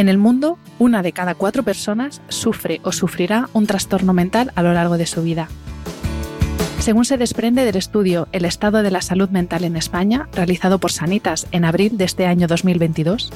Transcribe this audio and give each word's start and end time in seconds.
En 0.00 0.08
el 0.08 0.16
mundo, 0.16 0.56
una 0.78 1.02
de 1.02 1.12
cada 1.12 1.34
cuatro 1.34 1.62
personas 1.62 2.22
sufre 2.30 2.80
o 2.84 2.90
sufrirá 2.90 3.50
un 3.52 3.66
trastorno 3.66 4.14
mental 4.14 4.50
a 4.54 4.62
lo 4.62 4.72
largo 4.72 4.96
de 4.96 5.04
su 5.04 5.22
vida. 5.22 5.50
Según 6.78 7.04
se 7.04 7.18
desprende 7.18 7.66
del 7.66 7.76
estudio 7.76 8.26
El 8.32 8.46
estado 8.46 8.82
de 8.82 8.90
la 8.90 9.02
salud 9.02 9.28
mental 9.28 9.62
en 9.62 9.76
España, 9.76 10.26
realizado 10.32 10.78
por 10.78 10.90
Sanitas 10.90 11.46
en 11.52 11.66
abril 11.66 11.98
de 11.98 12.06
este 12.06 12.24
año 12.24 12.46
2022, 12.46 13.30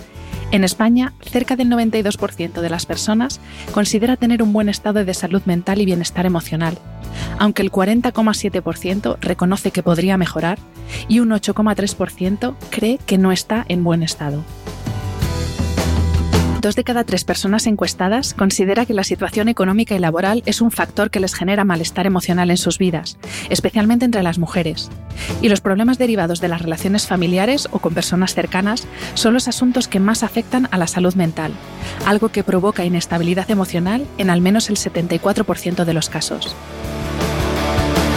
en 0.53 0.65
España 0.65 1.13
cerca 1.21 1.55
del 1.55 1.69
92% 1.69 2.63
de 2.63 2.71
las 2.71 2.87
personas 2.87 3.41
considera 3.73 4.17
tener 4.17 4.43
un 4.43 4.55
buen 4.55 4.71
estado 4.71 5.05
de 5.05 5.13
salud 5.13 5.43
mental 5.45 5.83
y 5.83 5.85
bienestar 5.85 6.25
emocional, 6.25 6.79
aunque 7.39 7.61
el 7.61 7.71
40,7% 7.71 9.19
reconoce 9.21 9.71
que 9.71 9.83
podría 9.83 10.17
mejorar 10.17 10.59
y 11.09 11.21
un 11.21 11.29
8,3% 11.29 12.55
cree 12.71 12.97
que 13.05 13.19
no 13.19 13.33
está 13.33 13.67
en 13.69 13.85
buen 13.85 14.03
estado 14.03 14.43
dos 16.65 16.77
de 16.77 16.83
cada 16.83 17.05
tres 17.05 17.25
personas 17.25 17.67
encuestadas 17.67 18.33
considera 18.33 18.87
que 18.87 18.95
la 18.95 19.05
situación 19.05 19.49
económica 19.49 19.95
y 19.95 19.99
laboral 19.99 20.43
es 20.47 20.63
un 20.63 20.71
factor 20.71 21.11
que 21.11 21.21
les 21.21 21.35
genera 21.35 21.63
malestar 21.63 22.07
emocional 22.07 22.51
en 22.51 22.57
sus 22.57 22.79
vidas, 22.79 23.19
especialmente 23.51 24.07
entre 24.07 24.23
las 24.23 24.39
mujeres. 24.39 24.91
Y 25.43 25.51
los 25.51 25.61
problemas 25.61 25.99
derivados 25.99 26.41
de 26.41 26.49
las 26.49 26.63
relaciones 26.63 27.07
familiares 27.07 27.69
o 27.71 27.81
con 27.81 27.93
personas 27.93 28.35
cercanas 28.35 28.87
son 29.13 29.35
los 29.35 29.47
asuntos 29.47 29.89
que 29.89 30.01
más 30.01 30.23
afectan 30.23 30.67
a 30.71 30.79
la 30.79 30.87
salud 30.87 31.15
mental, 31.17 31.53
algo 32.07 32.31
que 32.31 32.43
provoca 32.43 32.87
inestabilidad 32.87 33.51
emocional 33.51 34.07
en 34.17 34.31
al 34.31 34.41
menos 34.41 34.71
el 34.71 34.77
74% 34.77 35.85
de 35.85 35.93
los 35.93 36.09
casos. 36.09 36.57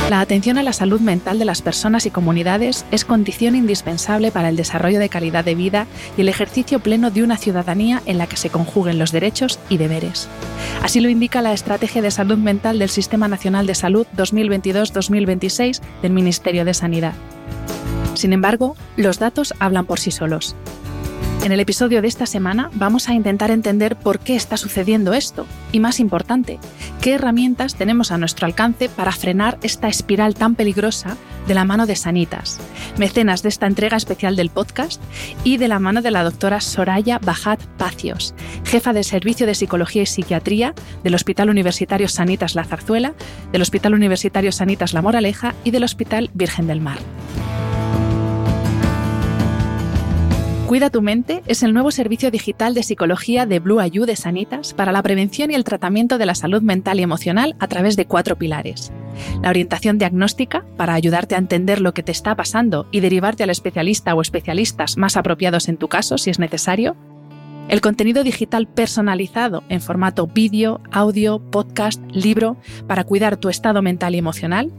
La 0.09 0.21
atención 0.21 0.57
a 0.57 0.63
la 0.63 0.71
salud 0.71 1.01
mental 1.01 1.37
de 1.37 1.43
las 1.43 1.61
personas 1.61 2.05
y 2.05 2.11
comunidades 2.11 2.85
es 2.91 3.03
condición 3.03 3.55
indispensable 3.55 4.31
para 4.31 4.47
el 4.47 4.55
desarrollo 4.55 4.99
de 4.99 5.09
calidad 5.09 5.43
de 5.43 5.53
vida 5.53 5.85
y 6.17 6.21
el 6.21 6.29
ejercicio 6.29 6.79
pleno 6.79 7.11
de 7.11 7.23
una 7.23 7.35
ciudadanía 7.35 8.01
en 8.05 8.17
la 8.17 8.25
que 8.25 8.37
se 8.37 8.49
conjuguen 8.49 8.99
los 8.99 9.11
derechos 9.11 9.59
y 9.67 9.75
deberes. 9.75 10.29
Así 10.81 11.01
lo 11.01 11.09
indica 11.09 11.41
la 11.41 11.51
Estrategia 11.51 12.01
de 12.01 12.11
Salud 12.11 12.37
Mental 12.37 12.79
del 12.79 12.87
Sistema 12.87 13.27
Nacional 13.27 13.67
de 13.67 13.75
Salud 13.75 14.07
2022-2026 14.15 15.81
del 16.01 16.13
Ministerio 16.13 16.63
de 16.63 16.73
Sanidad. 16.73 17.13
Sin 18.13 18.31
embargo, 18.31 18.77
los 18.95 19.19
datos 19.19 19.53
hablan 19.59 19.85
por 19.85 19.99
sí 19.99 20.11
solos. 20.11 20.55
En 21.43 21.51
el 21.51 21.59
episodio 21.59 22.01
de 22.01 22.07
esta 22.07 22.25
semana 22.25 22.69
vamos 22.73 23.07
a 23.07 23.13
intentar 23.13 23.51
entender 23.51 23.95
por 23.95 24.19
qué 24.19 24.35
está 24.35 24.57
sucediendo 24.57 25.13
esto 25.13 25.45
y, 25.71 25.79
más 25.79 25.99
importante, 25.99 26.59
qué 26.99 27.13
herramientas 27.13 27.75
tenemos 27.75 28.11
a 28.11 28.17
nuestro 28.17 28.45
alcance 28.45 28.89
para 28.89 29.11
frenar 29.11 29.57
esta 29.61 29.87
espiral 29.87 30.33
tan 30.33 30.55
peligrosa 30.55 31.15
de 31.47 31.53
la 31.53 31.63
mano 31.63 31.85
de 31.85 31.95
Sanitas, 31.95 32.59
mecenas 32.97 33.43
de 33.43 33.49
esta 33.49 33.67
entrega 33.67 33.95
especial 33.95 34.35
del 34.35 34.49
podcast 34.49 35.01
y 35.45 35.57
de 35.57 35.69
la 35.69 35.79
mano 35.79 36.01
de 36.01 36.11
la 36.11 36.23
doctora 36.23 36.59
Soraya 36.59 37.19
Bajat 37.19 37.63
Pacios, 37.77 38.33
jefa 38.65 38.91
de 38.91 39.03
Servicio 39.03 39.47
de 39.47 39.55
Psicología 39.55 40.01
y 40.01 40.07
Psiquiatría 40.07 40.73
del 41.03 41.15
Hospital 41.15 41.49
Universitario 41.49 42.09
Sanitas 42.09 42.55
La 42.55 42.65
Zarzuela, 42.65 43.13
del 43.53 43.61
Hospital 43.61 43.93
Universitario 43.93 44.51
Sanitas 44.51 44.93
La 44.93 45.01
Moraleja 45.01 45.55
y 45.63 45.71
del 45.71 45.83
Hospital 45.83 46.29
Virgen 46.33 46.67
del 46.67 46.81
Mar. 46.81 46.97
Cuida 50.67 50.89
tu 50.89 51.01
mente 51.01 51.43
es 51.47 51.63
el 51.63 51.73
nuevo 51.73 51.91
servicio 51.91 52.29
digital 52.29 52.73
de 52.73 52.83
psicología 52.83 53.45
de 53.45 53.59
Blue 53.59 53.79
Ayu 53.79 54.05
de 54.05 54.17
Sanitas 54.17 54.73
para 54.73 54.91
la 54.91 55.01
prevención 55.01 55.49
y 55.49 55.55
el 55.55 55.63
tratamiento 55.63 56.17
de 56.17 56.25
la 56.25 56.35
salud 56.35 56.61
mental 56.61 56.99
y 56.99 57.03
emocional 57.03 57.55
a 57.59 57.69
través 57.69 57.95
de 57.95 58.05
cuatro 58.05 58.37
pilares. 58.37 58.91
La 59.41 59.49
orientación 59.49 59.97
diagnóstica, 59.97 60.65
para 60.75 60.93
ayudarte 60.93 61.35
a 61.35 61.37
entender 61.37 61.79
lo 61.79 61.93
que 61.93 62.03
te 62.03 62.11
está 62.11 62.35
pasando 62.35 62.85
y 62.91 62.99
derivarte 62.99 63.43
al 63.43 63.49
especialista 63.49 64.13
o 64.13 64.21
especialistas 64.21 64.97
más 64.97 65.15
apropiados 65.15 65.69
en 65.69 65.77
tu 65.77 65.87
caso 65.87 66.17
si 66.17 66.31
es 66.31 66.37
necesario. 66.37 66.97
El 67.69 67.79
contenido 67.79 68.25
digital 68.25 68.67
personalizado 68.67 69.63
en 69.69 69.79
formato 69.79 70.27
vídeo, 70.27 70.81
audio, 70.91 71.39
podcast, 71.39 72.01
libro, 72.11 72.57
para 72.87 73.05
cuidar 73.05 73.37
tu 73.37 73.47
estado 73.47 73.81
mental 73.81 74.15
y 74.15 74.17
emocional 74.17 74.73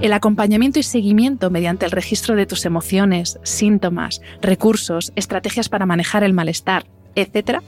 el 0.00 0.12
acompañamiento 0.12 0.78
y 0.78 0.84
seguimiento 0.84 1.50
mediante 1.50 1.84
el 1.84 1.90
registro 1.90 2.36
de 2.36 2.46
tus 2.46 2.64
emociones, 2.64 3.38
síntomas, 3.42 4.20
recursos, 4.40 5.12
estrategias 5.16 5.68
para 5.68 5.86
manejar 5.86 6.22
el 6.22 6.32
malestar, 6.32 6.84
etc. 7.16 7.60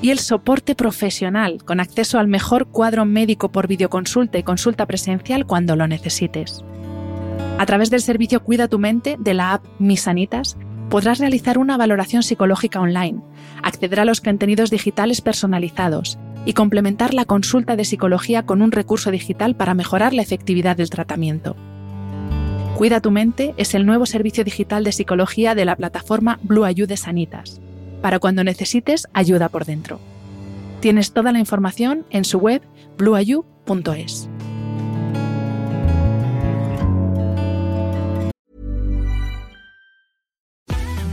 Y 0.00 0.10
el 0.10 0.20
soporte 0.20 0.76
profesional 0.76 1.64
con 1.64 1.80
acceso 1.80 2.20
al 2.20 2.28
mejor 2.28 2.66
cuadro 2.66 3.04
médico 3.04 3.50
por 3.50 3.66
videoconsulta 3.66 4.38
y 4.38 4.44
consulta 4.44 4.86
presencial 4.86 5.46
cuando 5.46 5.74
lo 5.74 5.88
necesites. 5.88 6.64
A 7.58 7.66
través 7.66 7.90
del 7.90 8.02
servicio 8.02 8.42
Cuida 8.42 8.68
tu 8.68 8.78
mente 8.78 9.16
de 9.18 9.34
la 9.34 9.54
app 9.54 9.64
Misanitas 9.80 10.56
podrás 10.94 11.18
realizar 11.18 11.58
una 11.58 11.76
valoración 11.76 12.22
psicológica 12.22 12.80
online, 12.80 13.18
acceder 13.64 13.98
a 13.98 14.04
los 14.04 14.20
contenidos 14.20 14.70
digitales 14.70 15.22
personalizados 15.22 16.20
y 16.46 16.52
complementar 16.52 17.14
la 17.14 17.24
consulta 17.24 17.74
de 17.74 17.84
psicología 17.84 18.46
con 18.46 18.62
un 18.62 18.70
recurso 18.70 19.10
digital 19.10 19.56
para 19.56 19.74
mejorar 19.74 20.12
la 20.12 20.22
efectividad 20.22 20.76
del 20.76 20.90
tratamiento. 20.90 21.56
Cuida 22.76 23.00
tu 23.00 23.10
mente 23.10 23.54
es 23.56 23.74
el 23.74 23.86
nuevo 23.86 24.06
servicio 24.06 24.44
digital 24.44 24.84
de 24.84 24.92
psicología 24.92 25.56
de 25.56 25.64
la 25.64 25.74
plataforma 25.74 26.38
Blue 26.44 26.64
Ayude 26.64 26.96
Sanitas, 26.96 27.60
para 28.00 28.20
cuando 28.20 28.44
necesites 28.44 29.08
ayuda 29.14 29.48
por 29.48 29.64
dentro. 29.64 29.98
Tienes 30.78 31.10
toda 31.10 31.32
la 31.32 31.40
información 31.40 32.06
en 32.10 32.24
su 32.24 32.38
web 32.38 32.62
blueayu.es. 32.98 34.28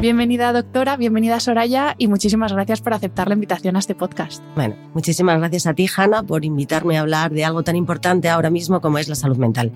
Bienvenida, 0.00 0.52
doctora, 0.52 0.96
bienvenida, 0.96 1.40
Soraya, 1.40 1.94
y 1.96 2.08
muchísimas 2.08 2.52
gracias 2.52 2.82
por 2.82 2.92
aceptar 2.92 3.28
la 3.28 3.34
invitación 3.34 3.76
a 3.76 3.78
este 3.78 3.94
podcast. 3.94 4.42
Bueno, 4.54 4.76
muchísimas 4.92 5.38
gracias 5.38 5.66
a 5.66 5.74
ti, 5.74 5.88
Hanna, 5.94 6.22
por 6.22 6.44
invitarme 6.44 6.98
a 6.98 7.00
hablar 7.00 7.32
de 7.32 7.44
algo 7.44 7.62
tan 7.62 7.76
importante 7.76 8.28
ahora 8.28 8.50
mismo 8.50 8.80
como 8.80 8.98
es 8.98 9.08
la 9.08 9.14
salud 9.14 9.38
mental. 9.38 9.72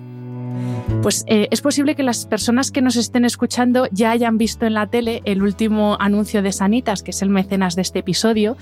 Pues 1.01 1.23
eh, 1.27 1.47
es 1.49 1.61
posible 1.61 1.95
que 1.95 2.03
las 2.03 2.25
personas 2.25 2.71
que 2.71 2.81
nos 2.81 2.97
estén 2.97 3.23
escuchando 3.23 3.87
ya 3.91 4.11
hayan 4.11 4.37
visto 4.37 4.65
en 4.65 4.73
la 4.73 4.87
tele 4.87 5.21
el 5.23 5.41
último 5.41 5.95
anuncio 5.99 6.41
de 6.41 6.51
Sanitas, 6.51 7.03
que 7.03 7.11
es 7.11 7.21
el 7.21 7.29
mecenas 7.29 7.75
de 7.75 7.83
este 7.83 7.99
episodio, 7.99 8.57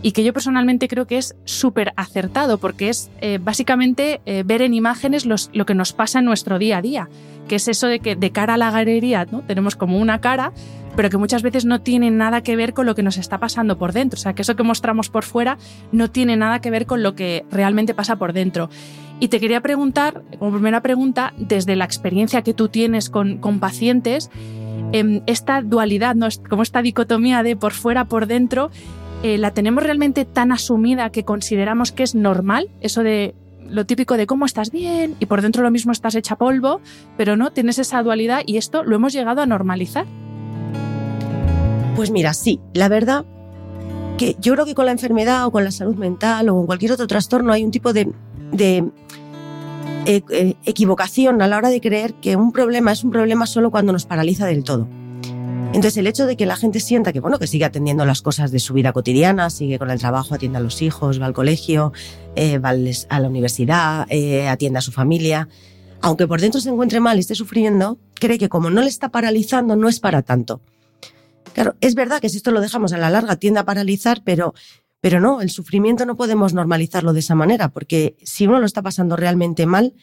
y 0.00 0.12
que 0.12 0.24
yo 0.24 0.32
personalmente 0.32 0.88
creo 0.88 1.06
que 1.06 1.18
es 1.18 1.36
súper 1.44 1.92
acertado, 1.96 2.58
porque 2.58 2.88
es 2.88 3.10
eh, 3.20 3.38
básicamente 3.40 4.20
eh, 4.26 4.42
ver 4.44 4.62
en 4.62 4.74
imágenes 4.74 5.26
lo 5.26 5.66
que 5.66 5.74
nos 5.74 5.92
pasa 5.92 6.20
en 6.20 6.24
nuestro 6.24 6.58
día 6.58 6.78
a 6.78 6.82
día, 6.82 7.08
que 7.46 7.56
es 7.56 7.68
eso 7.68 7.86
de 7.86 8.00
que 8.00 8.16
de 8.16 8.30
cara 8.30 8.54
a 8.54 8.56
la 8.56 8.70
galería 8.70 9.26
¿no? 9.30 9.42
tenemos 9.42 9.76
como 9.76 9.98
una 9.98 10.20
cara, 10.20 10.52
pero 10.96 11.10
que 11.10 11.16
muchas 11.16 11.42
veces 11.42 11.64
no 11.64 11.80
tiene 11.80 12.10
nada 12.10 12.42
que 12.42 12.56
ver 12.56 12.74
con 12.74 12.86
lo 12.86 12.94
que 12.94 13.02
nos 13.02 13.16
está 13.16 13.38
pasando 13.38 13.78
por 13.78 13.92
dentro. 13.92 14.18
O 14.18 14.20
sea, 14.20 14.34
que 14.34 14.42
eso 14.42 14.56
que 14.56 14.62
mostramos 14.62 15.08
por 15.08 15.24
fuera 15.24 15.58
no 15.90 16.10
tiene 16.10 16.36
nada 16.36 16.60
que 16.60 16.70
ver 16.70 16.86
con 16.86 17.02
lo 17.02 17.14
que 17.14 17.44
realmente 17.50 17.94
pasa 17.94 18.16
por 18.16 18.32
dentro. 18.32 18.68
Y 19.20 19.28
te 19.28 19.40
quería 19.40 19.60
preguntar, 19.60 20.22
como 20.38 20.52
primera 20.52 20.82
pregunta, 20.82 21.32
desde 21.36 21.76
la 21.76 21.84
experiencia 21.84 22.42
que 22.42 22.54
tú 22.54 22.68
tienes 22.68 23.08
con, 23.08 23.38
con 23.38 23.60
pacientes, 23.60 24.30
em, 24.92 25.22
esta 25.26 25.62
dualidad, 25.62 26.14
¿no? 26.14 26.26
como 26.48 26.62
esta 26.62 26.82
dicotomía 26.82 27.42
de 27.42 27.56
por 27.56 27.72
fuera, 27.72 28.06
por 28.06 28.26
dentro, 28.26 28.70
eh, 29.22 29.38
¿la 29.38 29.52
tenemos 29.52 29.84
realmente 29.84 30.24
tan 30.24 30.50
asumida 30.50 31.10
que 31.10 31.24
consideramos 31.24 31.92
que 31.92 32.02
es 32.02 32.16
normal? 32.16 32.68
Eso 32.80 33.04
de 33.04 33.36
lo 33.68 33.86
típico 33.86 34.16
de 34.16 34.26
cómo 34.26 34.44
estás 34.44 34.70
bien 34.70 35.14
y 35.20 35.26
por 35.26 35.40
dentro 35.40 35.62
lo 35.62 35.70
mismo 35.70 35.92
estás 35.92 36.16
hecha 36.16 36.36
polvo, 36.36 36.80
pero 37.16 37.36
no, 37.36 37.52
tienes 37.52 37.78
esa 37.78 38.02
dualidad 38.02 38.42
y 38.44 38.56
esto 38.56 38.82
lo 38.82 38.96
hemos 38.96 39.12
llegado 39.12 39.40
a 39.40 39.46
normalizar. 39.46 40.04
Pues 41.96 42.10
mira, 42.10 42.32
sí, 42.32 42.60
la 42.72 42.88
verdad 42.88 43.24
que 44.16 44.36
yo 44.40 44.54
creo 44.54 44.64
que 44.64 44.74
con 44.74 44.86
la 44.86 44.92
enfermedad 44.92 45.46
o 45.46 45.50
con 45.50 45.64
la 45.64 45.70
salud 45.70 45.96
mental 45.96 46.48
o 46.48 46.54
con 46.54 46.66
cualquier 46.66 46.92
otro 46.92 47.06
trastorno 47.06 47.52
hay 47.52 47.64
un 47.64 47.70
tipo 47.70 47.92
de, 47.92 48.08
eh, 48.58 48.82
eh, 50.06 50.54
equivocación 50.64 51.42
a 51.42 51.48
la 51.48 51.56
hora 51.58 51.68
de 51.68 51.80
creer 51.80 52.14
que 52.14 52.36
un 52.36 52.52
problema 52.52 52.92
es 52.92 53.04
un 53.04 53.10
problema 53.10 53.46
solo 53.46 53.70
cuando 53.70 53.92
nos 53.92 54.06
paraliza 54.06 54.46
del 54.46 54.64
todo. 54.64 54.88
Entonces, 55.74 55.96
el 55.96 56.06
hecho 56.06 56.26
de 56.26 56.36
que 56.36 56.44
la 56.44 56.56
gente 56.56 56.80
sienta 56.80 57.14
que, 57.14 57.20
bueno, 57.20 57.38
que 57.38 57.46
sigue 57.46 57.64
atendiendo 57.64 58.04
las 58.04 58.20
cosas 58.20 58.50
de 58.50 58.58
su 58.58 58.74
vida 58.74 58.92
cotidiana, 58.92 59.48
sigue 59.48 59.78
con 59.78 59.90
el 59.90 59.98
trabajo, 59.98 60.34
atiende 60.34 60.58
a 60.58 60.60
los 60.60 60.82
hijos, 60.82 61.20
va 61.20 61.24
al 61.24 61.32
colegio, 61.32 61.92
eh, 62.36 62.58
va 62.58 62.70
a 62.70 63.20
la 63.20 63.28
universidad, 63.28 64.06
atiende 64.48 64.78
a 64.78 64.82
su 64.82 64.92
familia, 64.92 65.48
aunque 66.02 66.26
por 66.26 66.42
dentro 66.42 66.60
se 66.60 66.68
encuentre 66.68 67.00
mal 67.00 67.16
y 67.16 67.20
esté 67.20 67.34
sufriendo, 67.34 67.98
cree 68.14 68.38
que 68.38 68.50
como 68.50 68.68
no 68.68 68.82
le 68.82 68.88
está 68.88 69.08
paralizando, 69.10 69.76
no 69.76 69.88
es 69.88 69.98
para 69.98 70.20
tanto. 70.20 70.60
Claro, 71.54 71.76
es 71.80 71.94
verdad 71.94 72.20
que 72.20 72.28
si 72.28 72.38
esto 72.38 72.50
lo 72.50 72.60
dejamos 72.60 72.92
a 72.92 72.98
la 72.98 73.10
larga 73.10 73.36
tiende 73.36 73.60
a 73.60 73.64
paralizar, 73.64 74.22
pero, 74.24 74.54
pero 75.00 75.20
no, 75.20 75.40
el 75.40 75.50
sufrimiento 75.50 76.06
no 76.06 76.16
podemos 76.16 76.54
normalizarlo 76.54 77.12
de 77.12 77.20
esa 77.20 77.34
manera, 77.34 77.68
porque 77.68 78.16
si 78.22 78.46
uno 78.46 78.60
lo 78.60 78.66
está 78.66 78.82
pasando 78.82 79.16
realmente 79.16 79.66
mal, 79.66 79.94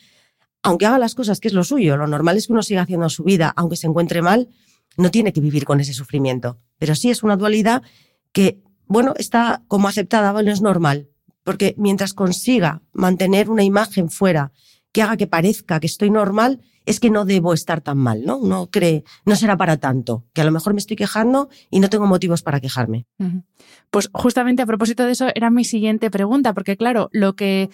aunque 0.61 0.85
haga 0.85 0.99
las 0.99 1.15
cosas 1.15 1.39
que 1.39 1.47
es 1.47 1.53
lo 1.53 1.63
suyo, 1.63 1.97
lo 1.97 2.07
normal 2.07 2.37
es 2.37 2.47
que 2.47 2.53
uno 2.53 2.63
siga 2.63 2.81
haciendo 2.81 3.09
su 3.09 3.23
vida, 3.23 3.53
aunque 3.55 3.77
se 3.77 3.87
encuentre 3.87 4.21
mal, 4.21 4.49
no 4.97 5.11
tiene 5.11 5.33
que 5.33 5.41
vivir 5.41 5.65
con 5.65 5.79
ese 5.79 5.93
sufrimiento. 5.93 6.59
Pero 6.77 6.95
sí 6.95 7.09
es 7.09 7.23
una 7.23 7.37
dualidad 7.37 7.83
que, 8.31 8.61
bueno, 8.85 9.13
está 9.17 9.63
como 9.67 9.87
aceptada, 9.87 10.31
bueno, 10.31 10.51
es 10.51 10.61
normal. 10.61 11.09
Porque 11.43 11.73
mientras 11.77 12.13
consiga 12.13 12.81
mantener 12.91 13.49
una 13.49 13.63
imagen 13.63 14.09
fuera 14.09 14.51
que 14.91 15.01
haga 15.01 15.17
que 15.17 15.27
parezca 15.27 15.79
que 15.79 15.87
estoy 15.87 16.09
normal, 16.09 16.61
es 16.89 16.99
que 16.99 17.11
no 17.11 17.23
debo 17.23 17.53
estar 17.53 17.81
tan 17.81 17.99
mal, 17.99 18.25
¿no? 18.25 18.37
Uno 18.37 18.67
cree, 18.71 19.03
no 19.23 19.35
será 19.35 19.55
para 19.57 19.77
tanto, 19.77 20.25
que 20.33 20.41
a 20.41 20.43
lo 20.43 20.51
mejor 20.51 20.73
me 20.73 20.79
estoy 20.79 20.97
quejando 20.97 21.49
y 21.69 21.79
no 21.79 21.89
tengo 21.89 22.07
motivos 22.07 22.41
para 22.41 22.59
quejarme. 22.59 23.05
Pues 23.91 24.09
justamente 24.11 24.63
a 24.63 24.65
propósito 24.65 25.05
de 25.05 25.11
eso 25.11 25.27
era 25.35 25.51
mi 25.51 25.65
siguiente 25.65 26.09
pregunta, 26.09 26.55
porque 26.55 26.77
claro, 26.77 27.09
lo 27.11 27.35
que 27.35 27.69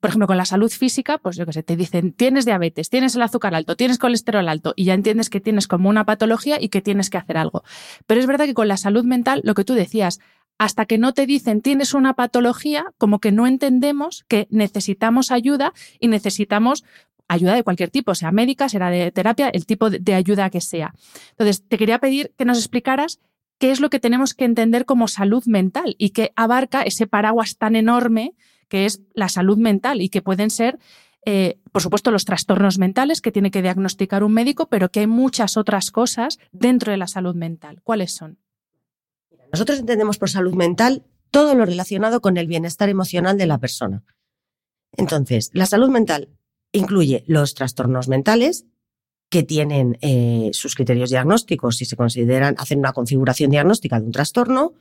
por 0.00 0.08
ejemplo, 0.08 0.26
con 0.26 0.36
la 0.36 0.46
salud 0.46 0.70
física, 0.70 1.18
pues 1.18 1.36
yo 1.36 1.46
qué 1.46 1.52
sé, 1.52 1.62
te 1.62 1.76
dicen, 1.76 2.12
tienes 2.12 2.44
diabetes, 2.44 2.90
tienes 2.90 3.14
el 3.14 3.22
azúcar 3.22 3.54
alto, 3.54 3.76
tienes 3.76 3.98
colesterol 3.98 4.48
alto, 4.48 4.72
y 4.74 4.84
ya 4.84 4.94
entiendes 4.94 5.30
que 5.30 5.40
tienes 5.40 5.68
como 5.68 5.88
una 5.88 6.04
patología 6.04 6.60
y 6.60 6.70
que 6.70 6.80
tienes 6.80 7.08
que 7.08 7.18
hacer 7.18 7.36
algo. 7.36 7.62
Pero 8.06 8.20
es 8.20 8.26
verdad 8.26 8.46
que 8.46 8.54
con 8.54 8.66
la 8.66 8.76
salud 8.76 9.04
mental, 9.04 9.42
lo 9.44 9.54
que 9.54 9.64
tú 9.64 9.74
decías, 9.74 10.18
hasta 10.60 10.84
que 10.84 10.98
no 10.98 11.14
te 11.14 11.24
dicen 11.24 11.62
tienes 11.62 11.94
una 11.94 12.12
patología, 12.12 12.84
como 12.98 13.18
que 13.18 13.32
no 13.32 13.46
entendemos 13.46 14.26
que 14.28 14.46
necesitamos 14.50 15.30
ayuda 15.30 15.72
y 15.98 16.08
necesitamos 16.08 16.84
ayuda 17.28 17.54
de 17.54 17.62
cualquier 17.62 17.88
tipo, 17.88 18.14
sea 18.14 18.30
médica, 18.30 18.68
será 18.68 18.90
de 18.90 19.10
terapia, 19.10 19.48
el 19.48 19.64
tipo 19.64 19.88
de 19.88 20.14
ayuda 20.14 20.50
que 20.50 20.60
sea. 20.60 20.92
Entonces, 21.30 21.66
te 21.66 21.78
quería 21.78 21.98
pedir 21.98 22.34
que 22.36 22.44
nos 22.44 22.58
explicaras 22.58 23.20
qué 23.58 23.70
es 23.70 23.80
lo 23.80 23.88
que 23.88 24.00
tenemos 24.00 24.34
que 24.34 24.44
entender 24.44 24.84
como 24.84 25.08
salud 25.08 25.42
mental 25.46 25.96
y 25.96 26.10
qué 26.10 26.30
abarca 26.36 26.82
ese 26.82 27.06
paraguas 27.06 27.56
tan 27.56 27.74
enorme 27.74 28.34
que 28.68 28.84
es 28.84 29.00
la 29.14 29.30
salud 29.30 29.56
mental 29.56 30.02
y 30.02 30.10
que 30.10 30.20
pueden 30.20 30.50
ser, 30.50 30.78
eh, 31.24 31.58
por 31.72 31.80
supuesto, 31.80 32.10
los 32.10 32.26
trastornos 32.26 32.78
mentales 32.78 33.22
que 33.22 33.32
tiene 33.32 33.50
que 33.50 33.62
diagnosticar 33.62 34.22
un 34.22 34.34
médico, 34.34 34.68
pero 34.68 34.90
que 34.90 35.00
hay 35.00 35.06
muchas 35.06 35.56
otras 35.56 35.90
cosas 35.90 36.38
dentro 36.52 36.92
de 36.92 36.98
la 36.98 37.06
salud 37.06 37.34
mental. 37.34 37.80
¿Cuáles 37.82 38.12
son? 38.12 38.36
Nosotros 39.52 39.78
entendemos 39.78 40.18
por 40.18 40.30
salud 40.30 40.54
mental 40.54 41.04
todo 41.30 41.54
lo 41.54 41.64
relacionado 41.64 42.20
con 42.20 42.36
el 42.36 42.46
bienestar 42.46 42.88
emocional 42.88 43.38
de 43.38 43.46
la 43.46 43.58
persona. 43.58 44.02
Entonces, 44.96 45.50
la 45.52 45.66
salud 45.66 45.88
mental 45.88 46.28
incluye 46.72 47.24
los 47.26 47.54
trastornos 47.54 48.08
mentales 48.08 48.66
que 49.28 49.42
tienen 49.44 49.96
eh, 50.00 50.50
sus 50.52 50.74
criterios 50.74 51.10
diagnósticos 51.10 51.76
si 51.76 51.84
se 51.84 51.96
consideran 51.96 52.56
hacer 52.58 52.76
una 52.78 52.92
configuración 52.92 53.50
diagnóstica 53.50 53.98
de 54.00 54.06
un 54.06 54.12
trastorno, 54.12 54.74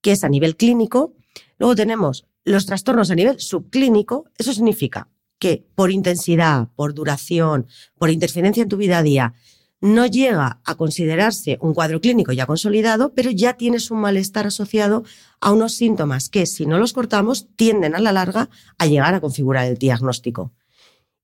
que 0.00 0.12
es 0.12 0.22
a 0.22 0.28
nivel 0.28 0.56
clínico. 0.56 1.14
Luego 1.58 1.74
tenemos 1.74 2.26
los 2.44 2.66
trastornos 2.66 3.10
a 3.10 3.16
nivel 3.16 3.40
subclínico, 3.40 4.26
eso 4.38 4.52
significa 4.52 5.08
que 5.38 5.66
por 5.74 5.90
intensidad, 5.90 6.68
por 6.76 6.94
duración, 6.94 7.66
por 7.98 8.10
interferencia 8.10 8.62
en 8.62 8.68
tu 8.68 8.76
vida 8.76 8.98
a 8.98 9.02
día, 9.02 9.34
no 9.80 10.06
llega 10.06 10.60
a 10.64 10.74
considerarse 10.74 11.58
un 11.60 11.74
cuadro 11.74 12.00
clínico 12.00 12.32
ya 12.32 12.46
consolidado, 12.46 13.12
pero 13.14 13.30
ya 13.30 13.54
tienes 13.54 13.90
un 13.90 14.00
malestar 14.00 14.46
asociado 14.46 15.04
a 15.40 15.52
unos 15.52 15.74
síntomas 15.74 16.28
que, 16.28 16.46
si 16.46 16.66
no 16.66 16.78
los 16.78 16.92
cortamos, 16.92 17.48
tienden 17.56 17.94
a 17.94 18.00
la 18.00 18.12
larga 18.12 18.50
a 18.78 18.86
llegar 18.86 19.14
a 19.14 19.20
configurar 19.20 19.66
el 19.66 19.78
diagnóstico. 19.78 20.52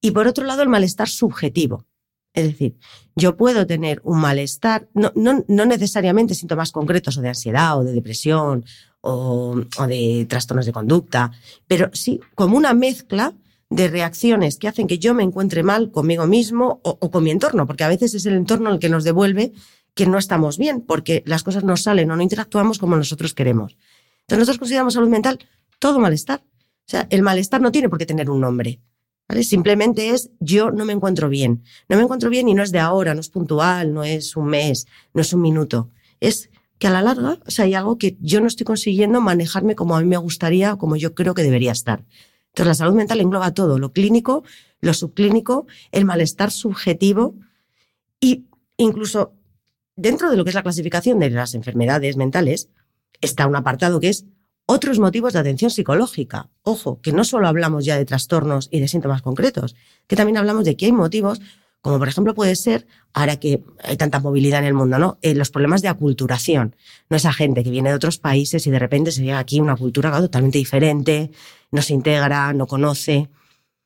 Y 0.00 0.12
por 0.12 0.26
otro 0.26 0.44
lado, 0.44 0.62
el 0.62 0.68
malestar 0.68 1.08
subjetivo. 1.08 1.84
Es 2.32 2.44
decir, 2.44 2.76
yo 3.14 3.36
puedo 3.36 3.66
tener 3.66 4.00
un 4.04 4.20
malestar, 4.20 4.88
no, 4.92 5.10
no, 5.14 5.42
no 5.48 5.64
necesariamente 5.64 6.34
síntomas 6.34 6.70
concretos 6.70 7.16
o 7.16 7.22
de 7.22 7.28
ansiedad 7.28 7.78
o 7.78 7.84
de 7.84 7.92
depresión 7.92 8.64
o, 9.00 9.56
de 9.88 10.26
trastornos 10.28 10.66
de 10.66 10.72
conducta, 10.72 11.32
pero 11.66 11.90
sí 11.92 12.20
como 12.34 12.56
una 12.56 12.74
mezcla 12.74 13.32
de 13.70 13.88
reacciones 13.88 14.58
que 14.58 14.68
hacen 14.68 14.86
que 14.86 14.98
yo 14.98 15.14
me 15.14 15.22
encuentre 15.22 15.62
mal 15.62 15.90
conmigo 15.90 16.26
mismo 16.26 16.80
o, 16.82 17.10
con 17.10 17.24
mi 17.24 17.30
entorno, 17.30 17.66
porque 17.66 17.84
a 17.84 17.88
veces 17.88 18.14
es 18.14 18.26
el 18.26 18.34
entorno 18.34 18.70
el 18.70 18.78
que 18.78 18.88
nos 18.88 19.04
devuelve 19.04 19.52
que 19.94 20.06
no 20.06 20.18
estamos 20.18 20.58
bien, 20.58 20.82
porque 20.82 21.22
las 21.26 21.42
cosas 21.42 21.64
no 21.64 21.76
salen 21.76 22.10
o 22.10 22.16
no 22.16 22.22
interactuamos 22.22 22.78
como 22.78 22.96
nosotros 22.96 23.34
queremos. 23.34 23.76
Entonces 24.20 24.38
nosotros 24.40 24.58
consideramos 24.58 24.94
salud 24.94 25.08
mental 25.08 25.38
todo 25.78 25.98
malestar. 25.98 26.42
O 26.44 26.88
sea, 26.88 27.06
el 27.10 27.22
malestar 27.22 27.60
no 27.60 27.72
tiene 27.72 27.88
por 27.88 27.98
qué 27.98 28.06
tener 28.06 28.30
un 28.30 28.40
nombre. 28.40 28.80
¿vale? 29.28 29.42
Simplemente 29.42 30.10
es 30.10 30.30
yo 30.40 30.70
no 30.70 30.84
me 30.84 30.92
encuentro 30.92 31.28
bien. 31.28 31.62
No 31.88 31.96
me 31.96 32.02
encuentro 32.02 32.30
bien 32.30 32.48
y 32.48 32.54
no 32.54 32.62
es 32.62 32.72
de 32.72 32.78
ahora, 32.78 33.14
no 33.14 33.20
es 33.20 33.28
puntual, 33.28 33.92
no 33.92 34.04
es 34.04 34.36
un 34.36 34.46
mes, 34.46 34.86
no 35.14 35.22
es 35.22 35.32
un 35.32 35.40
minuto. 35.40 35.90
Es 36.20 36.50
que 36.78 36.86
a 36.86 36.90
la 36.90 37.02
larga, 37.02 37.38
o 37.46 37.50
sea, 37.50 37.64
hay 37.64 37.74
algo 37.74 37.98
que 37.98 38.16
yo 38.20 38.40
no 38.40 38.46
estoy 38.46 38.64
consiguiendo 38.64 39.20
manejarme 39.20 39.74
como 39.74 39.96
a 39.96 40.00
mí 40.00 40.06
me 40.06 40.16
gustaría 40.18 40.74
o 40.74 40.78
como 40.78 40.96
yo 40.96 41.14
creo 41.14 41.34
que 41.34 41.42
debería 41.42 41.72
estar. 41.72 42.04
Entonces, 42.56 42.68
la 42.68 42.86
salud 42.86 42.94
mental 42.94 43.20
engloba 43.20 43.52
todo, 43.52 43.78
lo 43.78 43.92
clínico, 43.92 44.42
lo 44.80 44.94
subclínico, 44.94 45.66
el 45.92 46.06
malestar 46.06 46.50
subjetivo 46.50 47.34
y 48.18 48.46
incluso 48.78 49.34
dentro 49.94 50.30
de 50.30 50.38
lo 50.38 50.44
que 50.44 50.48
es 50.50 50.54
la 50.54 50.62
clasificación 50.62 51.18
de 51.18 51.28
las 51.28 51.54
enfermedades 51.54 52.16
mentales 52.16 52.70
está 53.20 53.46
un 53.46 53.56
apartado 53.56 54.00
que 54.00 54.08
es 54.08 54.24
otros 54.64 54.98
motivos 54.98 55.34
de 55.34 55.40
atención 55.40 55.70
psicológica. 55.70 56.48
Ojo, 56.62 56.98
que 57.02 57.12
no 57.12 57.24
solo 57.24 57.46
hablamos 57.46 57.84
ya 57.84 57.98
de 57.98 58.06
trastornos 58.06 58.70
y 58.70 58.80
de 58.80 58.88
síntomas 58.88 59.20
concretos, 59.20 59.76
que 60.06 60.16
también 60.16 60.38
hablamos 60.38 60.64
de 60.64 60.78
que 60.78 60.86
hay 60.86 60.92
motivos 60.92 61.42
como 61.86 62.00
por 62.00 62.08
ejemplo 62.08 62.34
puede 62.34 62.56
ser, 62.56 62.84
ahora 63.12 63.36
que 63.36 63.62
hay 63.80 63.96
tanta 63.96 64.18
movilidad 64.18 64.58
en 64.58 64.66
el 64.66 64.74
mundo, 64.74 64.98
¿no? 64.98 65.18
Eh, 65.22 65.36
los 65.36 65.52
problemas 65.52 65.82
de 65.82 65.88
aculturación. 65.88 66.74
No 67.08 67.16
esa 67.16 67.32
gente 67.32 67.62
que 67.62 67.70
viene 67.70 67.90
de 67.90 67.94
otros 67.94 68.18
países 68.18 68.66
y 68.66 68.72
de 68.72 68.80
repente 68.80 69.12
se 69.12 69.22
llega 69.22 69.38
aquí 69.38 69.60
una 69.60 69.76
cultura 69.76 70.10
totalmente 70.18 70.58
diferente, 70.58 71.30
no 71.70 71.82
se 71.82 71.94
integra, 71.94 72.52
no 72.54 72.66
conoce. 72.66 73.30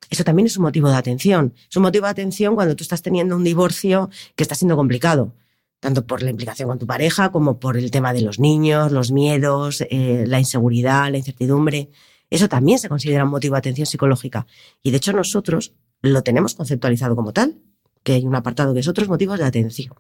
Eso 0.08 0.25
también 0.25 0.46
es 0.46 0.56
un 0.56 0.62
motivo 0.62 0.88
de 0.88 0.96
atención. 0.96 1.52
Es 1.68 1.76
un 1.76 1.82
motivo 1.82 2.06
de 2.06 2.12
atención 2.12 2.54
cuando 2.54 2.75
tú 2.75 2.84
estás 2.84 3.02
teniendo 3.02 3.36
un 3.36 3.44
divorcio 3.44 4.08
que 4.34 4.44
está 4.44 4.54
siendo 4.54 4.76
complicado, 4.76 5.34
tanto 5.78 6.06
por 6.06 6.22
la 6.22 6.30
implicación 6.30 6.70
con 6.70 6.78
tu 6.78 6.86
pareja 6.86 7.30
como 7.30 7.60
por 7.60 7.76
el 7.76 7.90
tema 7.90 8.14
de 8.14 8.22
los 8.22 8.38
niños, 8.38 8.92
los 8.92 9.12
miedos, 9.12 9.84
eh, 9.90 10.25
la 10.26 10.38
inseguridad, 10.38 11.10
la 11.10 11.18
incertidumbre. 11.18 11.90
Eso 12.30 12.48
también 12.48 12.78
se 12.78 12.88
considera 12.88 13.25
un 13.25 13.30
motivo 13.30 13.56
de 13.56 13.58
atención 13.58 13.84
psicológica. 13.84 14.46
Y 14.82 14.90
de 14.90 14.96
hecho 14.96 15.12
nosotros 15.12 15.75
lo 16.00 16.22
tenemos 16.22 16.54
conceptualizado 16.54 17.14
como 17.14 17.34
tal 17.34 17.60
que 18.02 18.12
hay 18.12 18.25
un 18.25 18.35
apartado 18.35 18.75
que 18.75 18.80
es 18.80 18.88
otros 18.88 19.09
motivos 19.09 19.38
de 19.38 19.45
atención. 19.45 19.95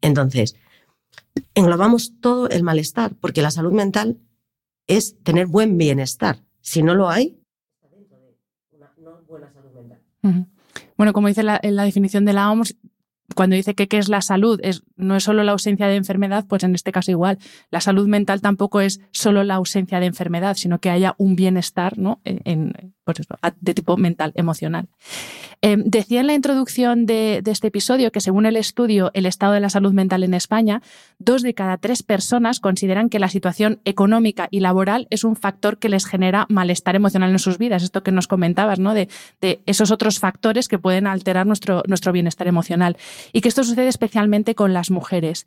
Entonces, 0.00 0.56
englobamos 1.54 2.14
todo 2.20 2.48
el 2.48 2.62
malestar, 2.62 3.14
porque 3.20 3.42
la 3.42 3.50
salud 3.50 3.72
mental 3.72 4.18
es 4.86 5.16
tener 5.22 5.46
buen 5.46 5.78
bienestar. 5.78 6.42
Si 6.60 6.82
no 6.82 6.94
lo 6.94 7.08
hay, 7.08 7.40
una 8.72 8.92
no 8.98 9.22
buena 9.26 9.52
salud 9.52 9.70
mental. 9.72 10.46
Bueno, 10.96 11.12
como 11.12 11.28
dice 11.28 11.42
la, 11.42 11.60
la 11.62 11.84
definición 11.84 12.24
de 12.24 12.32
la 12.32 12.50
OMS, 12.50 12.76
cuando 13.34 13.56
dice 13.56 13.74
que 13.74 13.88
qué 13.88 13.98
es 13.98 14.08
la 14.08 14.22
salud, 14.22 14.60
es, 14.62 14.82
no 14.96 15.16
es 15.16 15.24
solo 15.24 15.44
la 15.44 15.52
ausencia 15.52 15.86
de 15.86 15.96
enfermedad, 15.96 16.46
pues 16.48 16.62
en 16.64 16.74
este 16.74 16.92
caso 16.92 17.10
igual. 17.10 17.38
La 17.70 17.80
salud 17.80 18.06
mental 18.08 18.40
tampoco 18.40 18.80
es 18.80 19.00
solo 19.12 19.44
la 19.44 19.54
ausencia 19.54 20.00
de 20.00 20.06
enfermedad, 20.06 20.56
sino 20.56 20.78
que 20.80 20.90
haya 20.90 21.14
un 21.18 21.36
bienestar 21.36 21.98
¿no? 21.98 22.20
en, 22.24 22.94
de 23.60 23.74
tipo 23.74 23.96
mental, 23.96 24.32
emocional. 24.34 24.88
Eh, 25.62 25.76
decía 25.84 26.20
en 26.20 26.26
la 26.26 26.34
introducción 26.34 27.04
de, 27.04 27.42
este 27.44 27.68
episodio 27.68 28.12
que 28.12 28.22
según 28.22 28.46
el 28.46 28.56
estudio 28.56 29.10
El 29.12 29.26
estado 29.26 29.52
de 29.52 29.60
la 29.60 29.68
salud 29.68 29.92
mental 29.92 30.22
en 30.22 30.32
España, 30.32 30.80
dos 31.18 31.42
de 31.42 31.52
cada 31.52 31.76
tres 31.76 32.02
personas 32.02 32.60
consideran 32.60 33.10
que 33.10 33.18
la 33.18 33.28
situación 33.28 33.80
económica 33.84 34.48
y 34.50 34.60
laboral 34.60 35.06
es 35.10 35.22
un 35.22 35.36
factor 35.36 35.78
que 35.78 35.90
les 35.90 36.06
genera 36.06 36.46
malestar 36.48 36.96
emocional 36.96 37.30
en 37.30 37.38
sus 37.38 37.58
vidas. 37.58 37.82
Esto 37.82 38.02
que 38.02 38.12
nos 38.12 38.26
comentabas, 38.26 38.78
¿no? 38.78 38.94
De, 38.94 39.08
esos 39.66 39.90
otros 39.90 40.18
factores 40.18 40.68
que 40.68 40.78
pueden 40.78 41.06
alterar 41.06 41.46
nuestro, 41.46 41.82
nuestro 41.86 42.12
bienestar 42.12 42.46
emocional. 42.46 42.96
Y 43.32 43.42
que 43.42 43.48
esto 43.48 43.64
sucede 43.64 43.88
especialmente 43.88 44.54
con 44.54 44.72
las 44.72 44.90
mujeres. 44.90 45.46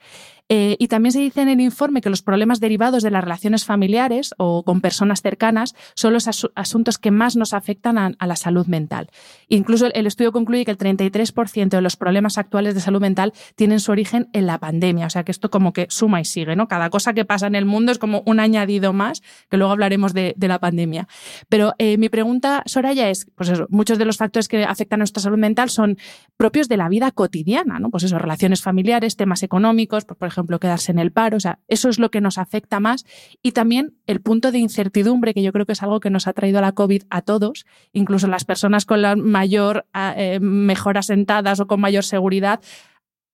Eh, 0.50 0.76
y 0.78 0.90
también 0.90 1.14
se 1.14 1.20
dice 1.20 1.42
en 1.42 1.50
el 1.50 1.62
informe 1.62 2.02
que 2.02 2.10
los 2.10 2.22
problemas 2.22 2.60
derivados 2.60 3.02
de 3.02 3.12
las 3.12 3.24
relaciones 3.24 3.66
familiares 3.66 4.36
o 4.38 4.64
con 4.64 4.82
personas 4.82 5.22
cercanas 5.22 5.74
son 5.96 6.14
los 6.14 6.28
asuntos 6.28 6.98
que 6.98 7.12
más 7.12 7.36
nos 7.36 7.53
afectan 7.54 7.98
a, 7.98 8.12
la 8.26 8.36
salud 8.36 8.68
mental. 8.68 9.10
Incluso 9.48 9.88
el 9.94 10.08
estudio 10.08 10.32
concluye 10.32 10.66
que 10.66 10.72
el 10.72 10.78
33% 10.78 11.70
de 11.70 11.82
los 11.82 11.96
problemas 11.96 12.38
actuales 12.38 12.74
de 12.76 12.82
salud 12.82 13.02
mental 13.02 13.34
tienen 13.56 13.80
su 13.80 13.92
origen 13.92 14.30
en 14.34 14.48
la 14.48 14.60
pandemia. 14.60 15.06
O 15.06 15.10
sea 15.10 15.24
que 15.24 15.32
esto 15.32 15.50
como 15.50 15.74
que 15.74 15.88
suma 15.90 16.22
y 16.22 16.26
sigue, 16.26 16.56
¿no? 16.56 16.68
Cada 16.68 16.90
cosa 16.90 17.14
que 17.14 17.26
pasa 17.26 17.48
en 17.48 17.56
el 17.56 17.66
mundo 17.66 17.92
es 17.92 17.98
como 17.98 18.24
un 18.26 18.40
añadido 18.40 18.94
más, 18.94 19.22
que 19.50 19.58
luego 19.58 19.72
hablaremos 19.72 20.14
de, 20.14 20.36
la 20.40 20.60
pandemia. 20.60 21.08
Pero 21.48 21.74
eh, 21.78 21.98
mi 21.98 22.10
pregunta, 22.10 22.64
Soraya, 22.66 23.10
es, 23.10 23.28
pues 23.36 23.52
muchos 23.70 23.98
de 23.98 24.06
los 24.06 24.18
factores 24.18 24.48
que 24.48 24.66
afectan 24.66 24.98
a 24.98 25.02
nuestra 25.02 25.24
salud 25.24 25.38
mental 25.38 25.70
son 25.70 25.98
propios 26.38 26.68
de 26.68 26.78
la 26.78 26.90
vida 26.90 27.12
cotidiana, 27.12 27.80
¿no? 27.80 27.90
Pues 27.90 28.04
eso, 28.04 28.20
relaciones 28.20 28.62
familiares, 28.62 29.16
temas 29.16 29.44
económicos, 29.44 30.06
por 30.06 30.28
ejemplo, 30.28 30.60
quedarse 30.60 30.92
en 30.92 31.00
el 31.00 31.12
paro, 31.12 31.38
o 31.38 31.40
sea, 31.40 31.60
eso 31.68 31.90
es 31.90 32.00
lo 32.00 32.12
que 32.12 32.22
nos 32.22 32.38
afecta 32.38 32.80
más. 32.80 33.06
Y 33.42 33.52
también 33.52 33.96
el 34.08 34.22
punto 34.22 34.52
de 34.52 34.60
incertidumbre, 34.60 35.34
que 35.34 35.42
yo 35.42 35.52
creo 35.52 35.66
que 35.66 35.74
es 35.74 35.84
algo 35.84 36.00
que 36.00 36.10
nos 36.10 36.28
ha 36.28 36.34
traído 36.34 36.62
la 36.62 36.72
COVID 36.74 37.04
a 37.10 37.22
todos, 37.22 37.33
incluso 37.92 38.28
las 38.28 38.46
personas 38.46 38.86
con 38.86 39.02
la 39.02 39.16
mayor, 39.16 39.86
eh, 39.94 40.40
mejor 40.40 40.98
asentadas 40.98 41.60
o 41.60 41.68
con 41.68 41.80
mayor 41.80 42.04
seguridad, 42.04 42.60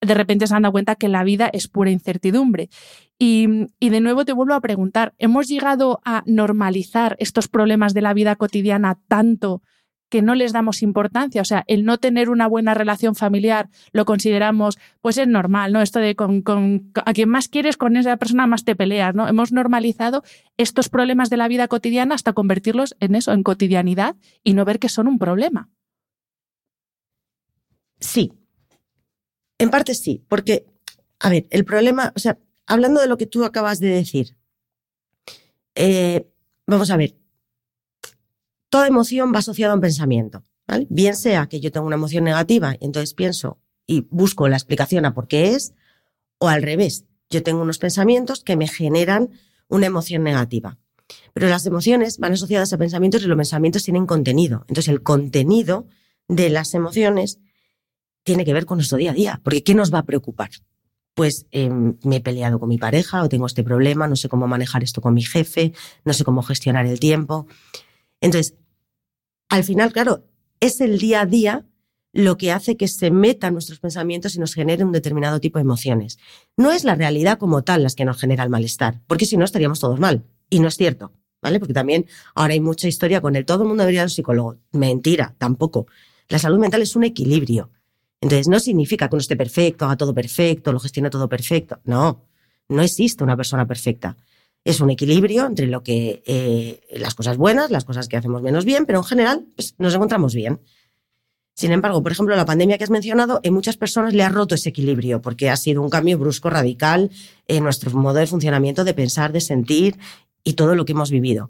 de 0.02 0.14
repente 0.14 0.48
se 0.48 0.56
han 0.56 0.64
dado 0.64 0.72
cuenta 0.72 0.96
que 0.96 1.10
la 1.10 1.24
vida 1.24 1.50
es 1.52 1.68
pura 1.68 1.92
incertidumbre. 1.92 2.70
Y, 3.18 3.48
de 3.80 4.00
nuevo 4.02 4.24
te 4.24 4.34
vuelvo 4.34 4.54
a 4.54 4.62
preguntar, 4.62 5.14
¿hemos 5.18 5.48
llegado 5.48 6.00
a 6.06 6.24
normalizar 6.26 7.18
estos 7.20 7.48
problemas 7.48 7.94
de 7.94 8.02
la 8.02 8.14
vida 8.14 8.36
cotidiana 8.36 8.98
tanto 9.08 9.62
que 10.10 10.22
no 10.22 10.36
les 10.36 10.52
damos 10.52 10.82
importancia. 10.82 11.42
O 11.42 11.46
sea, 11.46 11.64
el 11.68 11.86
no 11.86 11.98
tener 11.98 12.30
una 12.30 12.48
buena 12.48 12.74
relación 12.74 13.16
familiar 13.16 13.70
lo 13.92 14.06
consideramos, 14.06 14.78
pues 15.02 15.18
es 15.18 15.28
normal, 15.28 15.72
¿no? 15.72 15.82
Esto 15.82 16.00
de 16.00 16.16
con, 16.16 16.44
a 17.06 17.14
quien 17.14 17.30
más 17.30 17.48
quieres, 17.48 17.78
con 17.78 17.96
esa 17.96 18.18
persona 18.18 18.48
más 18.48 18.66
te 18.66 18.76
peleas, 18.76 19.16
¿no? 19.16 19.28
Hemos 19.28 19.52
normalizado 19.52 20.24
estos 20.58 20.90
problemas 20.90 21.30
de 21.30 21.38
la 21.38 21.48
vida 21.48 21.68
cotidiana 21.68 22.16
hasta 22.16 22.34
convertirlos 22.34 22.96
en 23.00 23.16
eso, 23.16 23.32
en 23.32 23.44
cotidianidad 23.44 24.16
y 24.44 24.54
no 24.54 24.66
ver 24.66 24.80
que 24.80 24.90
son 24.90 25.08
un 25.08 25.20
problema. 25.20 25.70
Sí. 28.00 28.34
En 29.58 29.70
parte 29.70 29.94
sí, 29.94 30.24
porque, 30.28 30.66
a 31.20 31.30
ver, 31.30 31.46
el 31.50 31.66
problema, 31.66 32.14
o 32.16 32.20
sea, 32.20 32.40
hablando 32.66 33.02
de 33.02 33.08
lo 33.08 33.18
que 33.18 33.26
tú 33.26 33.44
acabas 33.44 33.80
de 33.80 33.90
decir, 33.90 34.38
eh, 35.76 36.30
vamos 36.66 36.92
a 36.92 36.98
ver, 36.98 37.16
toda 38.70 38.88
emoción 38.88 39.34
va 39.34 39.40
asociada 39.40 39.74
a 39.74 39.76
un 39.76 39.82
pensamiento. 39.82 40.44
Bien 40.90 41.16
sea 41.16 41.48
que 41.48 41.60
yo 41.60 41.72
tengo 41.72 41.88
una 41.88 41.96
emoción 41.96 42.24
negativa 42.24 42.76
y 42.80 42.86
entonces 42.86 43.14
pienso 43.14 43.60
y 43.88 44.08
busco 44.12 44.48
la 44.48 44.56
explicación 44.56 45.06
a 45.06 45.14
por 45.14 45.28
qué 45.28 45.56
es, 45.56 45.74
o 46.38 46.48
al 46.48 46.62
revés, 46.62 47.06
yo 47.30 47.42
tengo 47.42 47.62
unos 47.62 47.80
pensamientos 47.80 48.44
que 48.44 48.56
me 48.56 48.68
generan 48.68 49.32
una 49.68 49.88
emoción 49.88 50.24
negativa. 50.24 50.78
Pero 51.34 51.48
las 51.48 51.66
emociones 51.66 52.20
van 52.20 52.34
asociadas 52.34 52.72
a 52.72 52.78
pensamientos 52.78 53.24
y 53.24 53.28
los 53.28 53.36
pensamientos 53.36 53.84
tienen 53.84 54.06
contenido. 54.06 54.66
Entonces 54.68 54.90
el 54.90 55.02
contenido 55.02 55.88
de 56.28 56.50
las 56.50 56.76
emociones 56.76 57.40
tiene 58.24 58.46
que 58.46 58.54
ver 58.54 58.66
con 58.66 58.78
nuestro 58.78 58.98
día 58.98 59.12
a 59.12 59.16
día, 59.16 59.42
porque 59.44 59.64
¿qué 59.64 59.74
nos 59.74 59.92
va 59.92 60.00
a 60.00 60.06
preocupar? 60.06 60.52
Pues 61.16 61.48
em, 61.52 61.98
me 62.04 62.18
he 62.18 62.22
peleado 62.22 62.60
con 62.60 62.70
mi 62.70 62.78
pareja 62.78 63.24
o 63.24 63.30
tengo 63.30 63.48
este 63.48 63.64
problema, 63.64 64.08
no 64.08 64.16
sé 64.16 64.30
cómo 64.30 64.48
manejar 64.48 64.84
esto 64.84 65.02
con 65.02 65.16
mi 65.16 65.24
jefe, 65.24 65.74
no 66.06 66.14
sé 66.14 66.24
cómo 66.24 66.44
gestionar 66.44 66.86
el 66.86 67.00
tiempo. 67.00 67.48
Entonces, 68.22 68.56
al 69.50 69.64
final, 69.64 69.92
claro, 69.92 70.26
es 70.60 70.82
el 70.82 71.00
día 71.00 71.22
a 71.22 71.26
día 71.26 71.66
lo 72.12 72.38
que 72.38 72.52
hace 72.52 72.76
que 72.76 72.88
se 72.88 73.12
metan 73.12 73.54
nuestros 73.54 73.80
pensamientos 73.80 74.36
y 74.36 74.40
nos 74.40 74.54
genere 74.54 74.84
un 74.84 74.92
determinado 74.92 75.40
tipo 75.40 75.60
de 75.60 75.64
emociones. 75.64 76.18
No 76.58 76.72
es 76.72 76.84
la 76.84 76.96
realidad 76.96 77.38
como 77.38 77.64
tal 77.64 77.84
las 77.84 77.96
que 77.96 78.06
nos 78.06 78.20
genera 78.20 78.44
el 78.44 78.50
malestar, 78.50 79.02
porque 79.08 79.26
si 79.26 79.38
no 79.38 79.46
estaríamos 79.46 79.80
todos 79.80 80.00
mal. 80.00 80.26
Y 80.50 80.60
no 80.60 80.68
es 80.68 80.76
cierto, 80.76 81.14
¿vale? 81.42 81.60
Porque 81.60 81.74
también 81.74 82.08
ahora 82.34 82.54
hay 82.54 82.60
mucha 82.60 82.88
historia 82.88 83.22
con 83.22 83.36
el 83.36 83.46
todo 83.46 83.64
el 83.64 83.68
mundo 83.68 83.84
debería 83.84 84.02
ir 84.02 84.06
un 84.06 84.10
psicólogo. 84.10 84.58
Mentira, 84.72 85.36
tampoco. 85.38 85.88
La 86.28 86.40
salud 86.40 86.60
mental 86.60 86.82
es 86.82 86.96
un 86.96 87.04
equilibrio. 87.04 87.72
Entonces, 88.22 88.48
no 88.48 88.60
significa 88.60 89.08
que 89.08 89.16
uno 89.16 89.22
esté 89.22 89.36
perfecto, 89.36 89.86
haga 89.86 89.96
todo 89.96 90.14
perfecto, 90.14 90.74
lo 90.74 90.80
gestione 90.80 91.10
todo 91.10 91.30
perfecto. 91.30 91.80
No, 91.86 92.26
no 92.68 92.82
existe 92.82 93.24
una 93.24 93.38
persona 93.38 93.66
perfecta 93.66 94.18
es 94.64 94.82
un 94.82 94.90
equilibrio 94.90 95.46
entre 95.46 95.68
lo 95.68 95.84
que 95.84 96.22
eh, 96.26 96.82
las 96.98 97.16
cosas 97.16 97.38
buenas, 97.38 97.72
las 97.72 97.86
cosas 97.86 98.08
que 98.08 98.18
hacemos 98.18 98.42
menos 98.42 98.66
bien, 98.66 98.86
pero 98.86 99.00
en 99.00 99.06
general 99.06 99.46
pues, 99.56 99.76
nos 99.78 99.94
encontramos 99.94 100.34
bien. 100.36 100.60
Sin 101.56 101.72
embargo, 101.72 102.02
por 102.02 102.12
ejemplo, 102.12 102.36
la 102.36 102.46
pandemia 102.46 102.78
que 102.78 102.86
has 102.86 102.90
mencionado, 102.90 103.42
en 103.44 103.54
muchas 103.54 103.76
personas 103.76 104.14
le 104.14 104.24
ha 104.24 104.30
roto 104.30 104.56
ese 104.56 104.70
equilibrio, 104.70 105.22
porque 105.22 105.50
ha 105.50 105.58
sido 105.58 105.82
un 105.82 105.90
cambio 105.90 106.18
brusco, 106.18 106.50
radical 106.50 107.10
en 107.48 107.64
nuestro 107.64 107.92
modo 107.92 108.16
de 108.16 108.28
funcionamiento, 108.28 108.86
de 108.86 108.94
pensar, 108.94 109.34
de 109.34 109.42
sentir 109.42 109.98
y 110.44 110.54
todo 110.54 110.76
lo 110.76 110.86
que 110.86 110.94
hemos 110.94 111.12
vivido. 111.12 111.50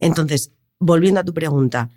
Entonces, 0.00 0.52
volviendo 0.78 1.20
a 1.20 1.24
tu 1.24 1.34
pregunta, 1.34 1.90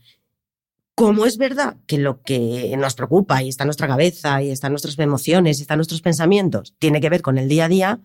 como 0.94 1.26
es 1.26 1.38
verdad 1.38 1.78
que 1.86 2.00
lo 2.00 2.22
que 2.22 2.76
nos 2.78 2.96
preocupa 2.96 3.42
y 3.44 3.50
está 3.50 3.64
en 3.64 3.68
nuestra 3.68 3.88
cabeza 3.88 4.42
y 4.42 4.50
están 4.50 4.72
nuestras 4.72 4.98
emociones 5.00 5.60
y 5.60 5.62
están 5.62 5.78
nuestros 5.78 6.02
pensamientos 6.02 6.74
tiene 6.80 7.00
que 7.00 7.10
ver 7.10 7.22
con 7.22 7.38
el 7.38 7.48
día 7.48 7.66
a 7.66 7.70
día, 7.70 8.00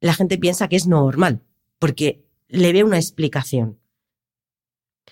la 0.00 0.14
gente 0.14 0.38
piensa 0.38 0.66
que 0.66 0.76
es 0.76 0.86
normal 0.86 1.42
porque 1.80 2.24
le 2.46 2.72
ve 2.72 2.84
una 2.84 2.98
explicación. 2.98 3.80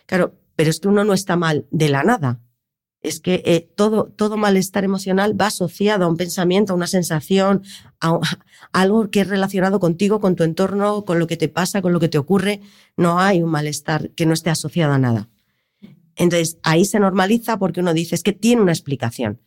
Claro, 0.07 0.39
pero 0.55 0.71
es 0.71 0.79
que 0.79 0.89
uno 0.89 1.03
no 1.03 1.15
está 1.15 1.35
mal 1.35 1.67
de 1.73 1.89
la 1.89 2.05
nada. 2.05 2.41
Es 3.01 3.21
que 3.21 3.43
eh, 3.47 3.73
todo, 3.77 4.05
todo 4.05 4.37
malestar 4.37 4.85
emocional 4.85 5.41
va 5.41 5.47
asociado 5.47 6.05
a 6.05 6.09
un 6.09 6.17
pensamiento, 6.17 6.73
a 6.73 6.77
una 6.77 6.87
sensación, 6.87 7.63
a, 8.01 8.21
algo 8.73 9.11
que 9.11 9.21
es 9.21 9.29
relacionado 9.29 9.81
contigo, 9.81 10.21
con 10.21 10.37
tu 10.37 10.43
entorno, 10.45 11.05
con 11.05 11.19
lo 11.19 11.27
que 11.27 11.37
te 11.37 11.49
pasa, 11.49 11.81
con 11.81 11.93
lo 11.93 12.01
que 12.01 12.09
te 12.09 12.19
ocurre. 12.19 12.61
No 12.97 13.19
hay 13.19 13.43
un 13.43 13.51
malestar 13.51 14.11
que 14.11 14.27
no 14.27 14.35
esté 14.35 14.51
asociado 14.51 14.93
a 14.93 14.99
nada. 14.99 15.29
Entonces, 16.17 16.59
ahí 16.65 16.85
se 16.85 17.01
normaliza 17.01 17.59
porque 17.59 17.81
uno 17.81 17.95
dice, 17.95 18.15
es 18.15 18.23
que 18.23 18.33
tiene 18.33 18.61
una 18.61 18.73
explicación. 18.73 19.41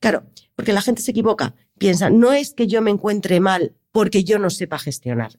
Claro, 0.00 0.24
porque 0.56 0.72
la 0.72 0.82
gente 0.82 1.00
se 1.00 1.12
equivoca. 1.12 1.54
Piensa, 1.78 2.10
no 2.10 2.32
es 2.32 2.52
que 2.52 2.66
yo 2.66 2.82
me 2.82 2.90
encuentre 2.90 3.40
mal 3.40 3.76
porque 3.92 4.24
yo 4.24 4.38
no 4.38 4.50
sepa 4.50 4.78
gestionar 4.78 5.38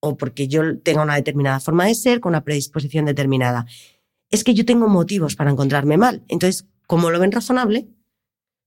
o 0.00 0.16
porque 0.16 0.48
yo 0.48 0.78
tenga 0.80 1.02
una 1.02 1.16
determinada 1.16 1.60
forma 1.60 1.86
de 1.86 1.94
ser 1.94 2.20
con 2.20 2.30
una 2.30 2.44
predisposición 2.44 3.04
determinada. 3.04 3.66
Es 4.30 4.44
que 4.44 4.54
yo 4.54 4.64
tengo 4.64 4.88
motivos 4.88 5.36
para 5.36 5.50
encontrarme 5.50 5.96
mal. 5.96 6.24
Entonces, 6.28 6.66
como 6.86 7.10
lo 7.10 7.18
ven 7.18 7.32
razonable, 7.32 7.88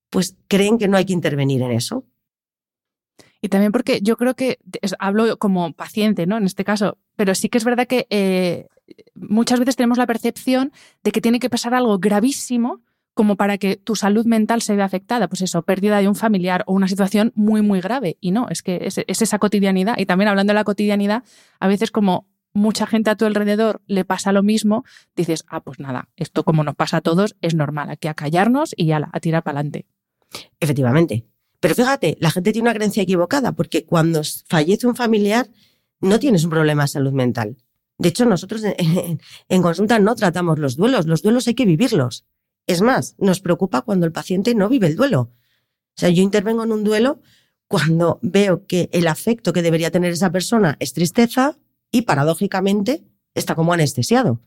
pues 0.10 0.36
creen 0.48 0.78
que 0.78 0.88
no 0.88 0.98
hay 0.98 1.06
que 1.06 1.14
intervenir 1.14 1.62
en 1.62 1.72
eso. 1.72 2.06
Y 3.42 3.50
también 3.50 3.72
porque 3.72 4.02
yo 4.02 4.18
creo 4.18 4.36
que 4.36 4.60
hablo 5.00 5.38
como 5.38 5.74
paciente, 5.74 6.28
¿no? 6.28 6.38
En 6.38 6.46
este 6.46 6.66
caso, 6.66 6.98
pero 7.16 7.36
sí 7.36 7.48
que 7.48 7.58
es 7.58 7.64
verdad 7.64 7.88
que 7.88 8.06
eh, 8.10 8.68
muchas 9.16 9.60
veces 9.60 9.76
tenemos 9.76 9.98
la 9.98 10.08
percepción 10.08 10.74
de 11.04 11.12
que 11.12 11.22
tiene 11.22 11.40
que 11.40 11.50
pasar 11.50 11.74
algo 11.74 12.00
gravísimo 12.00 12.82
como 13.20 13.36
para 13.36 13.58
que 13.58 13.76
tu 13.76 13.98
salud 13.98 14.26
mental 14.26 14.62
se 14.62 14.78
vea 14.78 14.86
afectada, 14.86 15.28
pues 15.28 15.42
eso, 15.42 15.64
pérdida 15.64 16.00
de 16.00 16.08
un 16.08 16.16
familiar 16.16 16.64
o 16.68 16.74
una 16.74 16.88
situación 16.88 17.34
muy, 17.36 17.62
muy 17.62 17.82
grave. 17.82 18.16
Y 18.22 18.32
no, 18.32 18.48
es 18.48 18.62
que 18.62 18.80
es, 18.86 18.98
esa 18.98 19.40
cotidianidad. 19.40 19.98
Y 19.98 20.06
también 20.06 20.30
hablando 20.30 20.52
de 20.52 20.56
la 20.56 20.64
cotidianidad, 20.64 21.26
a 21.60 21.68
veces 21.68 21.92
como 21.92 22.30
mucha 22.54 22.88
gente 22.88 23.10
a 23.10 23.18
tu 23.18 23.26
alrededor 23.26 23.82
le 23.88 24.06
pasa 24.06 24.32
lo 24.32 24.42
mismo, 24.42 24.86
dices, 25.18 25.44
ah, 25.50 25.60
pues 25.60 25.82
nada, 25.82 26.08
esto 26.16 26.46
como 26.46 26.64
nos 26.64 26.76
pasa 26.76 26.96
a 26.96 27.02
todos, 27.02 27.36
es 27.42 27.56
normal, 27.56 27.90
aquí 27.90 28.08
a 28.08 28.14
callarnos 28.14 28.74
y 28.78 28.94
a, 28.94 29.10
a 29.12 29.20
tirar 29.20 29.44
para 29.44 29.60
adelante. 29.60 29.86
Efectivamente. 30.62 31.26
Pero 31.60 31.76
fíjate, 31.76 32.16
la 32.22 32.32
gente 32.32 32.54
tiene 32.54 32.70
una 32.70 32.74
creencia 32.74 33.04
equivocada, 33.04 33.52
porque 33.52 33.84
cuando 33.84 34.22
fallece 34.48 34.88
un 34.88 34.96
familiar, 34.96 35.50
no 36.00 36.20
tienes 36.20 36.46
un 36.46 36.52
problema 36.52 36.84
de 36.84 36.88
salud 36.88 37.12
mental. 37.12 37.58
De 37.98 38.08
hecho, 38.08 38.24
nosotros 38.24 38.64
en 39.50 39.62
consulta 39.62 40.00
no 40.00 40.16
tratamos 40.16 40.58
los 40.58 40.78
duelos, 40.78 41.06
los 41.06 41.22
duelos 41.22 41.50
hay 41.50 41.56
que 41.56 41.66
vivirlos. 41.66 42.24
Es 42.70 42.84
más, 42.84 43.16
nos 43.18 43.42
preocupa 43.42 43.82
cuando 43.82 44.06
el 44.06 44.12
paciente 44.12 44.54
no 44.54 44.70
vive 44.70 44.86
el 44.86 44.96
duelo. 44.96 45.22
O 45.22 45.96
sea, 45.96 46.10
yo 46.10 46.22
intervengo 46.22 46.64
en 46.64 46.72
un 46.72 46.84
duelo 46.84 47.20
cuando 47.68 48.20
veo 48.22 48.68
que 48.68 48.92
el 48.94 49.08
afecto 49.08 49.54
que 49.54 49.64
debería 49.64 49.90
tener 49.90 50.12
esa 50.14 50.32
persona 50.32 50.78
es 50.80 50.94
tristeza 50.94 51.58
y 51.92 52.04
paradójicamente 52.04 53.04
está 53.34 53.56
como 53.56 53.74
anestesiado. 53.74 54.44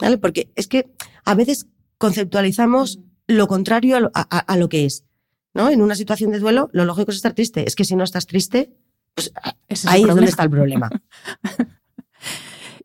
¿Vale? 0.00 0.18
Porque 0.18 0.52
es 0.54 0.68
que 0.68 0.94
a 1.24 1.34
veces 1.34 1.66
conceptualizamos 1.98 3.00
lo 3.26 3.48
contrario 3.48 4.12
a 4.14 4.56
lo, 4.56 4.68
que 4.68 4.84
es. 4.84 5.04
¿no? 5.52 5.68
En 5.68 5.82
una 5.82 5.96
situación 5.96 6.30
de 6.30 6.38
duelo, 6.38 6.70
lo 6.72 6.84
lógico 6.84 7.10
es 7.10 7.16
estar 7.16 7.34
triste. 7.34 7.66
Es 7.66 7.74
que 7.74 7.84
si 7.84 7.96
no 7.96 8.04
estás 8.04 8.28
triste, 8.28 8.72
pues 9.16 9.32
ahí 9.88 10.02
es 10.02 10.06
donde 10.06 10.26
está 10.26 10.44
el 10.44 10.50
problema. 10.50 10.90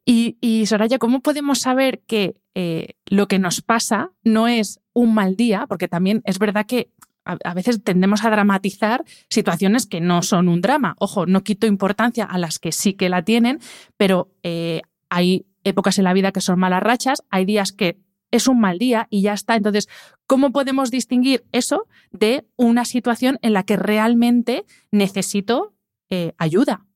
Y, 0.09 0.65
Soraya, 0.67 0.99
¿cómo 0.99 1.19
podemos 1.19 1.59
saber 1.59 2.01
que 2.07 2.37
eh, 2.55 2.93
lo 3.07 3.27
que 3.27 3.39
nos 3.39 3.61
pasa 3.61 4.11
no 4.23 4.47
es 4.47 4.79
un 4.93 5.13
mal 5.13 5.35
día? 5.35 5.65
Porque 5.67 5.89
también 5.89 6.21
es 6.23 6.39
verdad 6.39 6.65
que 6.65 6.91
a, 7.25 7.53
veces 7.53 7.83
tendemos 7.83 8.23
a 8.23 8.29
dramatizar 8.29 9.03
situaciones 9.29 9.85
que 9.85 9.99
no 9.99 10.21
son 10.21 10.47
un 10.47 10.61
drama. 10.61 10.95
Ojo, 10.99 11.25
no 11.25 11.43
quito 11.43 11.67
importancia 11.67 12.23
a 12.23 12.37
las 12.37 12.57
que 12.57 12.71
sí 12.71 12.93
que 12.93 13.09
la 13.09 13.23
tienen, 13.23 13.59
pero 13.97 14.31
eh, 14.43 14.81
hay 15.09 15.45
épocas 15.65 15.97
en 15.97 16.05
la 16.05 16.13
vida 16.13 16.31
que 16.31 16.39
son 16.39 16.57
malas 16.57 16.81
rachas, 16.81 17.23
hay 17.29 17.43
días 17.43 17.73
que 17.73 17.99
es 18.31 18.47
un 18.47 18.61
mal 18.61 18.79
día 18.79 19.07
y 19.09 19.23
ya 19.23 19.33
está. 19.33 19.57
Entonces, 19.57 19.89
¿cómo 20.25 20.53
podemos 20.53 20.89
distinguir 20.89 21.43
eso 21.51 21.85
de 22.11 22.45
una 22.55 22.85
situación 22.85 23.39
en 23.41 23.51
la 23.51 23.63
que 23.63 23.75
realmente 23.75 24.63
necesito 24.89 25.73
eh, 26.09 26.31
ayuda? 26.37 26.86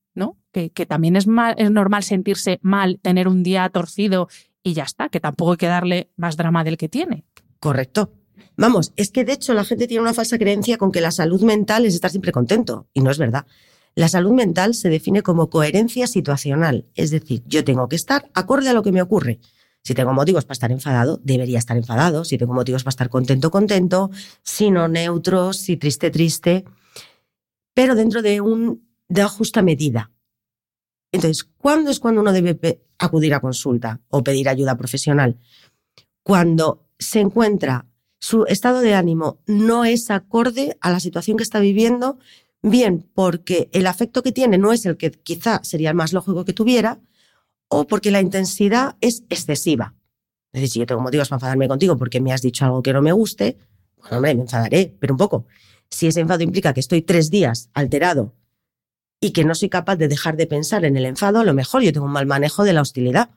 Que, 0.51 0.69
también 0.85 1.15
es, 1.15 1.27
es 1.57 1.71
normal 1.71 2.03
sentirse 2.03 2.59
mal, 2.61 2.99
tener 3.01 3.27
un 3.27 3.43
día 3.43 3.69
torcido 3.69 4.27
y 4.63 4.73
ya 4.73 4.83
está, 4.83 5.09
que 5.09 5.19
tampoco 5.19 5.51
hay 5.51 5.57
que 5.57 5.67
darle 5.67 6.11
más 6.17 6.37
drama 6.37 6.63
del 6.63 6.77
que 6.77 6.89
tiene. 6.89 7.25
Correcto. 7.59 8.11
Vamos, 8.57 8.91
es 8.95 9.11
que 9.11 9.23
de 9.23 9.33
hecho 9.33 9.53
la 9.53 9.63
gente 9.63 9.87
tiene 9.87 10.01
una 10.01 10.13
falsa 10.13 10.37
creencia 10.37 10.77
con 10.77 10.91
que 10.91 11.01
la 11.01 11.11
salud 11.11 11.41
mental 11.41 11.85
es 11.85 11.95
estar 11.95 12.11
siempre 12.11 12.31
contento, 12.31 12.87
y 12.93 13.01
no 13.01 13.11
es 13.11 13.17
verdad. 13.17 13.45
La 13.95 14.07
salud 14.07 14.31
mental 14.31 14.73
se 14.73 14.89
define 14.89 15.21
como 15.21 15.49
coherencia 15.49 16.05
situacional, 16.07 16.85
es 16.95 17.11
decir, 17.11 17.43
yo 17.45 17.63
tengo 17.63 17.87
que 17.87 17.95
estar 17.95 18.29
acorde 18.33 18.69
a 18.69 18.73
lo 18.73 18.83
que 18.83 18.91
me 18.91 19.01
ocurre. 19.01 19.39
Si 19.83 19.95
tengo 19.95 20.13
motivos 20.13 20.45
para 20.45 20.53
estar 20.53 20.71
enfadado, 20.71 21.19
debería 21.23 21.57
estar 21.57 21.75
enfadado. 21.75 22.23
Si 22.23 22.37
tengo 22.37 22.53
motivos 22.53 22.83
para 22.83 22.91
estar 22.91 23.09
contento, 23.09 23.49
contento. 23.49 24.11
Si 24.43 24.69
no, 24.69 24.87
neutro. 24.87 25.53
Si 25.53 25.75
triste, 25.75 26.11
triste. 26.11 26.65
Pero 27.73 27.95
dentro 27.95 28.21
de 28.21 28.41
un 28.41 28.87
de 29.09 29.23
justa 29.23 29.61
medida. 29.61 30.11
Entonces, 31.11 31.43
¿cuándo 31.57 31.91
es 31.91 31.99
cuando 31.99 32.21
uno 32.21 32.31
debe 32.31 32.81
acudir 32.97 33.33
a 33.33 33.41
consulta 33.41 33.99
o 34.09 34.23
pedir 34.23 34.47
ayuda 34.47 34.77
profesional? 34.77 35.37
Cuando 36.23 36.87
se 36.97 37.19
encuentra 37.19 37.87
su 38.19 38.45
estado 38.45 38.81
de 38.81 38.93
ánimo 38.93 39.41
no 39.47 39.83
es 39.83 40.11
acorde 40.11 40.77
a 40.79 40.91
la 40.91 40.99
situación 40.99 41.37
que 41.37 41.43
está 41.43 41.59
viviendo, 41.59 42.19
bien 42.61 43.09
porque 43.13 43.69
el 43.73 43.87
afecto 43.87 44.21
que 44.21 44.31
tiene 44.31 44.57
no 44.57 44.71
es 44.71 44.85
el 44.85 44.95
que 44.95 45.11
quizá 45.11 45.63
sería 45.63 45.89
el 45.89 45.95
más 45.95 46.13
lógico 46.13 46.45
que 46.45 46.53
tuviera, 46.53 46.99
o 47.67 47.87
porque 47.87 48.11
la 48.11 48.21
intensidad 48.21 48.95
es 49.01 49.23
excesiva. 49.29 49.95
Es 50.53 50.61
decir, 50.61 50.69
si 50.69 50.79
yo 50.79 50.85
tengo 50.85 51.01
motivos 51.01 51.29
para 51.29 51.37
enfadarme 51.37 51.67
contigo 51.67 51.97
porque 51.97 52.19
me 52.21 52.33
has 52.33 52.41
dicho 52.41 52.65
algo 52.65 52.83
que 52.83 52.93
no 52.93 53.01
me 53.01 53.13
guste, 53.13 53.57
bueno, 53.97 54.17
hombre, 54.17 54.35
me 54.35 54.41
enfadaré, 54.41 54.95
pero 54.99 55.13
un 55.13 55.17
poco. 55.17 55.45
Si 55.89 56.07
ese 56.07 56.19
enfado 56.19 56.43
implica 56.43 56.73
que 56.73 56.79
estoy 56.79 57.01
tres 57.01 57.29
días 57.29 57.69
alterado 57.73 58.33
y 59.21 59.31
que 59.31 59.45
no 59.45 59.55
soy 59.55 59.69
capaz 59.69 59.95
de 59.95 60.09
dejar 60.09 60.35
de 60.35 60.47
pensar 60.47 60.83
en 60.83 60.97
el 60.97 61.05
enfado, 61.05 61.39
a 61.39 61.45
lo 61.45 61.53
mejor 61.53 61.83
yo 61.83 61.93
tengo 61.93 62.07
un 62.07 62.11
mal 62.11 62.25
manejo 62.25 62.65
de 62.65 62.73
la 62.73 62.81
hostilidad. 62.81 63.29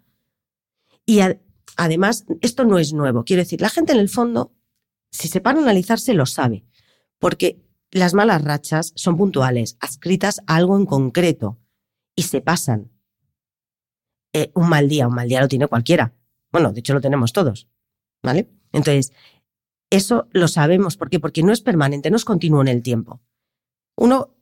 Y 1.07 1.21
además, 1.76 2.25
esto 2.41 2.64
no 2.64 2.79
es 2.79 2.93
nuevo. 2.93 3.25
Quiero 3.25 3.43
decir, 3.43 3.61
la 3.61 3.69
gente 3.69 3.93
en 3.93 3.99
el 3.99 4.09
fondo 4.09 4.53
si 5.14 5.29
se 5.29 5.41
para 5.41 5.61
a 5.61 5.62
analizarse, 5.62 6.12
lo 6.12 6.26
sabe, 6.26 6.64
porque 7.21 7.62
las 7.93 8.14
malas 8.14 8.43
rachas 8.43 8.93
son 8.97 9.17
puntuales, 9.17 9.76
adscritas 9.81 10.41
a 10.49 10.57
algo 10.57 10.76
en 10.76 10.87
concreto 10.87 11.57
y 12.17 12.23
se 12.23 12.41
pasan. 12.41 12.91
Eh, 14.33 14.50
un 14.57 14.69
mal 14.69 14.88
día, 14.88 15.07
un 15.07 15.14
mal 15.14 15.29
día 15.29 15.41
lo 15.41 15.47
tiene 15.47 15.69
cualquiera. 15.69 16.12
Bueno, 16.50 16.73
de 16.73 16.81
hecho 16.81 16.95
lo 16.95 17.00
tenemos 17.00 17.33
todos, 17.33 17.69
¿vale? 18.25 18.50
Entonces, 18.73 19.12
eso 19.88 20.26
lo 20.33 20.49
sabemos. 20.49 20.97
¿Por 20.97 21.11
qué? 21.11 21.21
Porque 21.21 21.45
no 21.45 21.53
es 21.53 21.61
permanente, 21.61 22.11
no 22.11 22.17
es 22.17 22.25
continuo 22.25 22.61
en 22.61 22.69
el 22.69 22.83
tiempo. 22.83 23.21
Uno 23.97 24.34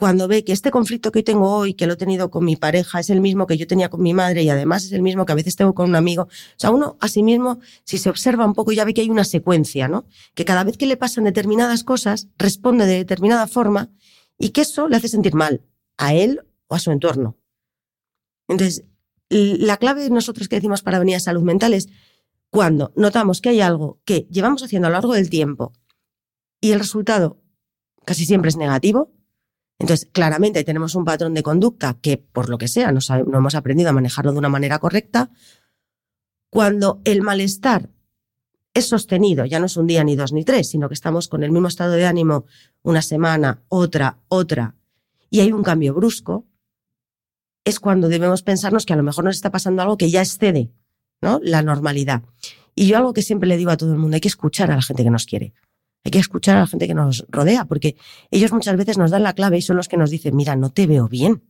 cuando 0.00 0.28
ve 0.28 0.44
que 0.44 0.52
este 0.52 0.70
conflicto 0.70 1.12
que 1.12 1.22
tengo 1.22 1.54
hoy, 1.54 1.74
que 1.74 1.86
lo 1.86 1.92
he 1.92 1.96
tenido 1.96 2.30
con 2.30 2.42
mi 2.42 2.56
pareja, 2.56 3.00
es 3.00 3.10
el 3.10 3.20
mismo 3.20 3.46
que 3.46 3.58
yo 3.58 3.66
tenía 3.66 3.90
con 3.90 4.00
mi 4.00 4.14
madre 4.14 4.42
y 4.42 4.48
además 4.48 4.86
es 4.86 4.92
el 4.92 5.02
mismo 5.02 5.26
que 5.26 5.32
a 5.32 5.34
veces 5.34 5.56
tengo 5.56 5.74
con 5.74 5.90
un 5.90 5.94
amigo. 5.94 6.22
O 6.22 6.28
sea, 6.56 6.70
uno 6.70 6.96
a 7.00 7.08
sí 7.08 7.22
mismo, 7.22 7.60
si 7.84 7.98
se 7.98 8.08
observa 8.08 8.46
un 8.46 8.54
poco, 8.54 8.72
ya 8.72 8.86
ve 8.86 8.94
que 8.94 9.02
hay 9.02 9.10
una 9.10 9.24
secuencia, 9.24 9.88
¿no? 9.88 10.06
Que 10.34 10.46
cada 10.46 10.64
vez 10.64 10.78
que 10.78 10.86
le 10.86 10.96
pasan 10.96 11.24
determinadas 11.24 11.84
cosas, 11.84 12.28
responde 12.38 12.86
de 12.86 12.94
determinada 12.94 13.46
forma 13.46 13.90
y 14.38 14.48
que 14.50 14.62
eso 14.62 14.88
le 14.88 14.96
hace 14.96 15.08
sentir 15.08 15.34
mal 15.34 15.60
a 15.98 16.14
él 16.14 16.40
o 16.68 16.76
a 16.76 16.78
su 16.78 16.92
entorno. 16.92 17.36
Entonces, 18.48 18.84
la 19.28 19.76
clave 19.76 20.02
de 20.02 20.08
nosotros 20.08 20.48
que 20.48 20.56
decimos 20.56 20.80
para 20.80 20.98
venir 20.98 21.16
a 21.16 21.20
salud 21.20 21.42
mental 21.42 21.74
es 21.74 21.90
cuando 22.48 22.90
notamos 22.96 23.42
que 23.42 23.50
hay 23.50 23.60
algo 23.60 24.00
que 24.06 24.26
llevamos 24.30 24.62
haciendo 24.62 24.86
a 24.86 24.90
lo 24.90 24.94
largo 24.94 25.12
del 25.12 25.28
tiempo 25.28 25.74
y 26.58 26.72
el 26.72 26.78
resultado 26.78 27.42
casi 28.06 28.24
siempre 28.24 28.48
es 28.48 28.56
negativo, 28.56 29.12
entonces, 29.80 30.10
claramente 30.12 30.62
tenemos 30.62 30.94
un 30.94 31.06
patrón 31.06 31.32
de 31.32 31.42
conducta 31.42 31.96
que, 32.02 32.18
por 32.18 32.50
lo 32.50 32.58
que 32.58 32.68
sea, 32.68 32.92
no, 32.92 33.00
hemos 33.16 33.54
aprendido 33.54 33.88
a 33.88 33.94
manejarlo 33.94 34.30
de 34.30 34.38
una 34.38 34.50
manera 34.50 34.78
correcta. 34.78 35.30
Cuando 36.50 37.00
el 37.04 37.22
malestar 37.22 37.88
es 38.74 38.86
sostenido, 38.86 39.46
ya 39.46 39.58
no 39.58 39.64
es 39.64 39.78
un 39.78 39.86
día, 39.86 40.04
ni 40.04 40.16
dos, 40.16 40.34
ni 40.34 40.44
tres, 40.44 40.68
sino 40.68 40.88
que 40.88 40.94
estamos 40.94 41.28
con 41.28 41.42
el 41.42 41.50
mismo 41.50 41.66
estado 41.66 41.92
de 41.92 42.04
ánimo 42.04 42.44
una 42.82 43.00
semana, 43.00 43.62
otra, 43.68 44.18
otra, 44.28 44.76
y 45.30 45.40
hay 45.40 45.50
un 45.50 45.62
cambio 45.62 45.94
brusco, 45.94 46.46
es 47.64 47.80
cuando 47.80 48.08
debemos 48.08 48.42
pensarnos 48.42 48.84
que 48.84 48.92
a 48.92 48.96
lo 48.96 49.02
mejor 49.02 49.24
nos 49.24 49.36
está 49.36 49.50
pasando 49.50 49.80
algo 49.80 49.96
que 49.96 50.10
ya 50.10 50.20
excede 50.20 50.72
la 51.22 51.62
normalidad. 51.62 52.22
Y 52.74 52.86
yo 52.86 52.98
algo 52.98 53.14
que 53.14 53.22
siempre 53.22 53.48
le 53.48 53.56
digo 53.56 53.70
a 53.70 53.78
todo 53.78 53.92
el 53.92 53.98
mundo, 53.98 54.14
hay 54.14 54.20
que 54.20 54.28
escuchar 54.28 54.70
a 54.70 54.76
la 54.76 54.82
gente 54.82 55.04
que 55.04 55.10
nos 55.10 55.24
quiere. 55.24 55.54
Hay 56.04 56.10
que 56.10 56.18
escuchar 56.18 56.56
a 56.56 56.60
la 56.60 56.66
gente 56.66 56.86
que 56.86 56.94
nos 56.94 57.26
rodea, 57.28 57.66
porque 57.66 57.96
ellos 58.30 58.52
muchas 58.52 58.76
veces 58.76 58.96
nos 58.96 59.10
dan 59.10 59.22
la 59.22 59.34
clave 59.34 59.58
y 59.58 59.62
son 59.62 59.76
los 59.76 59.88
que 59.88 59.96
nos 59.96 60.10
dicen, 60.10 60.34
mira, 60.34 60.56
no 60.56 60.70
te 60.70 60.86
veo 60.86 61.08
bien. 61.08 61.42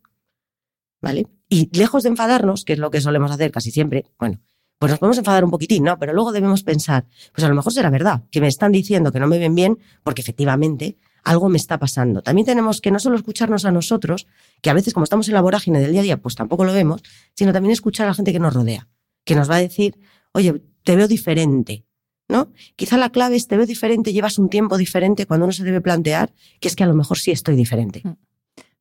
¿Vale? 1.00 1.26
Y 1.48 1.70
lejos 1.76 2.02
de 2.02 2.10
enfadarnos, 2.10 2.64
que 2.64 2.74
es 2.74 2.78
lo 2.78 2.90
que 2.90 3.00
solemos 3.00 3.30
hacer 3.30 3.50
casi 3.50 3.70
siempre, 3.70 4.06
bueno, 4.18 4.40
pues 4.78 4.90
nos 4.90 4.98
podemos 4.98 5.18
enfadar 5.18 5.44
un 5.44 5.50
poquitín, 5.50 5.84
¿no? 5.84 5.98
Pero 5.98 6.12
luego 6.12 6.32
debemos 6.32 6.62
pensar, 6.62 7.06
pues 7.34 7.44
a 7.44 7.48
lo 7.48 7.54
mejor 7.54 7.72
será 7.72 7.90
verdad, 7.90 8.22
que 8.30 8.40
me 8.40 8.48
están 8.48 8.72
diciendo 8.72 9.12
que 9.12 9.20
no 9.20 9.26
me 9.26 9.38
ven 9.38 9.54
bien, 9.54 9.78
porque 10.02 10.22
efectivamente 10.22 10.96
algo 11.22 11.48
me 11.48 11.58
está 11.58 11.78
pasando. 11.78 12.22
También 12.22 12.46
tenemos 12.46 12.80
que 12.80 12.90
no 12.90 12.98
solo 12.98 13.16
escucharnos 13.16 13.64
a 13.64 13.72
nosotros, 13.72 14.26
que 14.62 14.70
a 14.70 14.72
veces 14.72 14.94
como 14.94 15.04
estamos 15.04 15.28
en 15.28 15.34
la 15.34 15.42
vorágine 15.42 15.80
del 15.80 15.92
día 15.92 16.00
a 16.00 16.04
día, 16.04 16.16
pues 16.16 16.34
tampoco 16.34 16.64
lo 16.64 16.72
vemos, 16.72 17.02
sino 17.34 17.52
también 17.52 17.72
escuchar 17.72 18.06
a 18.06 18.10
la 18.10 18.14
gente 18.14 18.32
que 18.32 18.38
nos 18.38 18.54
rodea, 18.54 18.88
que 19.24 19.34
nos 19.34 19.50
va 19.50 19.56
a 19.56 19.60
decir, 19.60 19.98
oye, 20.32 20.62
te 20.82 20.96
veo 20.96 21.08
diferente, 21.08 21.84
¿no? 22.30 22.52
Quizá 22.76 22.96
la 22.96 23.10
clave 23.10 23.36
es 23.36 23.46
te 23.46 23.56
veo 23.56 23.66
diferente, 23.66 24.12
llevas 24.12 24.38
un 24.38 24.48
tiempo 24.48 24.78
diferente 24.78 25.26
cuando 25.26 25.44
uno 25.46 25.52
se 25.52 25.64
debe 25.64 25.80
plantear 25.80 26.32
que 26.60 26.68
es 26.68 26.76
que 26.76 26.84
a 26.84 26.86
lo 26.86 26.94
mejor 26.94 27.18
sí 27.18 27.30
estoy 27.30 27.56
diferente. 27.56 28.00
Mm. 28.04 28.16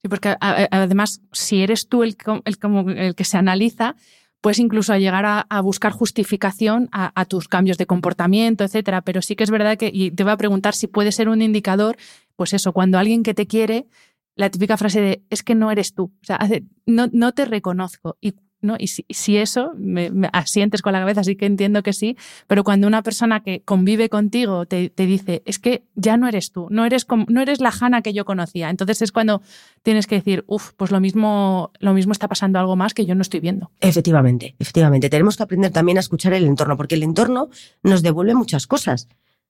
Sí, 0.02 0.08
porque 0.08 0.34
además, 0.40 1.22
si 1.34 1.62
eres 1.62 1.90
tú 1.90 2.04
el, 2.04 2.16
el, 2.46 3.16
que 3.16 3.26
se 3.26 3.38
analiza, 3.38 3.98
puedes 4.40 4.60
incluso 4.60 4.96
llegar 4.96 5.26
a, 5.26 5.62
buscar 5.62 5.92
justificación 5.92 6.88
a, 6.94 7.26
tus 7.26 7.50
cambios 7.50 7.78
de 7.78 7.86
comportamiento, 7.86 8.64
etcétera. 8.64 9.02
Pero 9.02 9.22
sí 9.22 9.36
que 9.36 9.44
es 9.44 9.52
verdad 9.52 9.78
que, 9.78 9.92
y 9.94 10.12
te 10.12 10.24
voy 10.24 10.32
a 10.32 10.38
preguntar 10.38 10.74
si 10.74 10.88
puede 10.88 11.12
ser 11.12 11.28
un 11.28 11.42
indicador, 11.42 11.98
pues 12.38 12.54
eso, 12.54 12.72
cuando 12.72 12.98
alguien 12.98 13.24
que 13.24 13.34
te 13.34 13.46
quiere, 13.46 13.88
la 14.36 14.50
típica 14.50 14.78
frase 14.78 15.02
de 15.02 15.24
es 15.30 15.44
que 15.44 15.54
no 15.54 15.70
eres 15.70 15.94
tú, 15.94 16.14
o 16.22 16.26
sea, 16.26 16.40
no, 16.86 17.10
no 17.12 17.34
te 17.34 17.44
reconozco. 17.44 18.18
¿No? 18.62 18.76
Y 18.78 18.88
si, 18.88 19.38
eso, 19.38 19.72
me, 19.78 20.12
asientes 20.34 20.82
con 20.82 20.93
la 20.93 21.00
cabeza, 21.00 21.24
sí 21.24 21.36
que 21.36 21.45
entiendo 21.45 21.84
que 21.84 21.93
sí, 21.93 22.17
pero 22.48 22.63
cuando 22.63 22.88
una 22.88 23.04
persona 23.04 23.41
que 23.41 23.62
convive 23.62 24.10
contigo 24.10 24.65
te, 24.65 24.91
dice, 24.95 25.41
es 25.45 25.60
que 25.60 25.84
ya 25.95 26.17
no 26.17 26.28
eres 26.28 26.52
tú, 26.52 26.67
no 26.69 26.86
eres, 26.86 27.06
no 27.28 27.41
eres 27.41 27.62
la 27.62 27.72
Jana 27.72 28.02
que 28.02 28.13
yo 28.13 28.26
conocía, 28.26 28.69
entonces 28.69 29.02
es 29.02 29.12
cuando 29.12 29.41
tienes 29.84 30.08
que 30.08 30.15
decir, 30.15 30.43
uff, 30.48 30.72
pues 30.76 30.91
lo 30.91 31.00
mismo, 31.00 31.72
lo 31.80 31.93
mismo 31.93 32.12
está 32.12 32.28
pasando 32.28 32.60
algo 32.60 32.76
más 32.76 32.93
que 32.93 33.06
yo 33.06 33.15
no 33.15 33.22
estoy 33.22 33.39
viendo. 33.39 33.72
Efectivamente, 33.80 34.56
efectivamente. 34.60 35.10
Tenemos 35.10 35.38
que 35.38 35.43
aprender 35.43 35.72
también 35.72 35.98
a 35.98 36.02
escuchar 36.02 36.34
el 36.34 36.45
entorno, 36.45 36.78
porque 36.78 36.95
el 36.95 37.04
entorno 37.04 37.50
nos 37.84 38.02
devuelve 38.04 38.36
muchas 38.36 38.67
cosas 38.67 39.08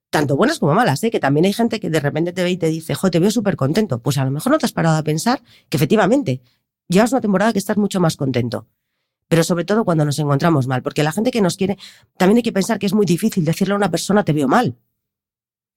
tanto 0.09 0.35
buenas 0.35 0.59
como 0.59 0.73
malas, 0.73 1.03
¿eh? 1.03 1.11
que 1.11 1.19
también 1.19 1.45
hay 1.45 1.53
gente 1.53 1.79
que 1.79 1.89
de 1.89 1.99
repente 1.99 2.33
te 2.33 2.43
ve 2.43 2.51
y 2.51 2.57
te 2.57 2.67
dice, 2.67 2.95
jo, 2.95 3.11
te 3.11 3.19
veo 3.19 3.31
súper 3.31 3.55
contento. 3.55 3.99
Pues 3.99 4.17
a 4.17 4.25
lo 4.25 4.31
mejor 4.31 4.51
no 4.51 4.57
te 4.57 4.65
has 4.65 4.71
parado 4.71 4.97
a 4.97 5.03
pensar 5.03 5.41
que 5.69 5.77
efectivamente 5.77 6.41
llevas 6.87 7.11
una 7.11 7.21
temporada 7.21 7.53
que 7.53 7.59
estás 7.59 7.77
mucho 7.77 7.99
más 7.99 8.17
contento 8.17 8.67
pero 9.29 9.43
sobre 9.43 9.63
todo 9.63 9.85
cuando 9.85 10.03
nos 10.03 10.19
encontramos 10.19 10.67
mal, 10.67 10.81
porque 10.81 11.03
la 11.03 11.13
gente 11.13 11.31
que 11.31 11.41
nos 11.41 11.55
quiere, 11.55 11.77
también 12.17 12.37
hay 12.37 12.43
que 12.43 12.51
pensar 12.51 12.79
que 12.79 12.87
es 12.87 12.93
muy 12.93 13.05
difícil 13.05 13.45
decirle 13.45 13.75
a 13.75 13.77
una 13.77 13.91
persona 13.91 14.25
te 14.25 14.33
veo 14.33 14.47
mal. 14.47 14.75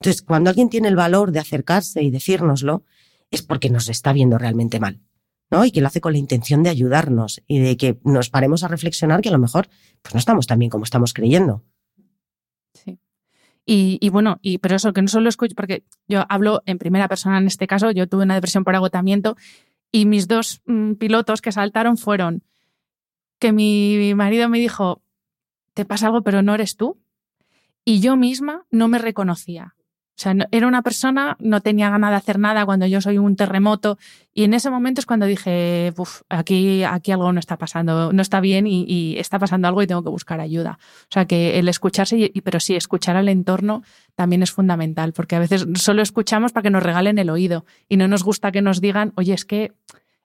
Entonces, 0.00 0.22
cuando 0.22 0.50
alguien 0.50 0.70
tiene 0.70 0.88
el 0.88 0.96
valor 0.96 1.30
de 1.30 1.38
acercarse 1.38 2.02
y 2.02 2.10
decírnoslo, 2.10 2.82
es 3.30 3.42
porque 3.42 3.70
nos 3.70 3.88
está 3.88 4.12
viendo 4.12 4.38
realmente 4.38 4.80
mal, 4.80 5.00
¿no? 5.50 5.64
Y 5.66 5.70
que 5.70 5.82
lo 5.82 5.86
hace 5.86 6.00
con 6.00 6.12
la 6.12 6.18
intención 6.18 6.62
de 6.62 6.70
ayudarnos 6.70 7.42
y 7.46 7.60
de 7.60 7.76
que 7.76 8.00
nos 8.04 8.30
paremos 8.30 8.64
a 8.64 8.68
reflexionar 8.68 9.20
que 9.20 9.28
a 9.28 9.32
lo 9.32 9.38
mejor 9.38 9.68
pues 10.00 10.14
no 10.14 10.18
estamos 10.18 10.46
tan 10.46 10.58
bien 10.58 10.70
como 10.70 10.84
estamos 10.84 11.12
creyendo. 11.12 11.62
Sí. 12.72 12.98
Y, 13.64 14.08
bueno, 14.08 14.38
y 14.42 14.58
pero 14.58 14.76
eso 14.76 14.92
que 14.92 15.02
no 15.02 15.08
solo 15.08 15.28
escucho, 15.28 15.54
porque 15.54 15.84
yo 16.08 16.24
hablo 16.28 16.62
en 16.64 16.78
primera 16.78 17.06
persona 17.06 17.38
en 17.38 17.46
este 17.46 17.66
caso, 17.66 17.90
yo 17.90 18.08
tuve 18.08 18.24
una 18.24 18.34
depresión 18.34 18.64
por 18.64 18.74
agotamiento 18.74 19.36
y 19.92 20.06
mis 20.06 20.26
dos 20.26 20.62
mm, 20.66 20.94
pilotos 20.94 21.42
que 21.42 21.52
saltaron 21.52 21.98
fueron 21.98 22.42
que 23.42 23.50
mi 23.50 24.14
marido 24.14 24.48
me 24.48 24.60
dijo, 24.60 25.02
te 25.74 25.84
pasa 25.84 26.06
algo 26.06 26.22
pero 26.22 26.42
no 26.42 26.54
eres 26.54 26.76
tú. 26.76 27.00
Y 27.84 27.98
yo 27.98 28.16
misma 28.16 28.66
no 28.70 28.86
me 28.86 28.98
reconocía. 28.98 29.74
O 30.16 30.20
sea, 30.22 30.36
era 30.52 30.68
una 30.68 30.82
persona, 30.82 31.36
no 31.40 31.60
tenía 31.60 31.90
ganas 31.90 32.10
de 32.10 32.16
hacer 32.16 32.38
nada 32.38 32.64
cuando 32.64 32.86
yo 32.86 33.00
soy 33.00 33.18
un 33.18 33.34
terremoto. 33.34 33.98
Y 34.32 34.44
en 34.44 34.54
ese 34.54 34.70
momento 34.70 35.00
es 35.00 35.06
cuando 35.06 35.26
dije, 35.26 35.92
aquí, 36.28 36.84
aquí 36.84 37.10
algo 37.10 37.32
no 37.32 37.40
está 37.40 37.56
pasando, 37.56 38.12
no 38.12 38.22
está 38.22 38.38
bien 38.40 38.68
y, 38.68 39.16
está 39.18 39.40
pasando 39.40 39.66
algo 39.66 39.82
y 39.82 39.88
tengo 39.88 40.04
que 40.04 40.10
buscar 40.10 40.38
ayuda. 40.38 40.78
O 40.80 41.10
sea, 41.10 41.24
que 41.24 41.58
el 41.58 41.66
escucharse, 41.66 42.30
y, 42.32 42.40
pero 42.42 42.60
sí, 42.60 42.76
escuchar 42.76 43.16
al 43.16 43.28
entorno 43.28 43.82
también 44.14 44.44
es 44.44 44.52
fundamental, 44.52 45.12
porque 45.12 45.34
a 45.34 45.40
veces 45.40 45.66
solo 45.74 46.02
escuchamos 46.02 46.52
para 46.52 46.62
que 46.62 46.70
nos 46.70 46.84
regalen 46.84 47.18
el 47.18 47.28
oído 47.28 47.64
y 47.88 47.96
no 47.96 48.06
nos 48.06 48.22
gusta 48.22 48.52
que 48.52 48.62
nos 48.62 48.80
digan, 48.80 49.12
oye, 49.16 49.34
es 49.34 49.44
que 49.44 49.72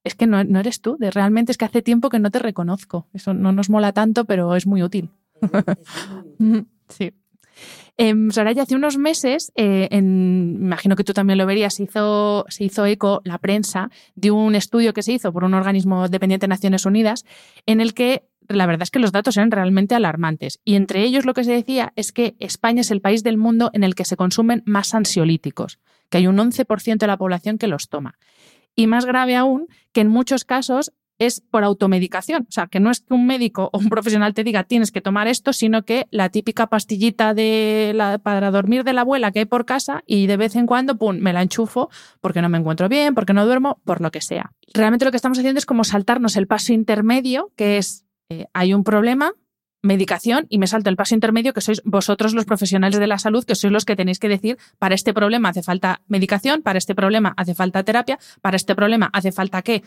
es 0.08 0.16
que 0.16 0.28
no, 0.28 0.40
eres 0.40 0.82
tú, 0.82 0.98
de 0.98 1.12
realmente 1.12 1.52
es 1.52 1.58
que 1.58 1.66
hace 1.66 1.82
tiempo 1.82 2.10
que 2.10 2.20
no 2.20 2.32
te 2.32 2.40
reconozco. 2.40 3.08
Eso 3.14 3.34
no 3.34 3.52
nos 3.52 3.70
mola 3.70 3.94
tanto, 3.94 4.26
pero 4.26 4.56
es 4.56 4.66
muy 4.66 4.84
útil. 4.84 5.10
sí. 6.90 7.14
Eh, 7.98 8.14
Soraya, 8.30 8.64
hace 8.64 8.76
unos 8.76 8.98
meses, 8.98 9.52
eh, 9.56 9.88
imagino 9.92 10.96
que 10.96 11.04
tú 11.04 11.14
también 11.14 11.40
lo 11.40 11.48
verías, 11.48 11.74
se 11.74 11.84
hizo, 11.84 12.46
se 12.48 12.64
hizo 12.64 12.86
eco 12.86 13.22
la 13.24 13.40
prensa 13.40 13.90
de 14.16 14.30
un 14.30 14.54
estudio 14.54 14.94
que 14.94 15.02
se 15.02 15.14
hizo 15.14 15.34
por 15.34 15.44
un 15.44 15.56
organismo 15.56 16.08
dependiente 16.08 16.46
de 16.46 16.50
Naciones 16.50 16.86
Unidas 16.86 17.26
en 17.66 17.82
el 17.82 17.96
que 17.96 18.28
la 18.50 18.66
verdad 18.66 18.84
es 18.84 18.92
que 18.92 19.00
los 19.00 19.12
datos 19.12 19.38
eran 19.38 19.52
realmente 19.52 19.96
alarmantes. 19.96 20.60
Y 20.64 20.76
entre 20.76 21.04
ellos 21.04 21.26
lo 21.26 21.34
que 21.34 21.44
se 21.44 21.52
decía 21.52 21.92
es 21.96 22.12
que 22.12 22.36
España 22.40 22.82
es 22.82 22.92
el 22.92 23.02
país 23.02 23.24
del 23.24 23.38
mundo 23.38 23.72
en 23.74 23.84
el 23.84 23.96
que 23.96 24.06
se 24.06 24.16
consumen 24.16 24.64
más 24.66 24.94
ansiolíticos, 24.94 25.80
que 26.10 26.20
hay 26.20 26.28
un 26.28 26.38
11% 26.38 26.98
de 26.98 27.08
la 27.08 27.18
población 27.18 27.58
que 27.58 27.68
los 27.68 27.90
toma. 27.90 28.18
Y 28.78 28.88
más 28.88 29.06
grave 29.06 29.36
aún, 29.36 29.68
que 29.92 30.00
en 30.02 30.08
muchos 30.08 30.46
casos 30.46 30.94
es 31.20 31.42
por 31.42 31.64
automedicación. 31.64 32.44
O 32.48 32.52
sea, 32.52 32.68
que 32.68 32.80
no 32.80 32.92
es 32.92 33.02
que 33.02 33.14
un 33.14 33.26
médico 33.26 33.70
o 33.74 33.80
un 33.80 33.90
profesional 33.90 34.34
te 34.34 34.44
diga 34.44 34.64
tienes 34.64 34.92
que 34.92 35.02
tomar 35.02 35.28
esto, 35.28 35.52
sino 35.52 35.84
que 35.84 36.08
la 36.12 36.30
típica 36.30 36.68
pastillita 36.68 37.34
de 37.34 37.92
la, 37.96 38.20
para 38.20 38.52
dormir 38.52 38.84
de 38.84 38.94
la 38.94 39.02
abuela 39.02 39.32
que 39.32 39.40
hay 39.40 39.46
por 39.46 39.66
casa 39.66 40.04
y 40.06 40.28
de 40.28 40.38
vez 40.38 40.56
en 40.56 40.68
cuando, 40.68 40.98
pum, 40.98 41.18
me 41.18 41.34
la 41.34 41.42
enchufo 41.42 41.90
porque 42.22 42.42
no 42.42 42.50
me 42.50 42.58
encuentro 42.58 42.88
bien, 42.88 43.16
porque 43.16 43.34
no 43.34 43.46
duermo, 43.46 43.82
por 43.84 44.02
lo 44.02 44.12
que 44.12 44.22
sea. 44.22 44.54
Realmente 44.74 45.06
lo 45.06 45.12
que 45.12 45.18
estamos 45.18 45.40
haciendo 45.40 45.58
es 45.58 45.66
como 45.66 45.84
saltarnos 45.84 46.36
el 46.38 46.48
paso 46.48 46.74
intermedio, 46.74 47.52
que 47.56 47.78
es 47.78 48.06
eh, 48.30 48.46
hay 48.54 48.74
un 48.74 48.84
problema, 48.84 49.34
medicación 49.82 50.48
y 50.50 50.58
me 50.58 50.68
salto 50.68 50.90
el 50.90 50.96
paso 50.96 51.16
intermedio 51.16 51.54
que 51.54 51.62
sois 51.62 51.82
vosotros 51.86 52.34
los 52.34 52.46
profesionales 52.46 53.00
de 53.00 53.08
la 53.08 53.20
salud, 53.20 53.46
que 53.46 53.56
sois 53.56 53.72
los 53.72 53.86
que 53.86 53.96
tenéis 53.96 54.20
que 54.20 54.30
decir, 54.30 54.58
para 54.80 54.96
este 54.96 55.14
problema 55.14 55.50
hace 55.50 55.64
falta 55.64 56.02
medicación, 56.08 56.62
para 56.62 56.78
este 56.78 56.96
problema 56.96 57.34
hace 57.38 57.54
falta 57.54 57.84
terapia, 57.84 58.20
para 58.42 58.58
este 58.58 58.76
problema 58.76 59.10
hace 59.14 59.32
falta 59.32 59.62
que 59.62 59.84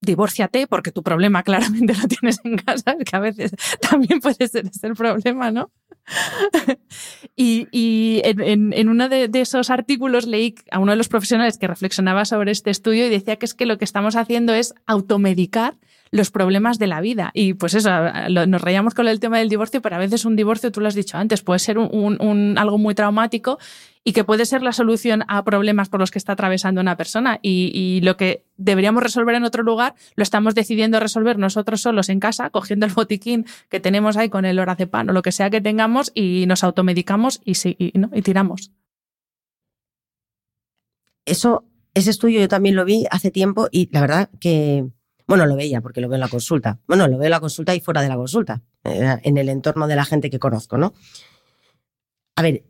divórciate 0.00 0.66
porque 0.66 0.92
tu 0.92 1.02
problema 1.02 1.42
claramente 1.42 1.94
lo 1.94 2.06
tienes 2.08 2.40
en 2.44 2.56
casa, 2.56 2.96
que 3.04 3.16
a 3.16 3.20
veces 3.20 3.52
también 3.90 4.20
puede 4.20 4.48
ser 4.48 4.66
ese 4.66 4.86
el 4.86 4.94
problema, 4.94 5.50
¿no? 5.50 5.70
y, 7.36 8.20
en, 8.24 8.88
uno 8.88 9.08
de, 9.08 9.28
esos 9.34 9.70
artículos 9.70 10.26
leí 10.26 10.54
a 10.70 10.78
uno 10.78 10.92
de 10.92 10.96
los 10.96 11.08
profesionales 11.08 11.58
que 11.58 11.66
reflexionaba 11.66 12.24
sobre 12.24 12.52
este 12.52 12.70
estudio 12.70 13.06
y 13.06 13.10
decía 13.10 13.36
que 13.36 13.44
es 13.44 13.54
que 13.54 13.66
lo 13.66 13.76
que 13.76 13.84
estamos 13.84 14.16
haciendo 14.16 14.54
es 14.54 14.74
automedicar 14.86 15.76
los 16.10 16.30
problemas 16.30 16.78
de 16.78 16.86
la 16.86 17.00
vida. 17.00 17.30
Y 17.34 17.54
pues 17.54 17.74
eso, 17.74 17.90
nos 18.28 18.60
reíamos 18.60 18.94
con 18.94 19.08
el 19.08 19.20
tema 19.20 19.38
del 19.38 19.48
divorcio, 19.48 19.82
pero 19.82 19.96
a 19.96 19.98
veces 19.98 20.24
un 20.24 20.36
divorcio, 20.36 20.72
tú 20.72 20.80
lo 20.80 20.88
has 20.88 20.94
dicho 20.94 21.16
antes, 21.16 21.42
puede 21.42 21.58
ser 21.58 21.78
un, 21.78 22.56
algo 22.58 22.78
muy 22.78 22.94
traumático 22.94 23.58
y 24.04 24.12
que 24.12 24.24
puede 24.24 24.46
ser 24.46 24.62
la 24.62 24.72
solución 24.72 25.24
a 25.28 25.44
problemas 25.44 25.88
por 25.88 26.00
los 26.00 26.10
que 26.10 26.18
está 26.18 26.32
atravesando 26.32 26.80
una 26.80 26.96
persona. 26.96 27.40
Y, 27.42 28.00
lo 28.02 28.16
que 28.16 28.44
deberíamos 28.56 29.02
resolver 29.02 29.34
en 29.34 29.44
otro 29.44 29.62
lugar, 29.62 29.94
lo 30.14 30.22
estamos 30.22 30.54
decidiendo 30.54 31.00
resolver 31.00 31.38
nosotros 31.38 31.80
solos 31.82 32.08
en 32.08 32.20
casa, 32.20 32.50
cogiendo 32.50 32.86
el 32.86 32.92
botiquín 32.92 33.44
que 33.68 33.80
tenemos 33.80 34.16
ahí 34.16 34.28
con 34.28 34.44
el 34.44 34.58
oracepan 34.58 35.10
o 35.10 35.12
lo 35.12 35.22
que 35.22 35.32
sea 35.32 35.50
que 35.50 35.60
tengamos 35.60 36.10
y 36.14 36.46
nos 36.46 36.64
automedicamos 36.64 37.40
y, 37.44 37.52
y 37.66 38.22
tiramos. 38.22 38.72
Eso, 41.26 41.64
ese 41.92 42.10
estudio 42.10 42.40
yo 42.40 42.48
también 42.48 42.76
lo 42.76 42.84
vi 42.86 43.04
hace 43.10 43.30
tiempo 43.30 43.68
y 43.70 43.90
la 43.92 44.00
verdad 44.00 44.30
que 44.40 44.86
bueno, 45.28 45.44
lo 45.44 45.56
veía 45.56 45.82
porque 45.82 46.00
lo 46.00 46.08
veo 46.08 46.16
en 46.16 46.22
la 46.22 46.28
consulta. 46.28 46.80
Bueno, 46.88 47.06
lo 47.06 47.18
veo 47.18 47.26
en 47.26 47.30
la 47.30 47.40
consulta 47.40 47.74
y 47.74 47.80
fuera 47.80 48.00
de 48.00 48.08
la 48.08 48.16
consulta, 48.16 48.62
eh, 48.82 49.18
en 49.22 49.36
el 49.36 49.50
entorno 49.50 49.86
de 49.86 49.94
la 49.94 50.06
gente 50.06 50.30
que 50.30 50.38
conozco, 50.38 50.78
¿no? 50.78 50.94
A 52.34 52.42
ver, 52.42 52.64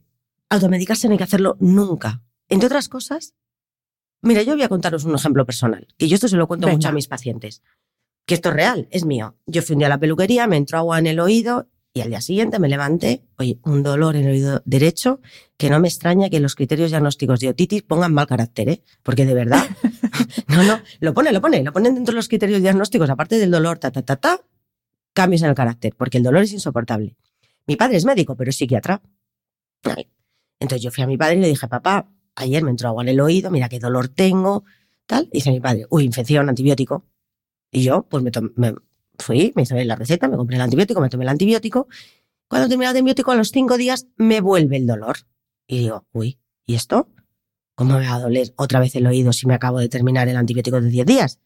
automedicarse 0.50 1.06
no 1.06 1.12
hay 1.12 1.18
que 1.18 1.24
hacerlo 1.24 1.56
nunca. 1.60 2.20
Entre 2.48 2.66
otras 2.66 2.88
cosas, 2.88 3.34
mira, 4.22 4.42
yo 4.42 4.54
voy 4.54 4.64
a 4.64 4.68
contaros 4.68 5.04
un 5.04 5.14
ejemplo 5.14 5.46
personal, 5.46 5.86
que 5.96 6.08
yo 6.08 6.16
esto 6.16 6.26
se 6.26 6.36
lo 6.36 6.48
cuento 6.48 6.66
mucho 6.66 6.88
a 6.88 6.92
mis 6.92 7.06
pacientes, 7.06 7.62
que 8.26 8.34
esto 8.34 8.48
es 8.48 8.56
real, 8.56 8.88
es 8.90 9.04
mío. 9.04 9.36
Yo 9.46 9.62
fui 9.62 9.74
un 9.74 9.78
día 9.78 9.86
a 9.86 9.90
la 9.90 10.00
peluquería, 10.00 10.48
me 10.48 10.56
entró 10.56 10.78
agua 10.78 10.98
en 10.98 11.06
el 11.06 11.20
oído 11.20 11.68
y 11.98 12.00
al 12.00 12.10
día 12.10 12.20
siguiente 12.20 12.60
me 12.60 12.68
levanté, 12.68 13.24
oye, 13.38 13.58
un 13.64 13.82
dolor 13.82 14.14
en 14.14 14.26
el 14.26 14.30
oído 14.30 14.62
derecho, 14.64 15.20
que 15.56 15.68
no 15.68 15.80
me 15.80 15.88
extraña 15.88 16.30
que 16.30 16.38
los 16.38 16.54
criterios 16.54 16.90
diagnósticos 16.90 17.40
de 17.40 17.48
otitis 17.48 17.82
pongan 17.82 18.14
mal 18.14 18.28
carácter, 18.28 18.68
¿eh? 18.68 18.82
Porque 19.02 19.26
de 19.26 19.34
verdad, 19.34 19.64
no, 20.48 20.62
no, 20.62 20.80
lo 21.00 21.12
pone, 21.12 21.32
lo 21.32 21.40
pone, 21.40 21.62
lo 21.64 21.72
ponen 21.72 21.96
dentro 21.96 22.12
de 22.12 22.16
los 22.16 22.28
criterios 22.28 22.62
diagnósticos, 22.62 23.10
aparte 23.10 23.36
del 23.36 23.50
dolor, 23.50 23.78
ta, 23.78 23.90
ta, 23.90 24.02
ta, 24.02 24.14
ta, 24.16 24.40
cambios 25.12 25.42
en 25.42 25.48
el 25.48 25.56
carácter, 25.56 25.94
porque 25.96 26.18
el 26.18 26.24
dolor 26.24 26.44
es 26.44 26.52
insoportable. 26.52 27.16
Mi 27.66 27.74
padre 27.74 27.96
es 27.96 28.04
médico, 28.04 28.36
pero 28.36 28.50
es 28.50 28.56
psiquiatra. 28.56 29.02
Entonces 30.60 30.82
yo 30.82 30.92
fui 30.92 31.02
a 31.02 31.08
mi 31.08 31.16
padre 31.16 31.36
y 31.36 31.40
le 31.40 31.48
dije, 31.48 31.66
papá, 31.66 32.08
ayer 32.36 32.62
me 32.62 32.70
entró 32.70 32.90
agua 32.90 33.02
en 33.02 33.08
el 33.08 33.20
oído, 33.20 33.50
mira 33.50 33.68
qué 33.68 33.80
dolor 33.80 34.08
tengo, 34.08 34.64
tal. 35.06 35.28
Y 35.32 35.38
dice 35.38 35.50
mi 35.50 35.58
padre, 35.58 35.86
uy, 35.90 36.04
infección, 36.04 36.48
antibiótico. 36.48 37.04
Y 37.72 37.82
yo, 37.82 38.04
pues 38.08 38.22
me, 38.22 38.30
me 38.54 38.74
fui, 39.18 39.52
me 39.56 39.62
hizo 39.62 39.74
la 39.74 39.96
receta, 39.96 40.28
me 40.28 40.36
compré 40.36 40.56
el 40.56 40.62
antibiótico, 40.62 41.00
me 41.00 41.08
tomé 41.08 41.24
el 41.24 41.30
antibiótico. 41.30 41.88
Cuando 42.48 42.68
terminé 42.68 42.86
el 42.86 42.96
antibiótico, 42.96 43.32
a 43.32 43.36
los 43.36 43.50
cinco 43.50 43.76
días 43.76 44.06
me 44.16 44.40
vuelve 44.40 44.76
el 44.76 44.86
dolor. 44.86 45.18
Y 45.66 45.80
digo, 45.80 46.06
uy, 46.12 46.38
¿y 46.66 46.74
esto? 46.74 47.08
¿Cómo 47.74 47.98
me 47.98 48.06
va 48.06 48.14
a 48.14 48.20
doler 48.20 48.52
otra 48.56 48.80
vez 48.80 48.96
el 48.96 49.06
oído 49.06 49.32
si 49.32 49.46
me 49.46 49.54
acabo 49.54 49.78
de 49.78 49.88
terminar 49.88 50.28
el 50.28 50.36
antibiótico 50.36 50.80
de 50.80 50.88
10 50.88 51.06
días? 51.06 51.40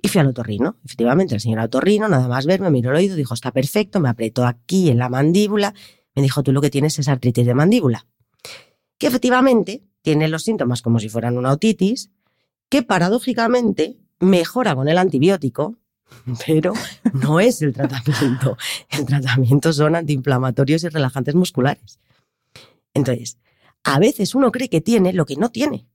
Y 0.00 0.08
fui 0.08 0.20
al 0.20 0.28
otorrino. 0.28 0.78
Efectivamente, 0.84 1.34
el 1.34 1.40
señor 1.40 1.60
otorrino, 1.60 2.08
nada 2.08 2.28
más 2.28 2.46
ver, 2.46 2.60
me 2.60 2.70
miró 2.70 2.90
el 2.90 2.96
oído, 2.96 3.16
dijo, 3.16 3.34
está 3.34 3.52
perfecto, 3.52 4.00
me 4.00 4.08
apretó 4.08 4.46
aquí 4.46 4.88
en 4.88 4.98
la 4.98 5.08
mandíbula. 5.08 5.74
Me 6.14 6.22
dijo, 6.22 6.42
tú 6.42 6.52
lo 6.52 6.60
que 6.60 6.70
tienes 6.70 6.98
es 6.98 7.08
artritis 7.08 7.44
de 7.44 7.54
mandíbula. 7.54 8.06
Que 8.98 9.08
efectivamente 9.08 9.82
tiene 10.00 10.28
los 10.28 10.44
síntomas 10.44 10.82
como 10.82 10.98
si 10.98 11.08
fueran 11.08 11.36
una 11.36 11.52
otitis, 11.52 12.10
que 12.68 12.82
paradójicamente 12.82 13.98
mejora 14.20 14.74
con 14.74 14.88
el 14.88 14.98
antibiótico, 14.98 15.76
pero 16.46 16.72
no 17.12 17.40
es 17.40 17.62
el 17.62 17.72
tratamiento. 17.72 18.56
El 18.90 19.06
tratamiento 19.06 19.72
son 19.72 19.96
antiinflamatorios 19.96 20.84
y 20.84 20.88
relajantes 20.88 21.34
musculares. 21.34 21.98
Entonces, 22.94 23.38
a 23.82 23.98
veces 23.98 24.34
uno 24.34 24.50
cree 24.50 24.68
que 24.68 24.80
tiene 24.80 25.12
lo 25.12 25.26
que 25.26 25.36
no 25.36 25.50
tiene. 25.50 25.86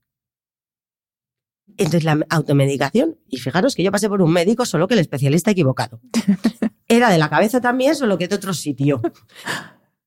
Entonces, 1.76 2.04
la 2.04 2.26
automedicación, 2.28 3.18
y 3.28 3.38
fijaros 3.38 3.74
que 3.74 3.82
yo 3.82 3.90
pasé 3.90 4.08
por 4.08 4.20
un 4.22 4.32
médico, 4.32 4.66
solo 4.66 4.86
que 4.86 4.94
el 4.94 5.00
especialista 5.00 5.50
equivocado. 5.50 6.00
Era 6.88 7.10
de 7.10 7.18
la 7.18 7.30
cabeza 7.30 7.60
también, 7.60 7.94
solo 7.94 8.18
que 8.18 8.28
de 8.28 8.34
otro 8.34 8.52
sitio. 8.52 9.00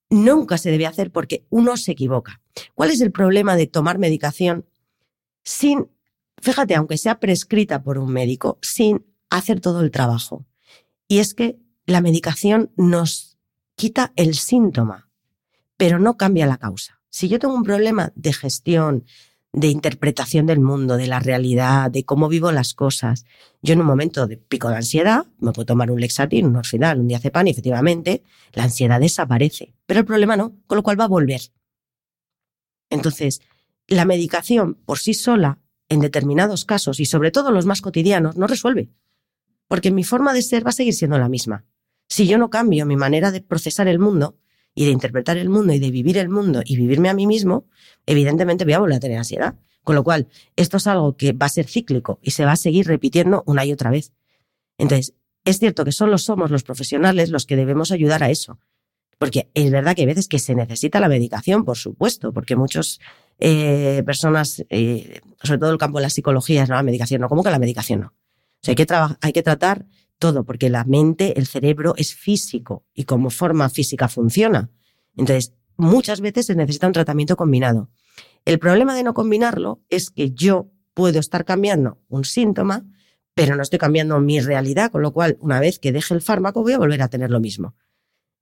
Nunca 0.09 0.57
se 0.57 0.69
debe 0.69 0.85
hacer 0.85 1.11
porque 1.11 1.45
uno 1.49 1.77
se 1.77 1.93
equivoca. 1.93 2.41
¿Cuál 2.75 2.91
es 2.91 3.01
el 3.01 3.11
problema 3.11 3.55
de 3.55 3.67
tomar 3.67 3.97
medicación 3.97 4.65
sin, 5.43 5.89
fíjate, 6.41 6.75
aunque 6.75 6.97
sea 6.97 7.19
prescrita 7.19 7.81
por 7.81 7.97
un 7.97 8.11
médico, 8.11 8.59
sin 8.61 9.05
hacer 9.37 9.59
todo 9.59 9.81
el 9.81 9.91
trabajo. 9.91 10.45
Y 11.07 11.19
es 11.19 11.33
que 11.33 11.59
la 11.85 12.01
medicación 12.01 12.71
nos 12.77 13.37
quita 13.75 14.13
el 14.15 14.35
síntoma, 14.35 15.09
pero 15.77 15.99
no 15.99 16.17
cambia 16.17 16.47
la 16.47 16.57
causa. 16.57 17.01
Si 17.09 17.27
yo 17.27 17.39
tengo 17.39 17.55
un 17.55 17.63
problema 17.63 18.11
de 18.15 18.33
gestión, 18.33 19.05
de 19.51 19.67
interpretación 19.67 20.47
del 20.47 20.59
mundo, 20.59 20.97
de 20.97 21.05
la 21.05 21.19
realidad, 21.19 21.91
de 21.91 22.03
cómo 22.03 22.27
vivo 22.27 22.51
las 22.51 22.73
cosas. 22.73 23.25
Yo 23.61 23.73
en 23.73 23.81
un 23.81 23.85
momento 23.85 24.25
de 24.25 24.37
pico 24.37 24.67
de 24.69 24.77
ansiedad 24.77 25.27
me 25.37 25.51
puedo 25.51 25.67
tomar 25.67 25.91
un 25.91 26.01
Lexatin, 26.01 26.47
un 26.47 26.55
Orfidal, 26.55 26.99
un 26.99 27.07
Diazepam 27.07 27.45
y 27.45 27.51
efectivamente 27.51 28.23
la 28.53 28.63
ansiedad 28.63 28.99
desaparece. 28.99 29.75
Pero 29.85 29.99
el 29.99 30.07
problema 30.07 30.35
no, 30.35 30.55
con 30.65 30.77
lo 30.77 30.81
cual 30.81 30.99
va 30.99 31.03
a 31.03 31.07
volver. 31.09 31.41
Entonces, 32.89 33.41
la 33.87 34.05
medicación 34.05 34.73
por 34.73 34.97
sí 34.97 35.13
sola, 35.13 35.59
en 35.87 35.99
determinados 35.99 36.65
casos 36.65 36.99
y 36.99 37.05
sobre 37.05 37.29
todo 37.29 37.51
los 37.51 37.67
más 37.67 37.81
cotidianos, 37.81 38.35
no 38.37 38.47
resuelve 38.47 38.89
porque 39.73 39.89
mi 39.89 40.03
forma 40.03 40.33
de 40.33 40.43
ser 40.43 40.63
va 40.63 40.69
a 40.69 40.71
seguir 40.71 40.93
siendo 40.93 41.17
la 41.17 41.27
misma. 41.27 41.65
Si 42.07 42.27
yo 42.27 42.37
no 42.37 42.51
cambio 42.51 42.85
mi 42.85 42.95
manera 42.95 43.31
de 43.31 43.41
procesar 43.41 43.87
el 43.87 43.97
mundo 43.97 44.37
y 44.75 44.85
de 44.85 44.91
interpretar 44.91 45.35
el 45.37 45.49
mundo 45.49 45.73
y 45.73 45.79
de 45.79 45.89
vivir 45.89 46.19
el 46.19 46.29
mundo 46.29 46.61
y 46.63 46.75
vivirme 46.75 47.09
a 47.09 47.15
mí 47.15 47.25
mismo, 47.25 47.65
evidentemente 48.05 48.65
voy 48.65 48.73
a 48.73 48.79
volver 48.81 48.97
a 48.97 48.99
tener 48.99 49.17
ansiedad. 49.17 49.55
Con 49.83 49.95
lo 49.95 50.03
cual, 50.03 50.27
esto 50.55 50.77
es 50.77 50.85
algo 50.85 51.17
que 51.17 51.33
va 51.33 51.47
a 51.47 51.49
ser 51.49 51.65
cíclico 51.65 52.19
y 52.21 52.29
se 52.29 52.45
va 52.45 52.51
a 52.51 52.55
seguir 52.55 52.85
repitiendo 52.85 53.41
una 53.47 53.65
y 53.65 53.71
otra 53.71 53.89
vez. 53.89 54.13
Entonces, 54.77 55.15
es 55.43 55.57
cierto 55.57 55.83
que 55.85 55.91
solo 55.91 56.19
somos 56.19 56.51
los 56.51 56.61
profesionales 56.61 57.31
los 57.31 57.47
que 57.47 57.55
debemos 57.55 57.91
ayudar 57.91 58.21
a 58.21 58.29
eso. 58.29 58.59
Porque 59.17 59.49
es 59.55 59.71
verdad 59.71 59.95
que 59.95 60.03
hay 60.03 60.07
veces 60.07 60.27
que 60.27 60.37
se 60.37 60.53
necesita 60.53 60.99
la 60.99 61.09
medicación, 61.09 61.65
por 61.65 61.79
supuesto, 61.79 62.31
porque 62.31 62.55
muchas 62.55 62.99
eh, 63.39 64.03
personas, 64.05 64.63
eh, 64.69 65.19
sobre 65.41 65.57
todo 65.57 65.71
el 65.71 65.79
campo 65.79 65.97
de 65.97 66.03
la 66.03 66.11
psicología, 66.11 66.61
es 66.61 66.69
no, 66.69 66.75
la 66.75 66.83
medicación 66.83 67.21
no, 67.21 67.27
¿cómo 67.27 67.43
que 67.43 67.49
la 67.49 67.57
medicación 67.57 68.01
no? 68.01 68.13
Hay 68.71 68.75
que, 68.75 68.87
hay 69.21 69.33
que 69.33 69.43
tratar 69.43 69.85
todo, 70.19 70.45
porque 70.45 70.69
la 70.69 70.85
mente, 70.85 71.37
el 71.37 71.47
cerebro 71.47 71.95
es 71.97 72.15
físico 72.15 72.85
y 72.93 73.03
como 73.03 73.29
forma 73.29 73.69
física 73.69 74.07
funciona. 74.07 74.69
Entonces, 75.17 75.53
muchas 75.75 76.21
veces 76.21 76.45
se 76.45 76.55
necesita 76.55 76.87
un 76.87 76.93
tratamiento 76.93 77.35
combinado. 77.35 77.89
El 78.45 78.59
problema 78.59 78.95
de 78.95 79.03
no 79.03 79.13
combinarlo 79.13 79.81
es 79.89 80.09
que 80.09 80.31
yo 80.31 80.71
puedo 80.93 81.19
estar 81.19 81.45
cambiando 81.45 81.99
un 82.07 82.23
síntoma, 82.23 82.85
pero 83.33 83.55
no 83.55 83.63
estoy 83.63 83.79
cambiando 83.79 84.19
mi 84.19 84.39
realidad, 84.39 84.91
con 84.91 85.01
lo 85.01 85.11
cual, 85.11 85.37
una 85.41 85.59
vez 85.59 85.79
que 85.79 85.91
deje 85.91 86.13
el 86.13 86.21
fármaco, 86.21 86.61
voy 86.61 86.73
a 86.73 86.77
volver 86.77 87.01
a 87.01 87.09
tener 87.09 87.31
lo 87.31 87.39
mismo. 87.39 87.75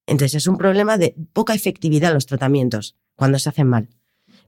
Entonces, 0.06 0.36
es 0.36 0.48
un 0.48 0.58
problema 0.58 0.98
de 0.98 1.16
poca 1.34 1.54
efectividad 1.54 2.14
los 2.14 2.26
tratamientos 2.26 2.98
cuando 3.16 3.40
se 3.40 3.50
hacen 3.50 3.68
mal. 3.68 3.90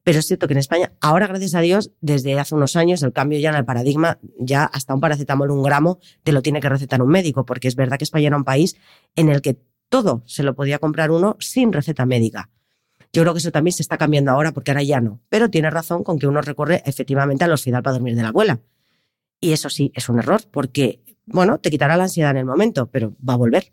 Pero 0.04 0.20
es 0.20 0.28
cierto 0.28 0.48
que 0.48 0.54
en 0.54 0.60
España, 0.60 0.92
ahora 1.00 1.28
gracias 1.28 1.56
a 1.56 1.62
Dios, 1.62 1.92
desde 2.02 2.38
hace 2.38 2.56
unos 2.56 2.76
años, 2.76 3.02
el 3.04 3.14
cambio 3.14 3.40
ya 3.40 3.50
en 3.50 3.56
el 3.56 3.66
paradigma, 3.66 4.20
ya 4.38 4.66
hasta 4.66 4.94
un 4.94 5.00
paracetamol, 5.00 5.50
un 5.52 5.64
gramo, 5.64 6.00
te 6.24 6.32
lo 6.32 6.42
tiene 6.42 6.60
que 6.60 6.70
recetar 6.70 7.02
un 7.02 7.10
médico, 7.10 7.46
porque 7.46 7.68
es 7.68 7.76
verdad 7.76 7.98
que 7.98 8.04
España 8.04 8.28
era 8.28 8.38
un 8.38 8.44
país 8.44 8.76
en 9.16 9.30
el 9.30 9.42
que 9.42 9.58
todo 9.90 10.24
se 10.26 10.44
lo 10.44 10.56
podía 10.56 10.80
comprar 10.80 11.12
uno 11.12 11.38
sin 11.40 11.72
receta 11.72 12.06
médica. 12.06 12.50
Yo 13.14 13.22
creo 13.22 13.34
que 13.34 13.40
eso 13.40 13.52
también 13.52 13.74
se 13.74 13.84
está 13.84 13.98
cambiando 13.98 14.32
ahora 14.32 14.52
porque 14.52 14.72
ahora 14.72 14.84
ya 14.84 15.00
no. 15.00 15.22
Pero 15.30 15.50
tiene 15.50 15.70
razón 15.70 16.04
con 16.04 16.18
que 16.18 16.28
uno 16.28 16.42
recorre 16.42 16.82
efectivamente 16.86 17.44
al 17.44 17.52
hospital 17.52 17.84
para 17.84 17.94
dormir 17.94 18.16
de 18.16 18.24
la 18.24 18.30
abuela. 18.30 18.60
Y 19.40 19.52
eso 19.52 19.70
sí, 19.70 19.92
es 19.94 20.10
un 20.10 20.20
error 20.20 20.42
porque 20.50 21.04
bueno, 21.26 21.58
te 21.60 21.70
quitará 21.70 21.96
la 21.98 22.04
ansiedad 22.04 22.32
en 22.32 22.38
el 22.38 22.46
momento, 22.46 22.88
pero 22.88 23.16
va 23.28 23.34
a 23.34 23.38
volver. 23.38 23.72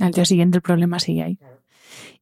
Al 0.00 0.12
día 0.12 0.24
siguiente 0.24 0.58
el 0.58 0.62
problema 0.62 0.98
sigue 0.98 1.22
ahí. 1.22 1.38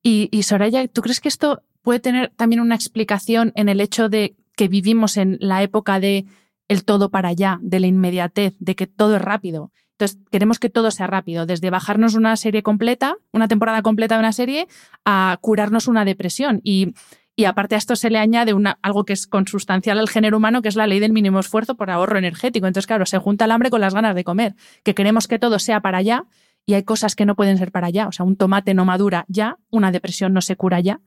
Y, 0.03 0.29
y 0.33 0.42
Soraya, 0.42 0.87
¿tú 0.88 1.03
crees 1.03 1.20
que 1.20 1.29
esto 1.29 1.62
puede 1.83 2.01
tener 2.01 2.33
también 2.37 2.61
una 2.61 2.75
explicación 2.75 3.53
en 3.55 3.69
el 3.69 3.81
hecho 3.81 4.09
de 4.09 4.37
que 4.57 4.69
vivimos 4.69 5.16
en 5.16 5.38
la 5.40 5.62
época 5.62 6.01
de 6.01 6.27
el 6.69 6.85
todo 6.85 7.11
para 7.11 7.31
allá, 7.31 7.59
de 7.62 7.81
la 7.81 7.87
inmediatez, 7.87 8.55
de 8.59 8.77
que 8.77 8.87
todo 8.87 9.16
es 9.16 9.23
rápido? 9.23 9.73
Entonces, 9.93 10.19
queremos 10.31 10.59
que 10.59 10.71
todo 10.71 10.90
sea 10.90 11.07
rápido, 11.07 11.45
desde 11.45 11.69
bajarnos 11.69 12.14
una 12.14 12.35
serie 12.37 12.62
completa, 12.62 13.16
una 13.33 13.49
temporada 13.49 13.83
completa 13.83 14.14
de 14.14 14.21
una 14.21 14.33
serie, 14.33 14.66
a 15.05 15.37
curarnos 15.43 15.88
una 15.88 16.07
depresión. 16.07 16.61
Y, 16.64 16.95
y 17.37 17.45
aparte 17.45 17.75
a 17.75 17.79
esto 17.79 17.97
se 17.97 18.09
le 18.09 18.19
añade 18.19 18.55
una, 18.55 18.79
algo 18.83 19.05
que 19.05 19.12
es 19.12 19.27
consustancial 19.27 19.99
al 19.99 20.09
género 20.09 20.38
humano, 20.38 20.62
que 20.62 20.69
es 20.69 20.77
la 20.77 20.87
ley 20.87 21.01
del 21.01 21.12
mínimo 21.12 21.38
esfuerzo 21.38 21.75
por 21.75 21.90
ahorro 21.90 22.16
energético. 22.16 22.66
Entonces, 22.66 22.87
claro, 22.87 23.05
se 23.05 23.19
junta 23.19 23.45
el 23.45 23.51
hambre 23.51 23.69
con 23.69 23.83
las 23.83 23.93
ganas 23.93 24.14
de 24.14 24.25
comer, 24.25 24.55
que 24.85 24.95
queremos 24.95 25.29
que 25.29 25.38
todo 25.38 25.59
sea 25.59 25.81
para 25.81 25.99
allá 25.99 26.25
y 26.64 26.75
hay 26.75 26.83
cosas 26.83 27.14
que 27.14 27.27
no 27.27 27.37
pueden 27.37 27.59
ser 27.59 27.73
para 27.73 27.88
allá. 27.88 28.09
O 28.09 28.12
sea, 28.12 28.25
un 28.25 28.37
tomate 28.37 28.75
no 28.75 28.85
madura 28.85 29.25
ya, 29.29 29.59
una 29.71 29.93
depresión 29.93 30.33
no 30.33 30.40
se 30.40 30.57
cura 30.57 30.81
ya. 30.81 31.01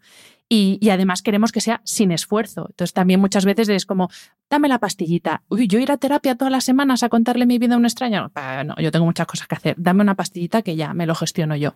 Y, 0.49 0.89
además 0.89 1.23
queremos 1.23 1.51
que 1.51 1.61
sea 1.61 1.81
sin 1.83 2.11
esfuerzo. 2.11 2.67
Entonces 2.69 2.93
también 2.93 3.19
muchas 3.19 3.45
veces 3.45 3.69
es 3.69 3.85
como, 3.85 4.09
dame 4.49 4.67
la 4.67 4.79
pastillita. 4.79 5.41
Uy, 5.49 5.67
yo 5.67 5.79
ir 5.79 5.91
a 5.91 5.97
terapia 5.97 6.35
todas 6.35 6.51
las 6.51 6.63
semanas 6.63 7.01
a 7.01 7.09
contarle 7.09 7.45
mi 7.45 7.57
vida 7.57 7.75
a 7.75 7.77
un 7.77 7.85
extraño. 7.85 8.31
No, 8.65 8.75
yo 8.77 8.91
tengo 8.91 9.05
muchas 9.05 9.25
cosas 9.25 9.47
que 9.47 9.55
hacer. 9.55 9.75
Dame 9.79 10.01
una 10.01 10.15
pastillita 10.15 10.61
que 10.61 10.75
ya 10.75 10.93
me 10.93 11.05
lo 11.07 11.15
gestiono 11.15 11.55
yo. 11.55 11.75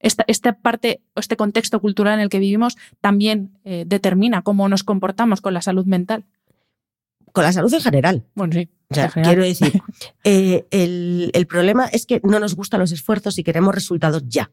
Esta, 0.00 0.24
esta 0.26 0.54
parte, 0.54 1.00
este 1.14 1.36
contexto 1.36 1.80
cultural 1.80 2.14
en 2.14 2.20
el 2.20 2.28
que 2.28 2.40
vivimos 2.40 2.76
también 3.00 3.56
eh, 3.62 3.84
determina 3.86 4.42
cómo 4.42 4.68
nos 4.68 4.82
comportamos 4.82 5.40
con 5.40 5.54
la 5.54 5.62
salud 5.62 5.86
mental. 5.86 6.24
Con 7.32 7.44
la 7.44 7.52
salud 7.52 7.72
en 7.72 7.80
general. 7.80 8.24
Bueno, 8.34 8.52
sí. 8.52 8.68
quiero 9.14 9.44
decir, 9.44 9.80
eh, 10.24 10.66
el, 10.72 11.30
el 11.34 11.46
problema 11.46 11.86
es 11.86 12.04
que 12.04 12.20
no 12.24 12.40
nos 12.40 12.56
gustan 12.56 12.80
los 12.80 12.90
esfuerzos 12.90 13.38
y 13.38 13.44
queremos 13.44 13.72
resultados 13.74 14.24
ya. 14.26 14.50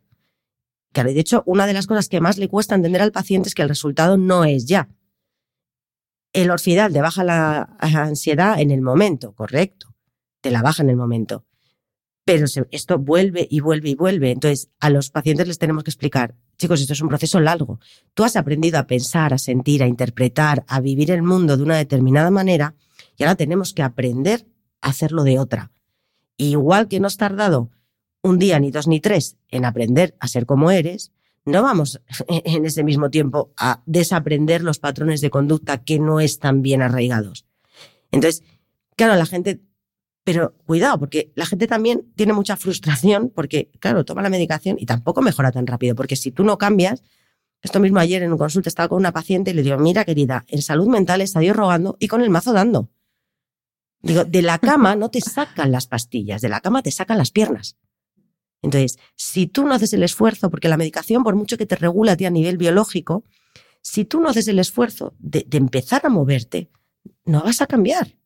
Claro, 0.93 1.11
y 1.11 1.13
de 1.13 1.19
hecho, 1.19 1.43
una 1.45 1.67
de 1.67 1.73
las 1.73 1.87
cosas 1.87 2.09
que 2.09 2.21
más 2.21 2.37
le 2.37 2.47
cuesta 2.47 2.75
entender 2.75 3.01
al 3.01 3.11
paciente 3.11 3.49
es 3.49 3.55
que 3.55 3.61
el 3.61 3.69
resultado 3.69 4.17
no 4.17 4.43
es 4.45 4.65
ya. 4.65 4.89
El 6.33 6.51
orfidal 6.51 6.93
te 6.93 7.01
baja 7.01 7.23
la 7.23 7.77
ansiedad 7.79 8.59
en 8.59 8.71
el 8.71 8.81
momento, 8.81 9.33
correcto. 9.33 9.95
Te 10.41 10.51
la 10.51 10.61
baja 10.61 10.83
en 10.83 10.89
el 10.89 10.95
momento. 10.95 11.45
Pero 12.29 12.45
esto 12.69 12.99
vuelve 12.99 13.47
y 13.49 13.59
vuelve 13.59 13.89
y 13.89 13.95
vuelve. 13.95 14.29
Entonces, 14.29 14.69
a 14.79 14.91
los 14.91 15.09
pacientes 15.09 15.47
les 15.47 15.57
tenemos 15.57 15.83
que 15.83 15.89
explicar, 15.89 16.35
chicos, 16.59 16.79
esto 16.79 16.93
es 16.93 17.01
un 17.01 17.09
proceso 17.09 17.39
largo. 17.39 17.79
Tú 18.13 18.23
has 18.23 18.35
aprendido 18.35 18.77
a 18.77 18.85
pensar, 18.85 19.33
a 19.33 19.39
sentir, 19.39 19.81
a 19.81 19.87
interpretar, 19.87 20.63
a 20.67 20.79
vivir 20.79 21.09
el 21.09 21.23
mundo 21.23 21.57
de 21.57 21.63
una 21.63 21.77
determinada 21.77 22.29
manera 22.29 22.75
y 23.17 23.23
ahora 23.23 23.35
tenemos 23.35 23.73
que 23.73 23.81
aprender 23.81 24.45
a 24.81 24.89
hacerlo 24.89 25.23
de 25.23 25.39
otra. 25.39 25.71
Igual 26.37 26.87
que 26.87 26.99
no 26.99 27.07
has 27.07 27.17
tardado 27.17 27.71
un 28.21 28.39
día, 28.39 28.59
ni 28.59 28.71
dos, 28.71 28.87
ni 28.87 28.99
tres 28.99 29.37
en 29.49 29.65
aprender 29.65 30.15
a 30.19 30.27
ser 30.27 30.45
como 30.45 30.71
eres, 30.71 31.11
no 31.45 31.63
vamos 31.63 32.01
en 32.27 32.65
ese 32.65 32.83
mismo 32.83 33.09
tiempo 33.09 33.51
a 33.57 33.81
desaprender 33.85 34.63
los 34.63 34.79
patrones 34.79 35.21
de 35.21 35.29
conducta 35.29 35.83
que 35.83 35.99
no 35.99 36.19
están 36.19 36.61
bien 36.61 36.81
arraigados. 36.81 37.45
Entonces, 38.11 38.43
claro, 38.95 39.15
la 39.15 39.25
gente, 39.25 39.61
pero 40.23 40.55
cuidado, 40.65 40.99
porque 40.99 41.31
la 41.35 41.45
gente 41.45 41.67
también 41.67 42.11
tiene 42.15 42.33
mucha 42.33 42.57
frustración 42.57 43.31
porque, 43.33 43.71
claro, 43.79 44.05
toma 44.05 44.21
la 44.21 44.29
medicación 44.29 44.77
y 44.79 44.85
tampoco 44.85 45.21
mejora 45.21 45.51
tan 45.51 45.67
rápido, 45.67 45.95
porque 45.95 46.15
si 46.15 46.31
tú 46.31 46.43
no 46.43 46.57
cambias, 46.57 47.03
esto 47.61 47.79
mismo 47.79 47.99
ayer 47.99 48.23
en 48.23 48.31
un 48.31 48.37
consulta 48.37 48.69
estaba 48.69 48.87
con 48.87 48.99
una 48.99 49.11
paciente 49.11 49.51
y 49.51 49.53
le 49.53 49.63
digo, 49.63 49.77
mira 49.77 50.05
querida, 50.05 50.45
en 50.47 50.61
salud 50.61 50.87
mental 50.87 51.21
está 51.21 51.39
Dios 51.39 51.55
rogando 51.55 51.97
y 51.99 52.07
con 52.07 52.21
el 52.21 52.29
mazo 52.29 52.53
dando. 52.53 52.89
Digo, 54.01 54.23
de 54.23 54.41
la 54.41 54.59
cama 54.59 54.95
no 54.95 55.11
te 55.11 55.19
sacan 55.19 55.71
las 55.73 55.87
pastillas, 55.87 56.41
de 56.41 56.47
la 56.47 56.61
cama 56.61 56.81
te 56.81 56.91
sacan 56.91 57.17
las 57.17 57.31
piernas. 57.31 57.75
Entonces, 58.61 58.99
si 59.15 59.47
tú 59.47 59.65
no 59.65 59.73
haces 59.73 59.93
el 59.93 60.03
esfuerzo, 60.03 60.49
porque 60.49 60.67
la 60.67 60.77
medicación, 60.77 61.23
por 61.23 61.35
mucho 61.35 61.57
que 61.57 61.65
te 61.65 61.75
regula 61.75 62.13
a 62.13 62.17
ti 62.17 62.25
a 62.25 62.29
nivel 62.29 62.57
biológico, 62.57 63.23
si 63.81 64.05
tú 64.05 64.19
no 64.19 64.29
haces 64.29 64.47
el 64.47 64.59
esfuerzo 64.59 65.15
de, 65.19 65.45
empezar 65.51 66.05
a 66.05 66.09
moverte, 66.09 66.69
no 67.25 67.43
vas 67.43 67.61
a 67.61 67.67
cambiar. 67.67 68.17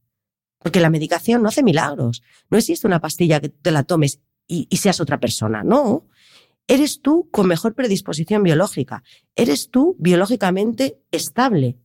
Porque 0.60 0.80
la 0.80 0.90
medicación 0.90 1.44
no 1.44 1.50
hace 1.50 1.62
milagros. 1.62 2.24
No 2.50 2.58
existe 2.58 2.88
una 2.88 3.02
pastilla 3.02 3.40
que 3.40 3.50
te 3.50 3.72
la 3.72 3.84
tomes 3.84 4.22
y, 4.48 4.68
y 4.70 4.78
seas 4.78 5.00
otra 5.02 5.20
persona. 5.20 5.64
No. 5.64 6.08
Eres 6.68 7.02
tú 7.02 7.30
con 7.32 7.48
mejor 7.48 7.76
predisposición 7.76 8.42
biológica. 8.44 9.04
Eres 9.36 9.70
tú 9.70 9.96
biológicamente 10.00 11.02
estable. 11.12 11.78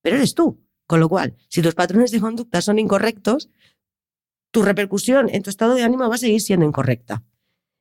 Pero 0.00 0.16
eres 0.16 0.34
tú. 0.34 0.64
Con 0.86 1.00
lo 1.00 1.08
cual, 1.08 1.34
si 1.48 1.62
tus 1.62 1.74
patrones 1.74 2.10
de 2.10 2.20
conducta 2.20 2.60
son 2.60 2.78
incorrectos, 2.78 3.48
tu 4.50 4.62
repercusión 4.62 5.28
en 5.30 5.42
tu 5.42 5.50
estado 5.50 5.74
de 5.74 5.82
ánimo 5.82 6.08
va 6.08 6.14
a 6.14 6.18
seguir 6.18 6.40
siendo 6.40 6.66
incorrecta. 6.66 7.24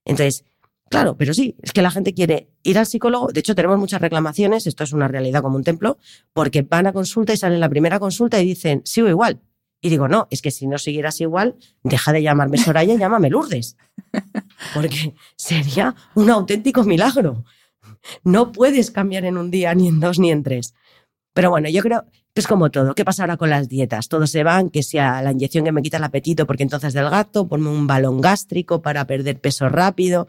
Entonces, 0.05 0.45
claro, 0.89 1.17
pero 1.17 1.33
sí, 1.33 1.55
es 1.61 1.71
que 1.71 1.81
la 1.81 1.91
gente 1.91 2.13
quiere 2.13 2.49
ir 2.63 2.77
al 2.77 2.85
psicólogo. 2.85 3.31
De 3.31 3.39
hecho, 3.39 3.55
tenemos 3.55 3.79
muchas 3.79 4.01
reclamaciones, 4.01 4.67
esto 4.67 4.83
es 4.83 4.93
una 4.93 5.07
realidad 5.07 5.41
como 5.41 5.57
un 5.57 5.63
templo, 5.63 5.97
porque 6.33 6.61
van 6.61 6.87
a 6.87 6.93
consulta 6.93 7.33
y 7.33 7.37
salen 7.37 7.59
la 7.59 7.69
primera 7.69 7.99
consulta 7.99 8.41
y 8.41 8.45
dicen, 8.45 8.81
sigo 8.85 9.07
igual. 9.07 9.41
Y 9.81 9.89
digo, 9.89 10.07
no, 10.07 10.27
es 10.31 10.41
que 10.41 10.49
si 10.49 10.65
no 10.65 10.77
siguieras 10.77 11.19
igual, 11.19 11.57
deja 11.83 12.13
de 12.13 12.23
llamarme 12.23 12.57
Soraya 12.57 12.93
y 12.93 12.97
llámame 12.97 13.29
Lourdes. 13.29 13.75
Porque 14.73 15.13
sería 15.35 15.93
un 16.15 16.29
auténtico 16.29 16.85
milagro. 16.85 17.43
No 18.23 18.53
puedes 18.53 18.91
cambiar 18.91 19.25
en 19.25 19.37
un 19.37 19.51
día, 19.51 19.75
ni 19.75 19.89
en 19.89 19.99
dos, 19.99 20.19
ni 20.19 20.31
en 20.31 20.41
tres. 20.41 20.73
Pero 21.33 21.49
bueno, 21.49 21.69
yo 21.69 21.81
creo 21.81 22.05
que 22.33 22.41
es 22.41 22.47
como 22.47 22.71
todo. 22.71 22.95
¿Qué 22.95 23.03
pasa 23.05 23.23
ahora 23.23 23.37
con 23.37 23.49
las 23.49 23.69
dietas? 23.69 24.07
Todos 24.07 24.29
se 24.29 24.43
van, 24.43 24.69
que 24.69 24.83
sea 24.83 25.21
la 25.21 25.31
inyección 25.31 25.65
que 25.65 25.71
me 25.71 25.81
quita 25.81 25.97
el 25.97 26.03
apetito 26.03 26.45
porque 26.45 26.63
entonces 26.63 26.93
del 26.93 27.09
gato, 27.09 27.47
ponme 27.47 27.69
un 27.69 27.87
balón 27.87 28.21
gástrico 28.21 28.81
para 28.81 29.05
perder 29.05 29.39
peso 29.39 29.69
rápido. 29.69 30.27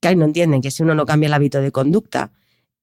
Que 0.00 0.08
ahí 0.08 0.16
no 0.16 0.24
entienden 0.24 0.60
que 0.60 0.70
si 0.70 0.82
uno 0.82 0.94
no 0.94 1.06
cambia 1.06 1.28
el 1.28 1.34
hábito 1.34 1.60
de 1.60 1.70
conducta, 1.70 2.32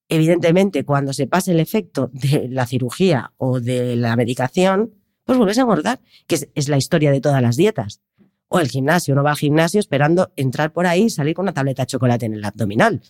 evidentemente 0.08 0.86
cuando 0.86 1.14
se 1.14 1.28
pase 1.28 1.52
el 1.52 1.60
efecto 1.60 2.10
de 2.14 2.48
la 2.50 2.66
cirugía 2.66 3.34
o 3.38 3.60
de 3.60 3.96
la 3.96 4.16
medicación, 4.16 4.94
pues 5.26 5.38
vuelves 5.38 5.58
a 5.58 5.62
engordar, 5.62 6.00
que 6.28 6.36
es, 6.36 6.50
es 6.56 6.70
la 6.70 6.78
historia 6.78 7.12
de 7.12 7.22
todas 7.22 7.42
las 7.42 7.56
dietas. 7.58 8.02
O 8.48 8.60
el 8.60 8.68
gimnasio, 8.68 9.14
uno 9.14 9.24
va 9.24 9.32
al 9.32 9.38
gimnasio 9.38 9.80
esperando 9.80 10.32
entrar 10.36 10.74
por 10.74 10.88
ahí 10.88 11.04
y 11.04 11.10
salir 11.10 11.36
con 11.36 11.44
una 11.44 11.54
tableta 11.54 11.84
de 11.84 11.88
chocolate 11.88 12.26
en 12.26 12.34
el 12.34 12.44
abdominal. 12.44 13.02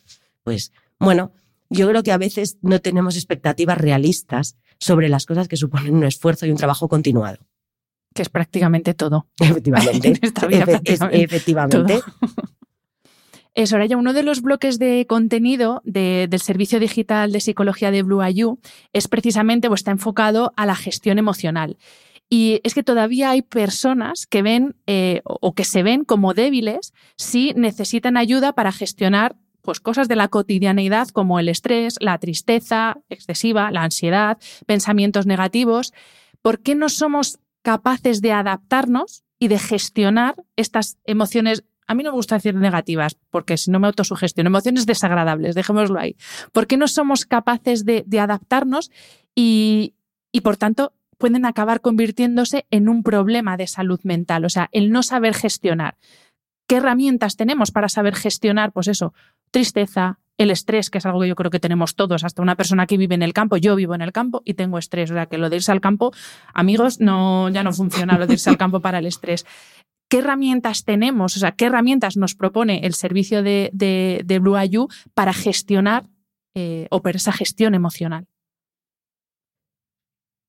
Pues 0.44 0.74
bueno, 1.00 1.32
yo 1.70 1.88
creo 1.88 2.04
que 2.04 2.12
a 2.12 2.18
veces 2.18 2.58
no 2.62 2.80
tenemos 2.80 3.16
expectativas 3.16 3.78
realistas 3.78 4.58
sobre 4.80 5.10
las 5.10 5.26
cosas 5.26 5.48
que 5.48 5.58
suponen 5.58 5.96
un 5.96 6.04
esfuerzo 6.04 6.46
y 6.46 6.52
un 6.52 6.58
trabajo 6.58 6.88
continuado. 6.88 7.38
Que 8.14 8.24
es 8.24 8.30
prácticamente 8.30 8.94
todo. 8.94 9.28
Efectivamente. 9.40 10.14
efectivamente. 11.12 12.02
Eh, 13.56 13.68
Soraya, 13.68 13.98
uno 13.98 14.14
de 14.14 14.24
los 14.24 14.42
bloques 14.42 14.80
de 14.80 15.06
contenido 15.10 15.82
del 15.84 16.40
servicio 16.40 16.80
digital 16.80 17.34
de 17.34 17.42
psicología 17.42 17.92
de 17.92 18.04
Blue 18.04 18.24
IU 18.24 18.60
es 18.94 19.08
precisamente 19.10 19.68
o 19.68 19.74
está 19.74 19.92
enfocado 19.92 20.54
a 20.56 20.66
la 20.66 20.76
gestión 20.76 21.18
emocional. 21.18 21.78
Y 22.30 22.62
es 22.64 22.76
que 22.76 22.84
todavía 22.84 23.32
hay 23.32 23.42
personas 23.42 24.28
que 24.28 24.44
ven 24.44 24.76
eh, 24.86 25.22
o 25.26 25.56
que 25.56 25.66
se 25.66 25.82
ven 25.82 26.06
como 26.06 26.36
débiles 26.36 26.94
si 27.18 27.54
necesitan 27.56 28.18
ayuda 28.18 28.54
para 28.54 28.72
gestionar 28.72 29.36
pues 29.70 29.80
cosas 29.80 30.08
de 30.08 30.16
la 30.16 30.30
cotidianeidad 30.30 31.10
como 31.10 31.40
el 31.40 31.48
estrés, 31.48 31.98
la 32.00 32.18
tristeza 32.18 32.98
excesiva, 33.08 33.70
la 33.70 33.84
ansiedad, 33.84 34.40
pensamientos 34.66 35.28
negativos. 35.28 35.94
¿Por 36.42 36.62
qué 36.62 36.74
no 36.74 36.90
somos 36.90 37.38
capaces 37.62 38.22
de 38.22 38.32
adaptarnos 38.32 39.22
y 39.38 39.48
de 39.48 39.60
gestionar 39.60 40.44
estas 40.56 40.98
emociones? 41.06 41.66
A 41.86 41.94
mí 41.94 42.02
no 42.02 42.10
me 42.10 42.16
gusta 42.16 42.34
decir 42.34 42.56
negativas, 42.56 43.16
porque 43.30 43.58
si 43.58 43.70
no 43.70 43.80
me 43.80 43.86
autosugestiono, 43.86 44.48
emociones 44.48 44.88
desagradables, 44.88 45.54
dejémoslo 45.54 46.00
ahí. 46.00 46.16
¿Por 46.52 46.66
qué 46.66 46.76
no 46.76 46.88
somos 46.88 47.28
capaces 47.28 47.86
de, 47.86 48.04
adaptarnos 48.20 48.90
y, 49.36 49.94
y, 50.32 50.42
por 50.42 50.58
tanto, 50.58 50.94
pueden 51.20 51.46
acabar 51.46 51.82
convirtiéndose 51.82 52.66
en 52.72 52.90
un 52.90 53.04
problema 53.04 53.56
de 53.56 53.68
salud 53.68 54.00
mental? 54.02 54.46
O 54.46 54.50
sea, 54.50 54.68
el 54.72 54.92
no 54.92 55.04
saber 55.04 55.36
gestionar. 55.36 55.96
¿Qué 56.70 56.78
herramientas 56.78 57.36
tenemos 57.36 57.72
para 57.72 57.90
saber 57.90 58.16
gestionar, 58.16 58.72
pues 58.72 58.88
eso, 58.88 59.14
tristeza, 59.52 60.20
el 60.38 60.52
estrés, 60.52 60.90
que 60.90 61.00
es 61.00 61.06
algo 61.06 61.20
que 61.20 61.28
yo 61.28 61.36
creo 61.36 61.52
que 61.52 61.60
tenemos 61.60 61.96
todos, 61.96 62.24
hasta 62.24 62.42
una 62.42 62.56
persona 62.56 62.88
que 62.88 62.98
vive 62.98 63.14
en 63.14 63.24
el 63.24 63.34
campo, 63.34 63.58
yo 63.58 63.76
vivo 63.76 63.94
en 63.94 64.02
el 64.02 64.14
campo 64.14 64.42
y 64.46 64.54
tengo 64.54 64.78
estrés, 64.78 65.12
o 65.12 65.14
sea 65.14 65.26
que 65.26 65.38
lo 65.38 65.50
de 65.50 65.58
irse 65.58 65.72
al 65.72 65.82
campo, 65.82 66.14
amigos, 66.54 67.00
no, 67.02 67.50
ya 67.50 67.62
no 67.64 67.74
funciona 67.74 68.18
lo 68.18 68.26
de 68.26 68.34
irse 68.34 68.50
al 68.50 68.58
campo 68.58 68.80
para 68.80 69.00
el 69.00 69.06
estrés. 69.06 69.46
¿Qué 70.10 70.20
herramientas 70.20 70.86
tenemos? 70.86 71.36
O 71.36 71.40
sea, 71.40 71.52
¿qué 71.52 71.66
herramientas 71.66 72.18
nos 72.18 72.36
propone 72.36 72.86
el 72.86 72.94
servicio 72.96 73.44
de, 73.44 73.70
de, 73.74 74.40
Blue 74.40 74.58
IU 74.58 74.88
para 75.14 75.34
gestionar 75.34 76.10
eh, 76.56 76.88
o 76.90 77.02
para 77.02 77.18
esa 77.18 77.32
gestión 77.32 77.76
emocional? 77.76 78.26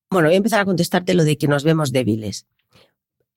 Bueno, 0.09 0.29
voy 0.29 0.35
a 0.35 0.37
empezar 0.37 0.61
a 0.61 0.65
contestarte 0.65 1.13
lo 1.13 1.23
de 1.23 1.37
que 1.37 1.47
nos 1.47 1.63
vemos 1.63 1.91
débiles. 1.91 2.47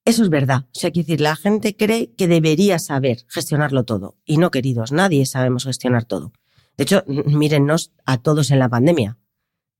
Eso 0.04 0.22
es 0.22 0.28
verdad. 0.28 0.66
O 0.66 0.78
sea, 0.78 0.90
quiero 0.90 1.06
decir, 1.06 1.20
la 1.20 1.34
gente 1.34 1.76
cree 1.76 2.12
que 2.12 2.28
debería 2.28 2.78
saber 2.78 3.24
gestionarlo 3.28 3.84
todo. 3.84 4.16
Y 4.26 4.36
no, 4.36 4.50
queridos, 4.50 4.92
nadie 4.92 5.24
sabemos 5.24 5.64
gestionar 5.64 6.04
todo. 6.04 6.32
De 6.76 6.84
hecho, 6.84 7.04
mírennos 7.06 7.92
a 8.04 8.18
todos 8.18 8.50
en 8.50 8.58
la 8.58 8.68
pandemia. 8.68 9.16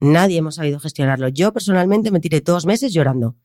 Nadie 0.01 0.39
hemos 0.39 0.55
sabido 0.57 0.81
gestionarlo. 0.81 1.29
Yo 1.29 1.53
personalmente 1.53 2.11
me 2.11 2.21
tiré 2.21 2.41
dos 2.41 2.67
meses 2.67 2.93
llorando. 2.93 3.37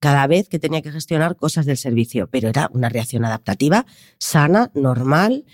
cada 0.00 0.26
vez 0.26 0.48
que 0.48 0.58
tenía 0.58 0.82
que 0.82 0.90
gestionar 0.90 1.36
cosas 1.36 1.64
del 1.64 1.76
servicio, 1.76 2.28
pero 2.28 2.48
era 2.48 2.68
una 2.72 2.88
reacción 2.88 3.24
adaptativa, 3.24 3.86
sana, 4.18 4.72
normal, 4.74 5.44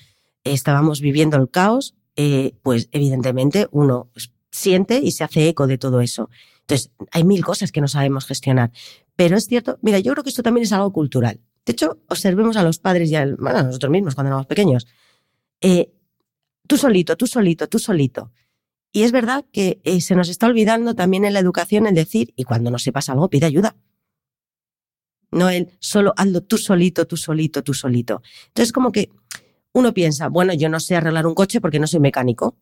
estábamos 0.42 1.02
viviendo 1.02 1.36
el 1.36 1.50
caos, 1.50 1.94
eh, 2.16 2.54
pues 2.62 2.88
evidentemente 2.92 3.68
uno 3.72 4.08
siente 4.50 5.00
y 5.00 5.10
se 5.12 5.22
hace 5.22 5.48
eco 5.48 5.66
de 5.66 5.76
todo 5.76 6.00
eso. 6.00 6.30
Entonces, 6.60 6.90
hay 7.12 7.24
mil 7.24 7.44
cosas 7.44 7.72
que 7.72 7.82
no 7.82 7.88
sabemos 7.88 8.24
gestionar. 8.24 8.72
Pero 9.18 9.36
es 9.36 9.48
cierto, 9.48 9.80
mira, 9.82 9.98
yo 9.98 10.12
creo 10.12 10.22
que 10.22 10.30
esto 10.30 10.44
también 10.44 10.62
es 10.62 10.72
algo 10.72 10.92
cultural. 10.92 11.40
De 11.66 11.72
hecho, 11.72 11.98
observemos 12.06 12.56
a 12.56 12.62
los 12.62 12.78
padres 12.78 13.10
y 13.10 13.16
a, 13.16 13.26
nosotros 13.26 13.90
mismos 13.90 14.14
cuando 14.14 14.28
éramos 14.28 14.46
pequeños. 14.46 14.86
Eh, 15.60 15.92
tú 16.68 16.76
solito, 16.76 17.16
tú 17.16 17.26
solito, 17.26 17.68
tú 17.68 17.80
solito. 17.80 18.30
Y 18.92 19.02
es 19.02 19.10
verdad 19.10 19.44
que 19.52 19.80
eh, 19.82 20.00
se 20.02 20.14
nos 20.14 20.28
está 20.28 20.46
olvidando 20.46 20.94
también 20.94 21.24
en 21.24 21.32
la 21.32 21.40
educación 21.40 21.88
el 21.88 21.96
decir, 21.96 22.32
y 22.36 22.44
cuando 22.44 22.70
no 22.70 22.78
sepas 22.78 23.08
algo, 23.08 23.28
pide 23.28 23.46
ayuda. 23.46 23.74
No 25.32 25.50
el 25.50 25.76
solo 25.80 26.14
hazlo 26.16 26.44
tú 26.44 26.56
solito, 26.56 27.08
tú 27.08 27.16
solito, 27.16 27.64
tú 27.64 27.74
solito. 27.74 28.22
Entonces, 28.46 28.72
como 28.72 28.92
que 28.92 29.10
uno 29.72 29.92
piensa, 29.94 30.28
bueno, 30.28 30.52
yo 30.54 30.68
no 30.68 30.78
sé 30.78 30.94
arreglar 30.94 31.26
un 31.26 31.34
coche 31.34 31.60
porque 31.60 31.80
no 31.80 31.88
soy 31.88 31.98
mecánico, 31.98 32.56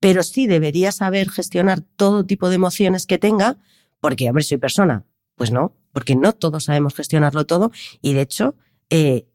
pero 0.00 0.22
sí 0.22 0.46
debería 0.46 0.92
saber 0.92 1.30
gestionar 1.30 1.80
todo 1.80 2.26
tipo 2.26 2.50
de 2.50 2.56
emociones 2.56 3.06
que 3.06 3.16
tenga, 3.16 3.56
porque, 4.00 4.28
a 4.28 4.32
ver, 4.32 4.44
soy 4.44 4.58
persona. 4.58 5.06
Pues 5.36 5.50
no, 5.50 5.76
porque 5.92 6.16
no 6.16 6.32
todos 6.32 6.64
sabemos 6.64 6.94
gestionarlo 6.94 7.44
todo 7.44 7.72
y 8.00 8.12
de 8.14 8.20
hecho 8.20 8.54
eh, 8.90 9.26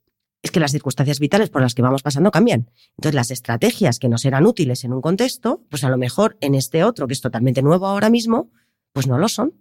es 0.41 0.51
que 0.51 0.59
las 0.59 0.71
circunstancias 0.71 1.19
vitales 1.19 1.49
por 1.49 1.61
las 1.61 1.75
que 1.75 1.81
vamos 1.81 2.01
pasando 2.01 2.31
cambian. 2.31 2.71
Entonces 2.91 3.15
las 3.15 3.31
estrategias 3.31 3.99
que 3.99 4.07
nos 4.07 4.23
eran 4.25 4.45
útiles 4.45 4.83
en 4.83 4.93
un 4.93 5.01
contexto, 5.01 5.63
pues 5.69 5.83
a 5.83 5.89
lo 5.89 5.97
mejor 5.97 6.37
en 6.41 6.55
este 6.55 6.83
otro, 6.83 7.07
que 7.07 7.13
es 7.13 7.21
totalmente 7.21 7.61
nuevo 7.61 7.87
ahora 7.87 8.09
mismo, 8.09 8.49
pues 8.93 9.07
no 9.07 9.17
lo 9.17 9.27
son. 9.27 9.53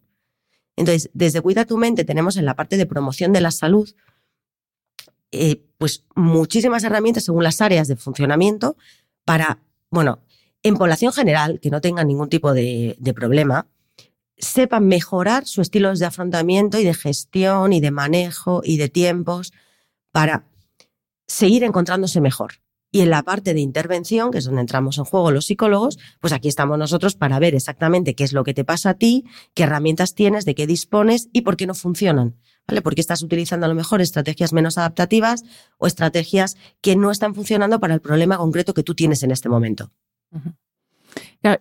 Entonces, 0.76 1.10
desde 1.12 1.40
Cuida 1.40 1.64
tu 1.64 1.76
mente 1.76 2.04
tenemos 2.04 2.36
en 2.36 2.44
la 2.44 2.54
parte 2.54 2.76
de 2.76 2.86
promoción 2.86 3.32
de 3.32 3.40
la 3.40 3.50
salud, 3.50 3.90
eh, 5.32 5.64
pues 5.76 6.04
muchísimas 6.14 6.84
herramientas 6.84 7.24
según 7.24 7.42
las 7.42 7.60
áreas 7.60 7.88
de 7.88 7.96
funcionamiento 7.96 8.76
para, 9.24 9.58
bueno, 9.90 10.20
en 10.62 10.76
población 10.76 11.12
general, 11.12 11.58
que 11.60 11.70
no 11.70 11.80
tenga 11.80 12.04
ningún 12.04 12.28
tipo 12.28 12.54
de, 12.54 12.96
de 12.98 13.14
problema, 13.14 13.66
sepan 14.38 14.86
mejorar 14.86 15.46
su 15.46 15.60
estilo 15.60 15.94
de 15.94 16.06
afrontamiento 16.06 16.78
y 16.78 16.84
de 16.84 16.94
gestión 16.94 17.72
y 17.72 17.80
de 17.80 17.90
manejo 17.90 18.62
y 18.64 18.76
de 18.76 18.88
tiempos 18.88 19.52
para 20.12 20.46
seguir 21.26 21.64
encontrándose 21.64 22.20
mejor. 22.20 22.54
Y 22.90 23.00
en 23.00 23.10
la 23.10 23.22
parte 23.22 23.52
de 23.52 23.60
intervención, 23.60 24.30
que 24.30 24.38
es 24.38 24.46
donde 24.46 24.62
entramos 24.62 24.96
en 24.96 25.04
juego 25.04 25.30
los 25.30 25.46
psicólogos, 25.46 25.98
pues 26.20 26.32
aquí 26.32 26.48
estamos 26.48 26.78
nosotros 26.78 27.16
para 27.16 27.38
ver 27.38 27.54
exactamente 27.54 28.14
qué 28.14 28.24
es 28.24 28.32
lo 28.32 28.44
que 28.44 28.54
te 28.54 28.64
pasa 28.64 28.90
a 28.90 28.94
ti, 28.94 29.26
qué 29.52 29.64
herramientas 29.64 30.14
tienes, 30.14 30.46
de 30.46 30.54
qué 30.54 30.66
dispones 30.66 31.28
y 31.32 31.42
por 31.42 31.56
qué 31.56 31.66
no 31.66 31.74
funcionan. 31.74 32.36
¿Vale? 32.66 32.80
Porque 32.82 33.00
estás 33.00 33.22
utilizando 33.22 33.66
a 33.66 33.68
lo 33.68 33.74
mejor 33.74 34.00
estrategias 34.00 34.52
menos 34.52 34.78
adaptativas 34.78 35.44
o 35.78 35.86
estrategias 35.86 36.56
que 36.80 36.96
no 36.96 37.10
están 37.10 37.34
funcionando 37.34 37.80
para 37.80 37.94
el 37.94 38.00
problema 38.00 38.36
concreto 38.38 38.74
que 38.74 38.82
tú 38.82 38.94
tienes 38.94 39.22
en 39.22 39.30
este 39.30 39.48
momento 39.48 39.90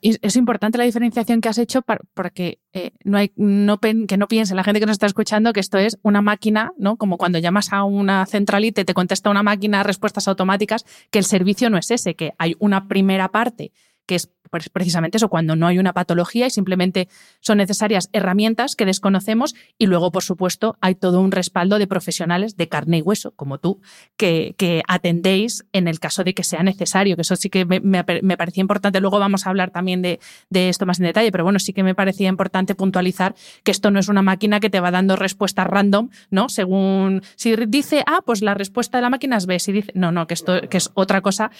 es 0.01 0.35
importante 0.35 0.77
la 0.77 0.83
diferenciación 0.83 1.41
que 1.41 1.49
has 1.49 1.57
hecho 1.57 1.81
para, 1.81 2.29
que 2.29 2.59
eh, 2.73 2.91
no 3.03 3.79
que 3.79 4.17
no 4.17 4.27
piense 4.27 4.55
la 4.55 4.63
gente 4.63 4.79
que 4.79 4.85
nos 4.85 4.95
está 4.95 5.05
escuchando 5.05 5.53
que 5.53 5.59
esto 5.59 5.77
es 5.77 5.97
una 6.01 6.21
máquina, 6.21 6.71
¿no? 6.77 6.97
Como 6.97 7.17
cuando 7.17 7.39
llamas 7.39 7.73
a 7.73 7.83
una 7.83 8.25
centralita 8.25 8.81
y 8.81 8.85
te 8.85 8.93
contesta 8.93 9.29
una 9.29 9.43
máquina 9.43 9.83
respuestas 9.83 10.27
automáticas, 10.27 10.85
que 11.11 11.19
el 11.19 11.25
servicio 11.25 11.69
no 11.69 11.77
es 11.77 11.91
ese, 11.91 12.15
que 12.15 12.33
hay 12.37 12.55
una 12.59 12.87
primera 12.87 13.29
parte 13.29 13.71
que 14.07 14.15
es 14.15 14.29
precisamente 14.73 15.17
eso, 15.17 15.29
cuando 15.29 15.55
no 15.55 15.67
hay 15.67 15.77
una 15.77 15.93
patología 15.93 16.47
y 16.47 16.49
simplemente 16.49 17.09
son 17.39 17.57
necesarias 17.57 18.09
herramientas 18.13 18.75
que 18.75 18.85
desconocemos 18.85 19.55
y 19.77 19.87
luego, 19.87 20.11
por 20.11 20.23
supuesto, 20.23 20.77
hay 20.81 20.95
todo 20.95 21.21
un 21.21 21.31
respaldo 21.31 21.79
de 21.79 21.87
profesionales 21.87 22.55
de 22.55 22.67
carne 22.67 22.99
y 22.99 23.01
hueso, 23.01 23.31
como 23.31 23.59
tú, 23.59 23.81
que, 24.15 24.55
atendéis 24.87 25.65
en 25.73 25.87
el 25.87 25.99
caso 25.99 26.23
de 26.23 26.33
que 26.33 26.43
sea 26.43 26.63
necesario, 26.63 27.15
que 27.15 27.23
eso 27.23 27.35
sí 27.35 27.49
que 27.49 27.65
me, 27.65 27.79
me, 27.81 28.03
parecía 28.37 28.61
importante. 28.61 29.01
Luego 29.01 29.19
vamos 29.19 29.45
a 29.45 29.49
hablar 29.49 29.71
también 29.71 30.01
de, 30.01 30.19
de, 30.49 30.69
esto 30.69 30.85
más 30.85 30.99
en 30.99 31.05
detalle, 31.05 31.31
pero 31.31 31.43
bueno, 31.43 31.59
sí 31.59 31.73
que 31.73 31.83
me 31.83 31.95
parecía 31.95 32.29
importante 32.29 32.75
puntualizar 32.75 33.35
que 33.63 33.71
esto 33.71 33.91
no 33.91 33.99
es 33.99 34.07
una 34.07 34.21
máquina 34.21 34.59
que 34.59 34.69
te 34.69 34.79
va 34.79 34.91
dando 34.91 35.15
respuestas 35.15 35.67
random, 35.67 36.09
¿no? 36.29 36.49
Según, 36.49 37.21
si 37.35 37.55
dice 37.67 38.03
A, 38.05 38.21
pues 38.21 38.41
la 38.41 38.53
respuesta 38.53 38.97
de 38.97 39.01
la 39.01 39.09
máquina 39.09 39.37
es 39.37 39.45
B, 39.45 39.59
si 39.59 39.71
dice, 39.71 39.91
no, 39.93 40.11
no, 40.11 40.27
que 40.27 40.33
esto 40.33 40.61
que 40.69 40.77
es 40.77 40.91
otra 40.93 41.21
cosa 41.21 41.51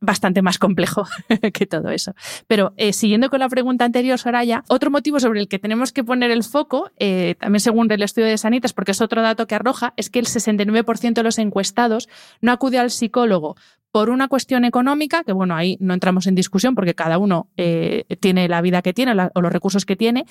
bastante 0.00 0.42
más 0.42 0.58
complejo 0.58 1.06
que 1.52 1.66
todo 1.66 1.91
eso. 1.92 2.14
Pero 2.46 2.72
eh, 2.76 2.92
siguiendo 2.92 3.30
con 3.30 3.40
la 3.40 3.48
pregunta 3.48 3.84
anterior, 3.84 4.18
Soraya, 4.18 4.64
otro 4.68 4.90
motivo 4.90 5.20
sobre 5.20 5.40
el 5.40 5.48
que 5.48 5.58
tenemos 5.58 5.92
que 5.92 6.04
poner 6.04 6.30
el 6.30 6.42
foco, 6.42 6.90
eh, 6.98 7.36
también 7.38 7.60
según 7.60 7.90
el 7.90 8.02
estudio 8.02 8.28
de 8.28 8.38
Sanitas, 8.38 8.72
porque 8.72 8.92
es 8.92 9.00
otro 9.00 9.22
dato 9.22 9.46
que 9.46 9.54
arroja, 9.54 9.94
es 9.96 10.10
que 10.10 10.18
el 10.18 10.26
69% 10.26 11.14
de 11.14 11.22
los 11.22 11.38
encuestados 11.38 12.08
no 12.40 12.52
acude 12.52 12.78
al 12.78 12.90
psicólogo 12.90 13.56
por 13.90 14.08
una 14.08 14.28
cuestión 14.28 14.64
económica, 14.64 15.22
que 15.22 15.32
bueno, 15.32 15.54
ahí 15.54 15.76
no 15.78 15.92
entramos 15.94 16.26
en 16.26 16.34
discusión 16.34 16.74
porque 16.74 16.94
cada 16.94 17.18
uno 17.18 17.48
eh, 17.56 18.04
tiene 18.20 18.48
la 18.48 18.62
vida 18.62 18.80
que 18.80 18.94
tiene 18.94 19.12
o 19.34 19.40
los 19.40 19.52
recursos 19.52 19.84
que 19.84 19.96
tiene, 19.96 20.24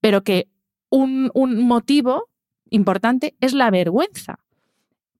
pero 0.00 0.22
que 0.22 0.48
un, 0.88 1.30
un 1.34 1.60
motivo 1.66 2.28
importante 2.70 3.34
es 3.40 3.54
la 3.54 3.70
vergüenza. 3.70 4.38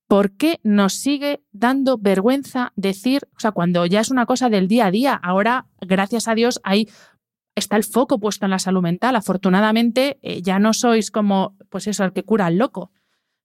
¿Por 0.09 0.33
qué 0.33 0.59
nos 0.65 0.95
sigue 0.95 1.43
dando 1.53 1.99
vergüenza 1.99 2.73
decir, 2.75 3.29
o 3.37 3.41
sea, 3.41 3.53
cuando 3.53 3.87
ya 3.87 4.01
es 4.01 4.11
una 4.11 4.27
cosa 4.27 4.49
del 4.49 4.67
día 4.67 4.87
a 4.87 4.91
día? 4.91 5.15
Ahora, 5.15 5.67
gracias 5.81 6.27
a 6.27 6.35
Dios, 6.35 6.61
ahí 6.65 6.89
está 7.55 7.77
el 7.77 7.85
foco 7.85 8.19
puesto 8.19 8.47
en 8.47 8.51
la 8.51 8.59
salud 8.59 8.83
mental. 8.83 9.15
Afortunadamente, 9.17 10.19
eh, 10.23 10.43
ya 10.43 10.59
no 10.59 10.73
sois 10.73 11.11
como, 11.11 11.57
pues 11.69 11.87
eso, 11.87 12.05
el 12.05 12.13
que 12.13 12.25
cura 12.25 12.47
al 12.47 12.57
loco, 12.57 12.91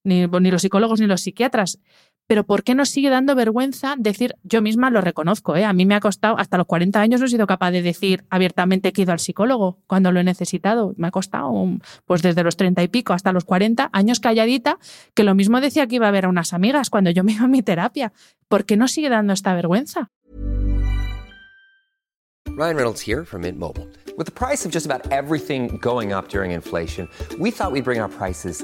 ni 0.06 0.28
los 0.28 0.62
psicólogos 0.62 0.99
ni 0.99 1.08
los 1.08 1.21
psiquiatras 1.21 1.80
pero 2.28 2.46
¿por 2.46 2.64
qué 2.64 2.76
nos 2.76 2.90
sigue 2.90 3.10
dando 3.10 3.36
vergüenza 3.36 3.96
decir, 3.98 4.36
yo 4.44 4.62
misma 4.62 4.90
lo 4.90 5.02
reconozco, 5.02 5.56
¿eh? 5.56 5.66
a 5.66 5.74
mí 5.74 5.86
me 5.86 5.96
ha 5.96 6.00
costado, 6.00 6.38
hasta 6.38 6.58
los 6.58 6.68
40 6.68 7.00
años 7.00 7.20
no 7.20 7.28
he 7.28 7.30
sido 7.30 7.48
capaz 7.48 7.72
de 7.72 7.82
decir 7.82 8.24
abiertamente 8.30 8.94
que 8.94 9.02
he 9.02 9.04
ido 9.04 9.12
al 9.12 9.20
psicólogo 9.20 9.80
cuando 9.88 10.12
lo 10.12 10.20
he 10.20 10.24
necesitado, 10.24 10.94
me 10.98 11.08
ha 11.08 11.12
costado 11.12 11.52
pues 12.06 12.22
desde 12.22 12.44
los 12.44 12.58
30 12.58 12.84
y 12.84 12.88
pico 12.88 13.14
hasta 13.14 13.32
los 13.32 13.46
40 13.46 13.90
años 13.92 14.20
calladita, 14.20 14.80
que 15.14 15.24
lo 15.24 15.36
mismo 15.36 15.62
decía 15.62 15.88
que 15.88 15.96
iba 15.96 16.08
a 16.08 16.12
ver 16.12 16.26
a 16.26 16.30
unas 16.30 16.54
amigas 16.54 16.90
cuando 16.90 17.10
yo 17.10 17.24
me 17.24 17.34
iba 17.34 17.46
a 17.46 17.48
mi 17.48 17.62
terapia, 17.62 18.14
¿por 18.48 18.66
qué 18.66 18.78
nos 18.78 18.92
sigue 18.92 19.10
dando 19.10 19.34
esta 19.34 19.54
vergüenza? 19.54 20.10
Ryan 22.56 22.76
Reynolds 22.76 23.02
here 23.02 23.26
from 23.26 23.42
Mint 23.42 23.58
Mobile. 23.58 23.88
With 24.16 24.28
the 24.28 24.32
price 24.32 24.64
of 24.64 24.72
just 24.72 24.86
about 24.86 25.12
everything 25.12 25.80
going 25.82 26.14
up 26.14 26.30
during 26.30 26.52
inflation, 26.52 27.10
we 27.40 27.50
thought 27.50 27.72
we'd 27.72 27.84
bring 27.84 28.00
our 28.00 28.10
prices 28.10 28.64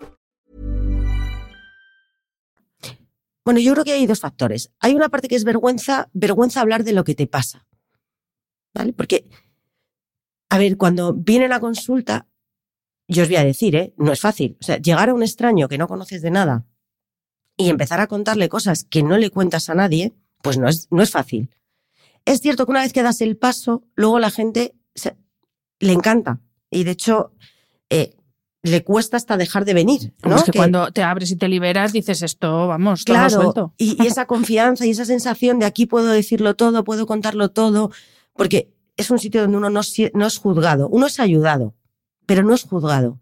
Bueno, 3.43 3.59
yo 3.59 3.73
creo 3.73 3.83
que 3.83 3.93
hay 3.93 4.05
dos 4.05 4.19
factores. 4.19 4.71
Hay 4.79 4.93
una 4.93 5.09
parte 5.09 5.27
que 5.27 5.35
es 5.35 5.43
vergüenza, 5.43 6.09
vergüenza 6.13 6.61
hablar 6.61 6.83
de 6.83 6.93
lo 6.93 7.03
que 7.03 7.15
te 7.15 7.27
pasa. 7.27 7.65
¿Vale? 8.73 8.93
Porque, 8.93 9.27
a 10.49 10.57
ver, 10.57 10.77
cuando 10.77 11.13
viene 11.13 11.47
la 11.47 11.59
consulta, 11.59 12.27
yo 13.07 13.23
os 13.23 13.29
voy 13.29 13.37
a 13.37 13.43
decir, 13.43 13.75
¿eh? 13.75 13.93
No 13.97 14.11
es 14.11 14.21
fácil. 14.21 14.57
O 14.61 14.63
sea, 14.63 14.77
llegar 14.77 15.09
a 15.09 15.13
un 15.13 15.23
extraño 15.23 15.67
que 15.67 15.77
no 15.77 15.87
conoces 15.87 16.21
de 16.21 16.31
nada 16.31 16.65
y 17.57 17.69
empezar 17.69 17.99
a 17.99 18.07
contarle 18.07 18.47
cosas 18.47 18.83
que 18.83 19.03
no 19.03 19.17
le 19.17 19.29
cuentas 19.29 19.69
a 19.69 19.75
nadie, 19.75 20.13
pues 20.41 20.57
no 20.57 20.69
es, 20.69 20.87
no 20.91 21.01
es 21.01 21.11
fácil. 21.11 21.49
Es 22.25 22.39
cierto 22.39 22.65
que 22.65 22.71
una 22.71 22.81
vez 22.81 22.93
que 22.93 23.03
das 23.03 23.21
el 23.21 23.37
paso, 23.37 23.83
luego 23.95 24.19
la 24.19 24.31
gente 24.31 24.75
le 25.79 25.93
encanta. 25.93 26.39
Y 26.69 26.83
de 26.83 26.91
hecho, 26.91 27.33
eh, 27.89 28.15
le 28.63 28.83
cuesta 28.83 29.17
hasta 29.17 29.37
dejar 29.37 29.65
de 29.65 29.73
venir. 29.73 30.13
¿no? 30.23 30.35
Es 30.35 30.43
que, 30.43 30.51
cuando 30.51 30.91
te 30.91 31.03
abres 31.03 31.31
y 31.31 31.35
te 31.35 31.47
liberas 31.47 31.93
dices 31.93 32.21
esto, 32.21 32.67
vamos, 32.67 33.03
claro, 33.03 33.29
todo 33.29 33.41
suelto. 33.41 33.73
Y, 33.77 34.01
y, 34.01 34.07
esa 34.07 34.25
confianza 34.27 34.85
y 34.85 34.91
esa 34.91 35.05
sensación 35.05 35.59
de 35.59 35.65
aquí 35.65 35.85
puedo 35.85 36.07
decirlo 36.07 36.55
todo, 36.55 36.83
puedo 36.83 37.05
contarlo 37.07 37.49
todo, 37.49 37.91
porque 38.33 38.73
es 38.97 39.09
un 39.09 39.19
sitio 39.19 39.41
donde 39.41 39.57
uno 39.57 39.69
no, 39.69 39.81
no 40.13 40.27
es 40.27 40.37
juzgado, 40.37 40.87
uno 40.89 41.07
es 41.07 41.19
ayudado, 41.19 41.75
pero 42.25 42.43
no 42.43 42.53
es 42.53 42.63
juzgado. 42.63 43.19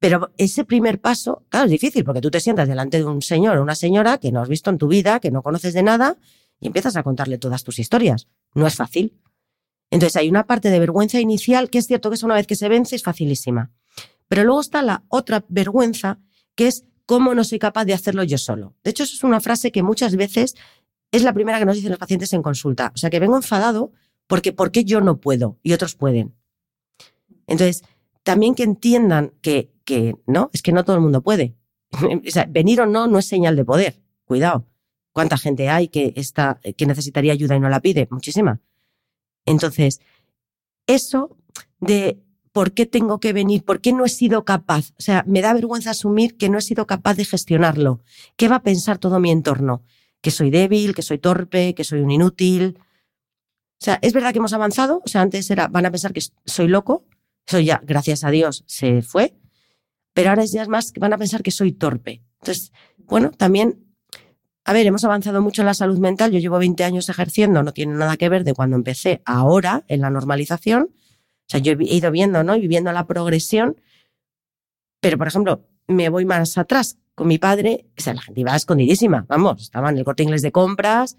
Pero 0.00 0.32
ese 0.36 0.64
primer 0.64 1.00
paso, 1.00 1.44
claro, 1.48 1.66
es 1.66 1.70
difícil 1.70 2.02
porque 2.02 2.20
tú 2.20 2.30
te 2.30 2.40
sientas 2.40 2.66
delante 2.66 2.98
de 2.98 3.04
un 3.04 3.22
señor 3.22 3.56
o 3.58 3.62
una 3.62 3.76
señora 3.76 4.18
que 4.18 4.32
no 4.32 4.40
has 4.40 4.48
visto 4.48 4.68
en 4.68 4.78
tu 4.78 4.88
vida, 4.88 5.20
que 5.20 5.30
no 5.30 5.42
conoces 5.42 5.74
de 5.74 5.84
nada, 5.84 6.16
y 6.60 6.66
empiezas 6.66 6.96
a 6.96 7.04
contarle 7.04 7.38
todas 7.38 7.62
tus 7.62 7.78
historias. 7.78 8.26
No 8.54 8.66
es 8.66 8.74
fácil. 8.74 9.20
Entonces 9.90 10.16
hay 10.16 10.28
una 10.28 10.46
parte 10.46 10.70
de 10.70 10.80
vergüenza 10.80 11.20
inicial 11.20 11.70
que 11.70 11.78
es 11.78 11.86
cierto 11.86 12.10
que 12.10 12.16
es 12.16 12.22
una 12.24 12.34
vez 12.34 12.48
que 12.48 12.56
se 12.56 12.68
vence 12.68 12.96
es 12.96 13.04
facilísima. 13.04 13.70
Pero 14.32 14.44
luego 14.44 14.62
está 14.62 14.80
la 14.80 15.04
otra 15.08 15.44
vergüenza, 15.50 16.18
que 16.54 16.66
es 16.66 16.86
cómo 17.04 17.34
no 17.34 17.44
soy 17.44 17.58
capaz 17.58 17.84
de 17.84 17.92
hacerlo 17.92 18.24
yo 18.24 18.38
solo. 18.38 18.74
De 18.82 18.90
hecho, 18.90 19.02
eso 19.02 19.14
es 19.14 19.24
una 19.24 19.42
frase 19.42 19.70
que 19.70 19.82
muchas 19.82 20.16
veces 20.16 20.54
es 21.10 21.22
la 21.22 21.34
primera 21.34 21.58
que 21.58 21.66
nos 21.66 21.76
dicen 21.76 21.90
los 21.90 21.98
pacientes 21.98 22.32
en 22.32 22.40
consulta. 22.40 22.92
O 22.94 22.96
sea, 22.96 23.10
que 23.10 23.20
vengo 23.20 23.36
enfadado 23.36 23.92
porque 24.26 24.54
¿por 24.54 24.70
qué 24.70 24.84
yo 24.84 25.02
no 25.02 25.20
puedo 25.20 25.58
y 25.62 25.74
otros 25.74 25.96
pueden? 25.96 26.34
Entonces, 27.46 27.82
también 28.22 28.54
que 28.54 28.62
entiendan 28.62 29.34
que, 29.42 29.70
que 29.84 30.14
no, 30.26 30.48
es 30.54 30.62
que 30.62 30.72
no 30.72 30.82
todo 30.82 30.96
el 30.96 31.02
mundo 31.02 31.20
puede. 31.22 31.54
O 32.26 32.30
sea, 32.30 32.46
venir 32.48 32.80
o 32.80 32.86
no 32.86 33.08
no 33.08 33.18
es 33.18 33.26
señal 33.26 33.54
de 33.54 33.66
poder. 33.66 34.00
Cuidado. 34.24 34.66
¿Cuánta 35.12 35.36
gente 35.36 35.68
hay 35.68 35.88
que, 35.88 36.14
está, 36.16 36.58
que 36.78 36.86
necesitaría 36.86 37.34
ayuda 37.34 37.54
y 37.54 37.60
no 37.60 37.68
la 37.68 37.80
pide? 37.80 38.08
Muchísima. 38.10 38.62
Entonces, 39.44 40.00
eso 40.86 41.36
de 41.80 42.21
por 42.52 42.72
qué 42.72 42.86
tengo 42.86 43.18
que 43.18 43.32
venir, 43.32 43.64
por 43.64 43.80
qué 43.80 43.92
no 43.92 44.04
he 44.04 44.08
sido 44.08 44.44
capaz, 44.44 44.90
o 44.98 45.02
sea, 45.02 45.24
me 45.26 45.40
da 45.40 45.54
vergüenza 45.54 45.90
asumir 45.90 46.36
que 46.36 46.48
no 46.48 46.58
he 46.58 46.62
sido 46.62 46.86
capaz 46.86 47.14
de 47.14 47.24
gestionarlo. 47.24 48.00
¿Qué 48.36 48.48
va 48.48 48.56
a 48.56 48.62
pensar 48.62 48.98
todo 48.98 49.18
mi 49.18 49.30
entorno? 49.30 49.82
Que 50.20 50.30
soy 50.30 50.50
débil, 50.50 50.94
que 50.94 51.02
soy 51.02 51.18
torpe, 51.18 51.74
que 51.74 51.84
soy 51.84 52.00
un 52.00 52.10
inútil. 52.10 52.78
O 52.78 53.84
sea, 53.84 53.98
es 54.02 54.12
verdad 54.12 54.32
que 54.32 54.38
hemos 54.38 54.52
avanzado, 54.52 55.02
o 55.04 55.08
sea, 55.08 55.22
antes 55.22 55.50
era, 55.50 55.68
van 55.68 55.86
a 55.86 55.90
pensar 55.90 56.12
que 56.12 56.20
soy 56.44 56.68
loco, 56.68 57.06
eso 57.46 57.58
ya, 57.58 57.80
gracias 57.84 58.22
a 58.22 58.30
Dios, 58.30 58.64
se 58.66 59.02
fue, 59.02 59.34
pero 60.12 60.30
ahora 60.30 60.44
es 60.44 60.52
ya 60.52 60.66
más 60.66 60.92
que 60.92 61.00
van 61.00 61.12
a 61.12 61.18
pensar 61.18 61.42
que 61.42 61.50
soy 61.50 61.72
torpe. 61.72 62.22
Entonces, 62.40 62.70
bueno, 62.98 63.30
también, 63.30 63.82
a 64.64 64.72
ver, 64.72 64.86
hemos 64.86 65.04
avanzado 65.04 65.40
mucho 65.40 65.62
en 65.62 65.66
la 65.66 65.74
salud 65.74 65.98
mental, 65.98 66.30
yo 66.30 66.38
llevo 66.38 66.58
20 66.58 66.84
años 66.84 67.08
ejerciendo, 67.08 67.62
no 67.62 67.72
tiene 67.72 67.94
nada 67.94 68.16
que 68.16 68.28
ver 68.28 68.44
de 68.44 68.54
cuando 68.54 68.76
empecé 68.76 69.22
ahora 69.24 69.84
en 69.88 70.02
la 70.02 70.10
normalización, 70.10 70.90
sea, 71.52 71.60
yo 71.60 71.72
he 71.72 71.94
ido 71.96 72.10
viendo, 72.10 72.42
¿no? 72.42 72.56
Y 72.56 72.60
viviendo 72.60 72.90
la 72.92 73.06
progresión, 73.06 73.76
pero, 75.00 75.18
por 75.18 75.26
ejemplo, 75.28 75.66
me 75.86 76.08
voy 76.08 76.24
más 76.24 76.56
atrás 76.58 76.98
con 77.14 77.26
mi 77.28 77.38
padre, 77.38 77.86
o 77.98 78.00
sea, 78.00 78.14
la 78.14 78.22
gente 78.22 78.40
iba 78.40 78.56
escondidísima, 78.56 79.26
vamos, 79.28 79.62
estaba 79.62 79.90
en 79.90 79.98
el 79.98 80.04
corte 80.04 80.22
inglés 80.22 80.42
de 80.42 80.52
compras, 80.52 81.16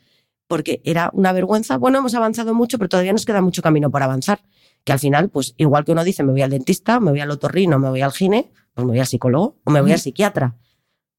porque 0.47 0.81
era 0.83 1.09
una 1.13 1.31
vergüenza. 1.33 1.77
Bueno, 1.77 1.99
hemos 1.99 2.13
avanzado 2.15 2.53
mucho, 2.53 2.77
pero 2.77 2.89
todavía 2.89 3.11
nos 3.13 3.25
queda 3.25 3.41
mucho 3.41 3.61
camino 3.61 3.89
por 3.91 4.03
avanzar. 4.03 4.41
Que 4.83 4.91
al 4.91 4.99
final, 4.99 5.29
pues 5.29 5.53
igual 5.57 5.85
que 5.85 5.91
uno 5.93 6.03
dice, 6.03 6.23
me 6.23 6.31
voy 6.31 6.41
al 6.41 6.49
dentista, 6.49 6.99
me 6.99 7.11
voy 7.11 7.19
al 7.21 7.31
otorrino, 7.31 7.79
me 7.79 7.89
voy 7.89 8.01
al 8.01 8.11
gine, 8.11 8.51
pues 8.73 8.85
me 8.85 8.91
voy 8.91 8.99
al 8.99 9.07
psicólogo 9.07 9.57
o 9.63 9.71
me 9.71 9.81
voy 9.81 9.93
al 9.93 9.99
psiquiatra. 9.99 10.55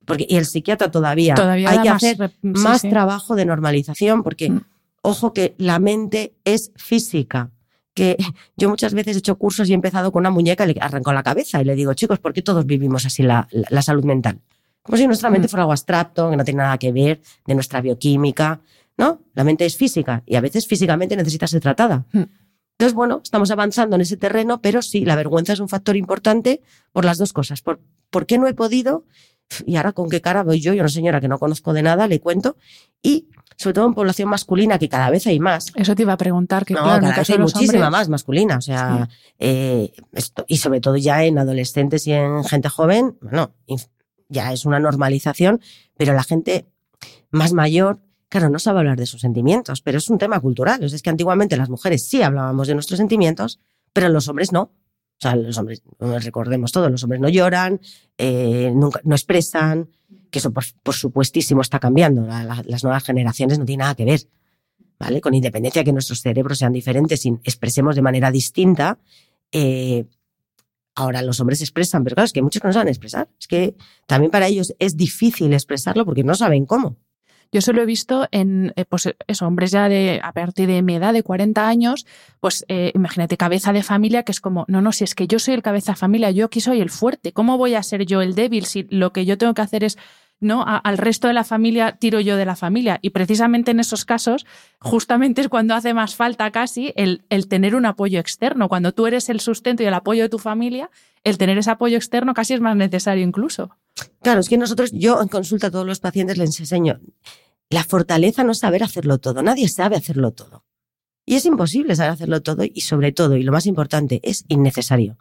Porque, 0.05 0.27
y 0.29 0.37
el 0.37 0.45
psiquiatra 0.45 0.91
todavía, 0.91 1.35
Todavía 1.35 1.71
hay 1.71 1.79
que 1.81 1.89
más 1.91 2.05
hacer 2.05 2.31
sí, 2.31 2.37
más 2.43 2.81
sí. 2.83 2.91
trabajo 2.91 3.35
de 3.37 3.47
normalización, 3.47 4.23
porque 4.23 4.51
Mm. 4.51 4.61
ojo 5.03 5.33
que 5.33 5.55
la 5.57 5.79
mente 5.79 6.35
es 6.45 6.73
física. 6.77 7.51
Que 7.95 8.17
yo 8.57 8.69
muchas 8.69 8.93
veces 8.95 9.17
he 9.17 9.19
hecho 9.21 9.37
cursos 9.39 9.69
y 9.69 9.73
he 9.73 9.75
empezado 9.75 10.11
con 10.13 10.21
una 10.21 10.31
muñeca 10.31 10.65
y 10.69 10.75
le 10.75 10.81
arranco 10.81 11.13
la 11.13 11.23
cabeza 11.23 11.61
y 11.61 11.65
le 11.65 11.75
digo, 11.77 11.95
chicos, 11.95 12.19
¿por 12.19 12.33
qué 12.33 12.43
todos 12.43 12.67
vivimos 12.67 13.07
así 13.07 13.23
la, 13.23 13.47
la- 13.53 13.69
la 13.71 13.83
salud 13.83 14.05
mental? 14.05 14.41
Como 14.83 14.99
si 14.99 15.07
nuestra 15.07 15.31
Mm. 15.31 15.33
mente 15.35 15.49
fuera 15.49 15.63
algo 15.63 15.73
abstracto, 15.73 16.31
que 16.31 16.37
no 16.37 16.45
tiene 16.45 16.59
nada 16.59 16.77
que 16.77 16.93
ver 16.93 17.21
de 17.47 17.55
nuestra 17.55 17.81
bioquímica. 17.81 18.61
¿no? 18.97 19.23
La 19.35 19.43
mente 19.43 19.65
es 19.67 19.77
física 19.77 20.23
y 20.25 20.37
a 20.37 20.41
veces 20.41 20.69
físicamente 20.69 21.17
necesita 21.17 21.49
ser 21.49 21.61
tratada. 21.61 22.05
Hmm. 22.13 22.23
Entonces, 22.79 22.95
bueno, 22.95 23.21
estamos 23.25 23.51
avanzando 23.51 23.97
en 23.97 24.03
ese 24.03 24.17
terreno, 24.17 24.61
pero 24.61 24.83
sí, 24.83 25.05
la 25.05 25.17
vergüenza 25.17 25.53
es 25.53 25.59
un 25.61 25.69
factor 25.69 25.97
importante 25.97 26.61
por 26.93 27.05
las 27.05 27.19
dos 27.19 27.33
cosas. 27.33 27.61
Por, 27.61 27.81
¿Por 28.11 28.25
qué 28.27 28.39
no 28.39 28.47
he 28.47 28.55
podido? 28.55 29.05
Y 29.67 29.77
ahora, 29.77 29.93
¿con 29.93 30.09
qué 30.09 30.21
cara 30.21 30.45
voy 30.45 30.61
yo? 30.61 30.73
Yo, 30.75 30.83
una 30.83 30.89
señora 30.89 31.21
que 31.21 31.27
no 31.27 31.39
conozco 31.41 31.73
de 31.73 31.83
nada, 31.83 32.07
le 32.07 32.21
cuento. 32.21 32.57
Y, 33.03 33.27
sobre 33.57 33.75
todo 33.75 33.87
en 33.87 33.95
población 33.95 34.29
masculina, 34.29 34.79
que 34.79 34.89
cada 34.89 35.11
vez 35.11 35.27
hay 35.27 35.39
más. 35.41 35.73
Eso 35.77 35.95
te 35.95 36.03
iba 36.03 36.13
a 36.13 36.17
preguntar, 36.17 36.65
que 36.65 36.75
No, 36.75 36.83
claro, 36.83 37.01
cada 37.03 37.17
vez 37.19 37.31
hay 37.31 37.39
muchísima 37.39 37.87
hombres- 37.87 37.91
más 37.91 38.09
masculina. 38.09 38.57
O 38.59 38.61
sea, 38.61 39.09
eh, 39.39 39.93
esto- 40.13 40.45
y 40.49 40.57
sobre 40.59 40.81
todo 40.81 40.97
ya 40.97 41.25
en 41.25 41.39
adolescentes 41.39 42.07
y 42.07 42.13
en 42.13 42.45
gente 42.45 42.69
joven, 42.69 43.17
bueno, 43.21 43.53
ya 44.29 44.53
es 44.53 44.65
una 44.65 44.79
normalización, 44.81 45.61
pero 45.97 46.13
la 46.15 46.23
gente 46.25 46.67
más 47.31 47.53
mayor, 47.53 48.01
claro, 48.29 48.49
no 48.51 48.59
sabe 48.59 48.81
hablar 48.81 48.99
de 48.99 49.07
sus 49.07 49.21
sentimientos, 49.21 49.81
pero 49.83 49.99
es 49.99 50.09
un 50.11 50.19
tema 50.19 50.41
cultural. 50.41 50.83
Es 50.83 51.03
que 51.03 51.11
antiguamente 51.11 51.57
las 51.57 51.69
mujeres 51.71 52.07
sí 52.07 52.23
hablábamos 52.23 52.67
de 52.69 52.75
nuestros 52.75 52.99
sentimientos, 52.99 53.61
pero 53.93 54.09
los 54.09 54.29
hombres 54.29 54.51
no. 54.53 54.63
O 54.63 55.21
sea, 55.21 55.37
los 55.37 55.57
hombres, 55.59 55.83
recordemos 56.01 56.73
todo, 56.73 56.91
los 56.91 57.03
hombres 57.05 57.21
no 57.21 57.29
lloran, 57.29 57.81
eh, 58.19 58.73
nunca, 58.75 59.01
no 59.05 59.15
expresan, 59.15 59.89
que 60.35 60.41
eso 60.41 60.53
por, 60.53 60.95
supuestísimo 60.95 61.61
está 61.63 61.79
cambiando. 61.79 62.27
La- 62.27 62.45
la- 62.45 62.63
las 62.67 62.83
nuevas 62.85 63.05
generaciones 63.05 63.59
no 63.59 63.65
tienen 63.65 63.85
nada 63.85 63.95
que 63.95 64.05
ver. 64.05 64.21
¿Vale? 64.99 65.21
Con 65.21 65.35
independencia 65.35 65.81
de 65.81 65.85
que 65.87 65.93
nuestros 65.93 66.21
cerebros 66.21 66.59
sean 66.59 66.73
diferentes 66.73 67.25
y 67.27 67.31
expresemos 67.43 67.97
de 67.97 68.03
manera 68.03 68.31
distinta, 68.31 68.99
eh, 69.53 70.05
ahora 70.95 71.21
los 71.23 71.41
hombres 71.41 71.61
expresan, 71.61 72.05
pero 72.05 72.15
claro, 72.15 72.27
es 72.27 72.33
que 72.33 72.43
muchos 72.43 72.63
no 72.63 72.73
saben 72.73 72.89
expresar. 72.89 73.29
Es 73.41 73.47
que 73.49 73.75
también 74.07 74.31
para 74.31 74.47
ellos 74.47 74.75
es 74.79 74.97
difícil 74.97 75.53
expresarlo 75.53 76.05
porque 76.05 76.23
no 76.23 76.35
saben 76.35 76.65
cómo. 76.67 76.97
Yo 77.53 77.61
solo 77.61 77.83
he 77.83 77.87
visto 77.87 78.27
en, 78.33 78.73
eh, 78.77 78.85
pues 78.85 79.09
eso, 79.29 79.47
hombres 79.47 79.71
ya 79.71 79.89
de, 79.89 80.21
a 80.23 80.33
partir 80.33 80.67
de 80.69 80.83
mi 80.83 80.95
edad, 80.97 81.13
de 81.13 81.23
40 81.23 81.69
años, 81.69 82.05
pues 82.41 82.65
eh, 82.69 82.91
imagínate, 82.95 83.37
cabeza 83.37 83.73
de 83.73 83.83
familia, 83.85 84.23
que 84.25 84.33
es 84.33 84.41
como, 84.41 84.65
no, 84.69 84.81
no, 84.81 84.91
si 84.93 85.05
es 85.05 85.15
que 85.15 85.27
yo 85.29 85.39
soy 85.39 85.55
el 85.55 85.63
cabeza 85.63 85.93
de 85.93 85.97
familia, 85.97 86.31
yo 86.33 86.47
aquí 86.47 86.61
soy 86.61 86.81
el 86.81 86.91
fuerte, 86.91 87.33
¿cómo 87.33 87.57
voy 87.59 87.75
a 87.75 87.83
ser 87.85 88.07
yo 88.07 88.23
el 88.23 88.35
débil 88.35 88.65
si 88.65 88.87
lo 88.91 89.13
que 89.13 89.25
yo 89.25 89.39
tengo 89.39 89.55
que 89.55 89.63
hacer 89.63 89.85
es, 89.85 89.99
no, 90.45 90.63
A- 90.63 90.77
al 90.79 90.99
resto 90.99 91.27
de 91.27 91.35
la 91.35 91.43
familia 91.43 91.97
tiro 91.99 92.21
yo 92.21 92.37
de 92.37 92.45
la 92.45 92.55
familia? 92.55 92.99
Y 93.03 93.11
precisamente 93.11 93.73
en 93.73 93.81
esos 93.81 94.05
casos, 94.05 94.47
justamente 94.79 95.41
es 95.41 95.49
cuando 95.49 95.75
hace 95.75 95.93
más 95.95 96.15
falta 96.15 96.51
casi 96.53 96.93
el, 96.97 97.25
el 97.31 97.49
tener 97.49 97.75
un 97.75 97.87
apoyo 97.87 98.21
externo. 98.21 98.69
Cuando 98.69 98.93
tú 98.93 99.07
eres 99.07 99.29
el 99.29 99.41
sustento 99.41 99.83
y 99.83 99.87
el 99.87 99.95
apoyo 99.95 100.23
de 100.23 100.29
tu 100.29 100.39
familia, 100.39 100.91
el 101.25 101.39
tener 101.39 101.59
ese 101.59 101.71
apoyo 101.71 101.97
externo 101.97 102.35
casi 102.35 102.55
es 102.55 102.61
más 102.61 102.77
necesario 102.77 103.25
incluso. 103.25 103.77
Claro, 104.23 104.41
es 104.41 104.49
que 104.49 104.59
nosotros, 104.59 104.91
yo 104.93 105.21
en 105.21 105.29
consulta 105.29 105.69
a 105.69 105.71
todos 105.71 105.87
los 105.87 106.01
pacientes 106.01 106.37
les 106.39 106.61
enseño, 106.61 107.01
la 107.71 107.83
fortaleza 107.83 108.45
no 108.45 108.53
es 108.53 108.59
saber 108.59 108.83
hacerlo 108.83 109.19
todo, 109.19 109.43
nadie 109.43 109.69
sabe 109.69 109.97
hacerlo 109.97 110.33
todo. 110.33 110.65
Y 111.27 111.37
es 111.37 111.47
imposible 111.47 111.97
saber 111.97 112.13
hacerlo 112.13 112.43
todo 112.43 112.65
y 112.65 112.83
sobre 112.83 113.11
todo, 113.11 113.37
y 113.37 113.43
lo 113.43 113.53
más 113.53 113.67
importante, 113.67 114.21
es 114.23 114.45
innecesario. 114.49 115.17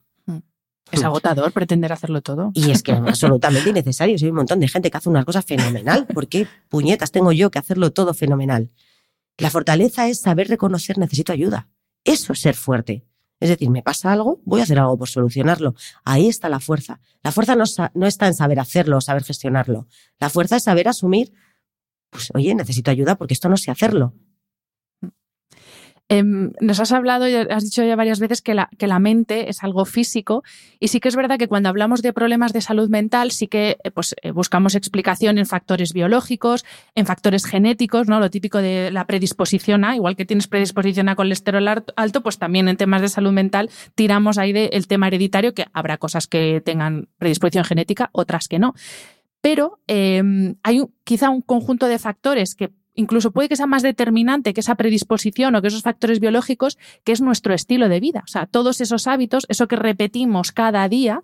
Es 0.94 1.04
agotador 1.04 1.52
pretender 1.52 1.92
hacerlo 1.92 2.22
todo. 2.22 2.52
Y 2.54 2.72
es 2.72 2.84
que 2.84 2.92
es 2.92 2.98
absolutamente 3.06 3.70
innecesario. 3.70 4.18
Si 4.18 4.26
hay 4.26 4.32
un 4.32 4.38
montón 4.38 4.60
de 4.60 4.68
gente 4.68 4.92
que 4.92 4.98
hace 4.98 5.10
unas 5.10 5.26
cosas 5.26 5.44
fenomenal. 5.44 6.06
¿Por 6.08 6.28
qué 6.28 6.48
puñetas 6.70 7.12
tengo 7.12 7.32
yo 7.32 7.50
que 7.50 7.60
hacerlo 7.60 7.92
todo 7.92 8.14
fenomenal? 8.14 8.72
La 9.38 9.50
fortaleza 9.50 10.08
es 10.08 10.22
saber 10.22 10.48
reconocer 10.48 10.98
necesito 10.98 11.34
ayuda. 11.34 11.68
Eso 12.04 12.34
es 12.34 12.42
ser 12.42 12.56
fuerte. 12.56 13.06
Es 13.40 13.50
decir, 13.50 13.70
me 13.70 13.82
pasa 13.82 14.14
algo, 14.14 14.40
voy 14.46 14.62
a 14.62 14.64
hacer 14.64 14.80
algo 14.80 14.98
por 14.98 15.10
solucionarlo. 15.10 15.74
Ahí 16.06 16.28
está 16.30 16.48
la 16.48 16.60
fuerza. 16.60 17.02
La 17.24 17.32
fuerza 17.32 17.56
no, 17.56 17.66
no 17.94 18.08
está 18.08 18.28
en 18.28 18.36
saber 18.36 18.60
hacerlo 18.60 18.98
o 18.98 19.02
saber 19.02 19.24
gestionarlo. 19.24 19.88
La 20.20 20.30
fuerza 20.30 20.56
es 20.56 20.64
saber 20.64 20.88
asumir, 20.88 21.34
pues 22.10 22.30
oye, 22.36 22.54
necesito 22.56 22.92
ayuda 22.92 23.16
porque 23.16 23.34
esto 23.34 23.50
no 23.50 23.58
sé 23.58 23.72
hacerlo. 23.72 24.14
Em, 26.10 26.52
nos 26.60 26.82
has 26.82 26.92
hablado 26.92 27.30
y 27.30 27.34
has 27.34 27.64
dicho 27.64 27.84
ya 27.84 27.96
varias 27.96 28.20
veces 28.20 28.42
que 28.42 28.54
la, 28.54 29.00
mente 29.00 29.50
es 29.50 29.64
algo 29.64 29.86
físico 29.86 30.44
y 30.80 30.90
sí 30.90 31.00
que 31.00 31.08
es 31.08 31.16
verdad 31.16 31.40
que 31.40 31.48
cuando 31.48 31.70
hablamos 31.70 32.02
de 32.02 32.12
problemas 32.12 32.52
de 32.52 32.60
salud 32.60 32.90
mental 32.90 33.32
sí 33.32 33.48
que 33.48 33.78
eh, 33.84 33.92
pues, 33.92 34.14
eh, 34.22 34.32
buscamos 34.32 34.76
explicación 34.76 35.38
en 35.38 35.46
factores 35.46 35.94
biológicos, 35.94 36.66
en 36.94 37.06
factores 37.06 37.46
genéticos, 37.46 38.10
¿no? 38.10 38.20
lo 38.20 38.30
típico 38.30 38.58
de 38.60 38.92
la 38.92 39.08
predisposición 39.08 39.86
a, 39.86 39.96
igual 39.96 40.18
que 40.18 40.26
tienes 40.26 40.48
predisposición 40.48 41.08
a 41.08 41.16
colesterol 41.16 41.68
alto, 41.96 42.22
pues 42.22 42.38
también 42.38 42.68
en 42.68 42.76
temas 42.76 43.02
de 43.02 43.08
salud 43.08 43.32
mental 43.32 43.70
tiramos 43.96 44.38
ahí 44.38 44.52
del 44.52 44.88
tema 44.88 45.08
hereditario, 45.08 45.54
que 45.54 45.68
habrá 45.72 45.98
cosas 45.98 46.28
que 46.28 46.62
tengan 46.62 47.08
predisposición 47.18 47.64
genética, 47.64 48.10
otras 48.12 48.48
que 48.50 48.60
no. 48.60 48.74
Pero 49.42 49.80
em, 49.88 50.56
hay 50.64 50.82
quizá 51.04 51.30
un 51.30 51.42
conjunto 51.42 51.88
de 51.88 52.00
factores 52.00 52.56
que 52.56 52.72
incluso 52.96 53.32
puede 53.32 53.50
que 53.50 53.56
sea 53.56 53.68
más 53.68 53.84
determinante 53.84 54.54
que 54.54 54.62
esa 54.62 54.76
predisposición 54.76 55.56
o 55.56 55.62
que 55.62 55.68
esos 55.68 55.82
factores 55.82 56.20
biológicos, 56.20 56.78
que 57.04 57.12
es 57.12 57.22
nuestro 57.22 57.54
estilo 57.54 57.90
de 57.90 58.00
vida. 58.00 58.22
O 58.24 58.28
sea, 58.28 58.46
todos 58.46 58.82
esos 58.82 59.08
hábitos, 59.08 59.46
eso 59.50 59.68
que 59.68 59.76
repetimos 59.76 60.52
cada 60.52 60.88
día 60.90 61.22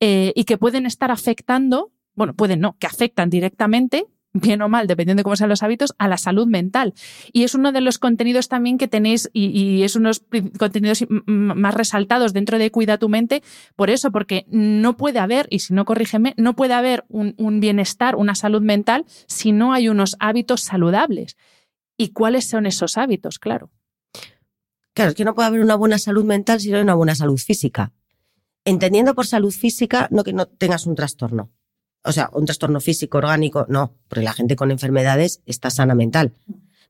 eh, 0.00 0.32
y 0.34 0.44
que 0.44 0.58
pueden 0.58 0.86
estar 0.86 1.10
afectando, 1.10 1.92
bueno, 2.14 2.34
pueden 2.34 2.60
no, 2.60 2.76
que 2.78 2.86
afectan 2.86 3.30
directamente, 3.30 4.06
bien 4.40 4.62
o 4.62 4.68
mal, 4.68 4.86
dependiendo 4.86 5.20
de 5.20 5.24
cómo 5.24 5.36
sean 5.36 5.50
los 5.50 5.62
hábitos, 5.62 5.94
a 5.98 6.08
la 6.08 6.16
salud 6.16 6.46
mental. 6.46 6.94
Y 7.32 7.44
es 7.44 7.54
uno 7.54 7.72
de 7.72 7.80
los 7.80 7.98
contenidos 7.98 8.48
también 8.48 8.78
que 8.78 8.88
tenéis, 8.88 9.30
y, 9.32 9.46
y 9.46 9.82
es 9.82 9.96
uno 9.96 10.08
de 10.08 10.10
los 10.10 10.20
pri- 10.20 10.50
contenidos 10.58 11.04
más 11.26 11.74
resaltados 11.74 12.32
dentro 12.32 12.58
de 12.58 12.70
Cuida 12.70 12.98
tu 12.98 13.08
mente, 13.08 13.42
por 13.74 13.90
eso, 13.90 14.10
porque 14.12 14.46
no 14.48 14.96
puede 14.96 15.18
haber, 15.18 15.46
y 15.50 15.60
si 15.60 15.74
no 15.74 15.84
corrígeme, 15.84 16.34
no 16.36 16.54
puede 16.54 16.74
haber 16.74 17.04
un, 17.08 17.34
un 17.38 17.60
bienestar, 17.60 18.16
una 18.16 18.34
salud 18.34 18.62
mental, 18.62 19.04
si 19.26 19.52
no 19.52 19.72
hay 19.72 19.88
unos 19.88 20.16
hábitos 20.20 20.62
saludables. 20.62 21.36
¿Y 21.96 22.10
cuáles 22.10 22.46
son 22.48 22.66
esos 22.66 22.98
hábitos? 22.98 23.38
Claro. 23.38 23.70
Claro, 24.92 25.10
es 25.10 25.14
que 25.16 25.24
no 25.24 25.34
puede 25.34 25.48
haber 25.48 25.60
una 25.60 25.74
buena 25.76 25.98
salud 25.98 26.24
mental 26.24 26.60
si 26.60 26.70
no 26.70 26.76
hay 26.76 26.82
una 26.82 26.94
buena 26.94 27.14
salud 27.14 27.38
física. 27.38 27.92
Entendiendo 28.64 29.14
por 29.14 29.26
salud 29.26 29.52
física 29.52 30.08
no 30.10 30.24
que 30.24 30.32
no 30.32 30.46
tengas 30.46 30.86
un 30.86 30.94
trastorno. 30.94 31.50
O 32.06 32.12
sea, 32.12 32.30
un 32.32 32.44
trastorno 32.44 32.80
físico, 32.80 33.18
orgánico, 33.18 33.66
no, 33.68 33.92
porque 34.08 34.24
la 34.24 34.32
gente 34.32 34.54
con 34.54 34.70
enfermedades 34.70 35.42
está 35.44 35.70
sana 35.70 35.94
mental. 35.94 36.34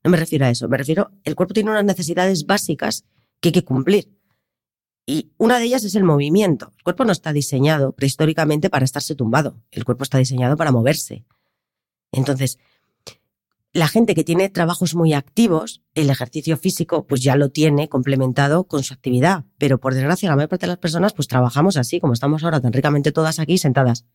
No 0.05 0.11
me 0.11 0.19
refiero 0.19 0.45
a 0.45 0.51
eso, 0.51 0.69
me 0.69 0.77
refiero, 0.77 1.11
el 1.25 1.35
cuerpo 1.35 1.55
tiene 1.55 1.71
unas 1.71 1.85
necesidades 1.85 2.47
básicas 2.47 3.05
que 3.41 3.49
hay 3.49 3.53
que 3.53 3.65
cumplir. 3.65 4.11
Y 5.07 5.33
una 5.39 5.59
de 5.59 5.65
ellas 5.65 5.85
es 5.85 5.95
el 5.95 6.05
movimiento. 6.05 6.73
El 6.77 6.83
cuerpo 6.83 7.05
no 7.05 7.13
está 7.13 7.33
diseñado 7.33 7.93
prehistóricamente 7.93 8.69
para 8.69 8.85
estarse 8.85 9.15
tumbado. 9.15 9.57
El 9.71 9.85
cuerpo 9.85 10.03
está 10.03 10.19
diseñado 10.19 10.57
para 10.57 10.73
moverse. 10.73 11.25
Entonces, 12.13 12.59
la 13.73 13.89
gente 13.89 14.15
que 14.15 14.25
tiene 14.25 14.49
trabajos 14.49 14.95
muy 14.95 15.13
activos, 15.13 15.83
el 15.95 16.11
ejercicio 16.11 16.57
físico 16.57 17.07
pues 17.07 17.23
ya 17.23 17.37
lo 17.37 17.51
tiene 17.51 17.89
complementado 17.89 18.65
con 18.65 18.83
su 18.83 18.95
actividad, 18.95 19.45
pero 19.59 19.79
por 19.79 19.95
desgracia 19.95 20.29
la 20.29 20.37
mayor 20.37 20.49
parte 20.49 20.67
de 20.67 20.73
las 20.73 20.79
personas 20.79 21.13
pues 21.13 21.29
trabajamos 21.29 21.77
así, 21.77 22.01
como 22.01 22.15
estamos 22.15 22.43
ahora 22.43 22.61
tan 22.61 22.73
ricamente 22.73 23.13
todas 23.13 23.39
aquí 23.39 23.59
sentadas. 23.59 24.07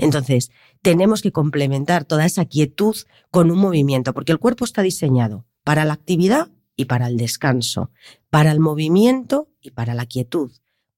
Entonces, 0.00 0.50
tenemos 0.82 1.20
que 1.20 1.30
complementar 1.30 2.04
toda 2.04 2.24
esa 2.24 2.46
quietud 2.46 2.96
con 3.30 3.50
un 3.50 3.58
movimiento, 3.58 4.14
porque 4.14 4.32
el 4.32 4.38
cuerpo 4.38 4.64
está 4.64 4.82
diseñado 4.82 5.46
para 5.62 5.84
la 5.84 5.92
actividad 5.92 6.48
y 6.74 6.86
para 6.86 7.06
el 7.06 7.18
descanso, 7.18 7.90
para 8.30 8.50
el 8.50 8.60
movimiento 8.60 9.50
y 9.60 9.72
para 9.72 9.94
la 9.94 10.06
quietud, 10.06 10.50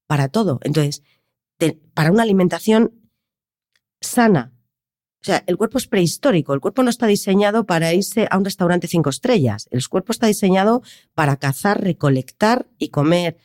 para 0.07 0.29
todo. 0.29 0.59
Entonces, 0.63 1.03
para 1.93 2.11
una 2.11 2.23
alimentación 2.23 2.93
sana, 3.99 4.53
o 5.21 5.25
sea, 5.25 5.43
el 5.47 5.57
cuerpo 5.57 5.77
es 5.77 5.87
prehistórico, 5.87 6.53
el 6.53 6.61
cuerpo 6.61 6.83
no 6.83 6.89
está 6.89 7.05
diseñado 7.07 7.65
para 7.65 7.93
irse 7.93 8.27
a 8.29 8.37
un 8.37 8.45
restaurante 8.45 8.87
cinco 8.87 9.09
estrellas, 9.09 9.67
el 9.71 9.85
cuerpo 9.87 10.13
está 10.13 10.27
diseñado 10.27 10.81
para 11.13 11.37
cazar, 11.37 11.81
recolectar 11.81 12.67
y 12.77 12.89
comer 12.89 13.37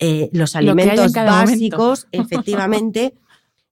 eh, 0.00 0.28
los 0.32 0.56
alimentos 0.56 1.12
básicos, 1.12 2.08
efectivamente. 2.12 3.14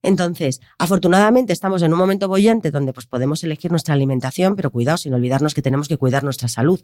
Entonces, 0.03 0.61
afortunadamente 0.79 1.53
estamos 1.53 1.83
en 1.83 1.93
un 1.93 1.99
momento 1.99 2.29
bollante 2.29 2.71
donde 2.71 2.93
pues, 2.93 3.07
podemos 3.07 3.43
elegir 3.45 3.71
nuestra 3.71 3.95
alimentación, 3.95 4.57
pero 4.57 4.71
cuidado, 4.71 4.99
sin 4.99 5.15
olvidarnos 5.15 5.55
que 5.55 5.63
tenemos 5.63 5.89
que 5.89 5.97
cuidar 5.97 6.25
nuestra 6.25 6.49
salud. 6.49 6.81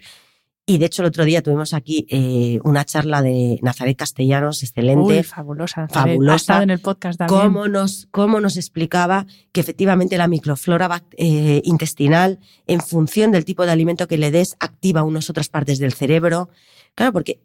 Y 0.67 0.77
de 0.77 0.85
hecho, 0.85 1.01
el 1.01 1.09
otro 1.09 1.25
día 1.25 1.43
tuvimos 1.43 1.73
aquí 1.73 2.07
eh, 2.11 2.61
una 2.63 2.85
charla 2.85 3.23
de 3.23 3.59
Nazaret 3.63 3.97
Castellanos, 3.97 4.63
excelente. 4.63 5.19
Uy, 5.19 5.23
fabulosa. 5.23 5.89
Fabulosa. 5.89 6.63
en 6.63 6.69
el 6.69 6.79
podcast 6.81 7.19
también. 7.19 7.41
Cómo 7.41 7.69
nos, 7.69 8.07
cómo 8.11 8.39
nos 8.39 8.59
explicaba 8.59 9.27
que 9.53 9.63
efectivamente 9.63 10.19
la 10.19 10.29
microflora 10.29 11.03
eh, 11.17 11.63
intestinal, 11.65 12.39
en 12.67 12.81
función 12.81 13.33
del 13.33 13.47
tipo 13.47 13.65
de 13.65 13.73
alimento 13.73 14.07
que 14.07 14.19
le 14.19 14.31
des, 14.31 14.57
activa 14.61 15.05
unas 15.05 15.31
otras 15.31 15.49
partes 15.49 15.79
del 15.79 15.95
cerebro. 15.95 16.51
Claro, 16.95 17.15
porque 17.15 17.41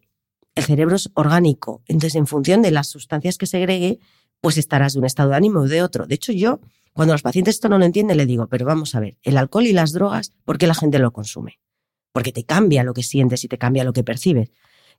el 0.56 0.66
cerebro 0.66 0.98
es 0.98 1.10
orgánico. 1.14 1.82
Entonces, 1.88 2.16
en 2.16 2.28
función 2.28 2.62
de 2.62 2.72
las 2.72 2.90
sustancias 2.90 3.38
que 3.38 3.46
segregue, 3.46 4.00
pues 4.44 4.58
estarás 4.60 4.94
de 4.94 5.00
un 5.00 5.06
estado 5.06 5.32
de 5.32 5.38
ánimo 5.38 5.62
o 5.62 5.68
de 5.68 5.82
otro. 5.82 6.06
De 6.06 6.14
hecho, 6.14 6.32
yo, 6.32 6.60
cuando 6.94 7.16
los 7.16 7.24
pacientes 7.24 7.56
esto 7.56 7.70
no 7.70 7.80
lo 7.80 7.86
entienden, 7.86 8.18
le 8.18 8.28
digo, 8.28 8.46
pero 8.48 8.68
vamos 8.68 8.94
a 8.94 9.00
ver, 9.00 9.18
el 9.24 9.40
alcohol 9.40 9.66
y 9.66 9.74
las 9.74 9.94
drogas, 9.94 10.34
¿por 10.46 10.60
qué 10.60 10.68
la 10.68 10.76
gente 10.76 11.00
lo 11.00 11.12
consume? 11.12 11.60
porque 12.14 12.32
te 12.32 12.46
cambia 12.46 12.84
lo 12.84 12.94
que 12.94 13.04
sientes 13.04 13.44
y 13.44 13.50
te 13.50 13.58
cambia 13.58 13.84
lo 13.84 13.92
que 13.92 14.04
percibes. 14.04 14.52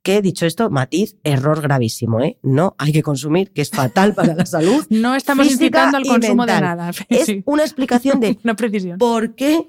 Que 0.02 0.20
dicho 0.20 0.44
esto, 0.44 0.68
matiz, 0.68 1.16
error 1.24 1.62
gravísimo, 1.62 2.20
¿eh? 2.20 2.38
No 2.42 2.74
hay 2.76 2.92
que 2.92 3.02
consumir, 3.02 3.52
que 3.52 3.62
es 3.62 3.70
fatal 3.70 4.12
para 4.12 4.34
la 4.34 4.44
salud. 4.44 4.84
no 4.90 5.14
estamos 5.14 5.50
incitando 5.50 5.96
al 5.96 6.04
consumo 6.04 6.44
de 6.44 6.60
nada. 6.60 6.90
Es 7.08 7.32
una 7.46 7.62
explicación 7.62 8.20
de 8.20 8.38
una 8.44 8.54
precisión. 8.54 8.98
por 8.98 9.34
qué, 9.34 9.64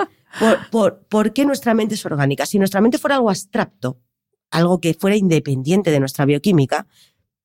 por, 0.71 1.05
por, 1.07 1.31
qué 1.31 1.45
nuestra 1.45 1.73
mente 1.73 1.95
es 1.95 2.05
orgánica. 2.05 2.45
Si 2.45 2.57
nuestra 2.57 2.81
mente 2.81 2.97
fuera 2.97 3.15
algo 3.15 3.29
abstracto, 3.29 4.01
algo 4.51 4.81
que 4.81 4.93
fuera 4.93 5.15
independiente 5.15 5.91
de 5.91 5.99
nuestra 6.01 6.25
bioquímica, 6.25 6.85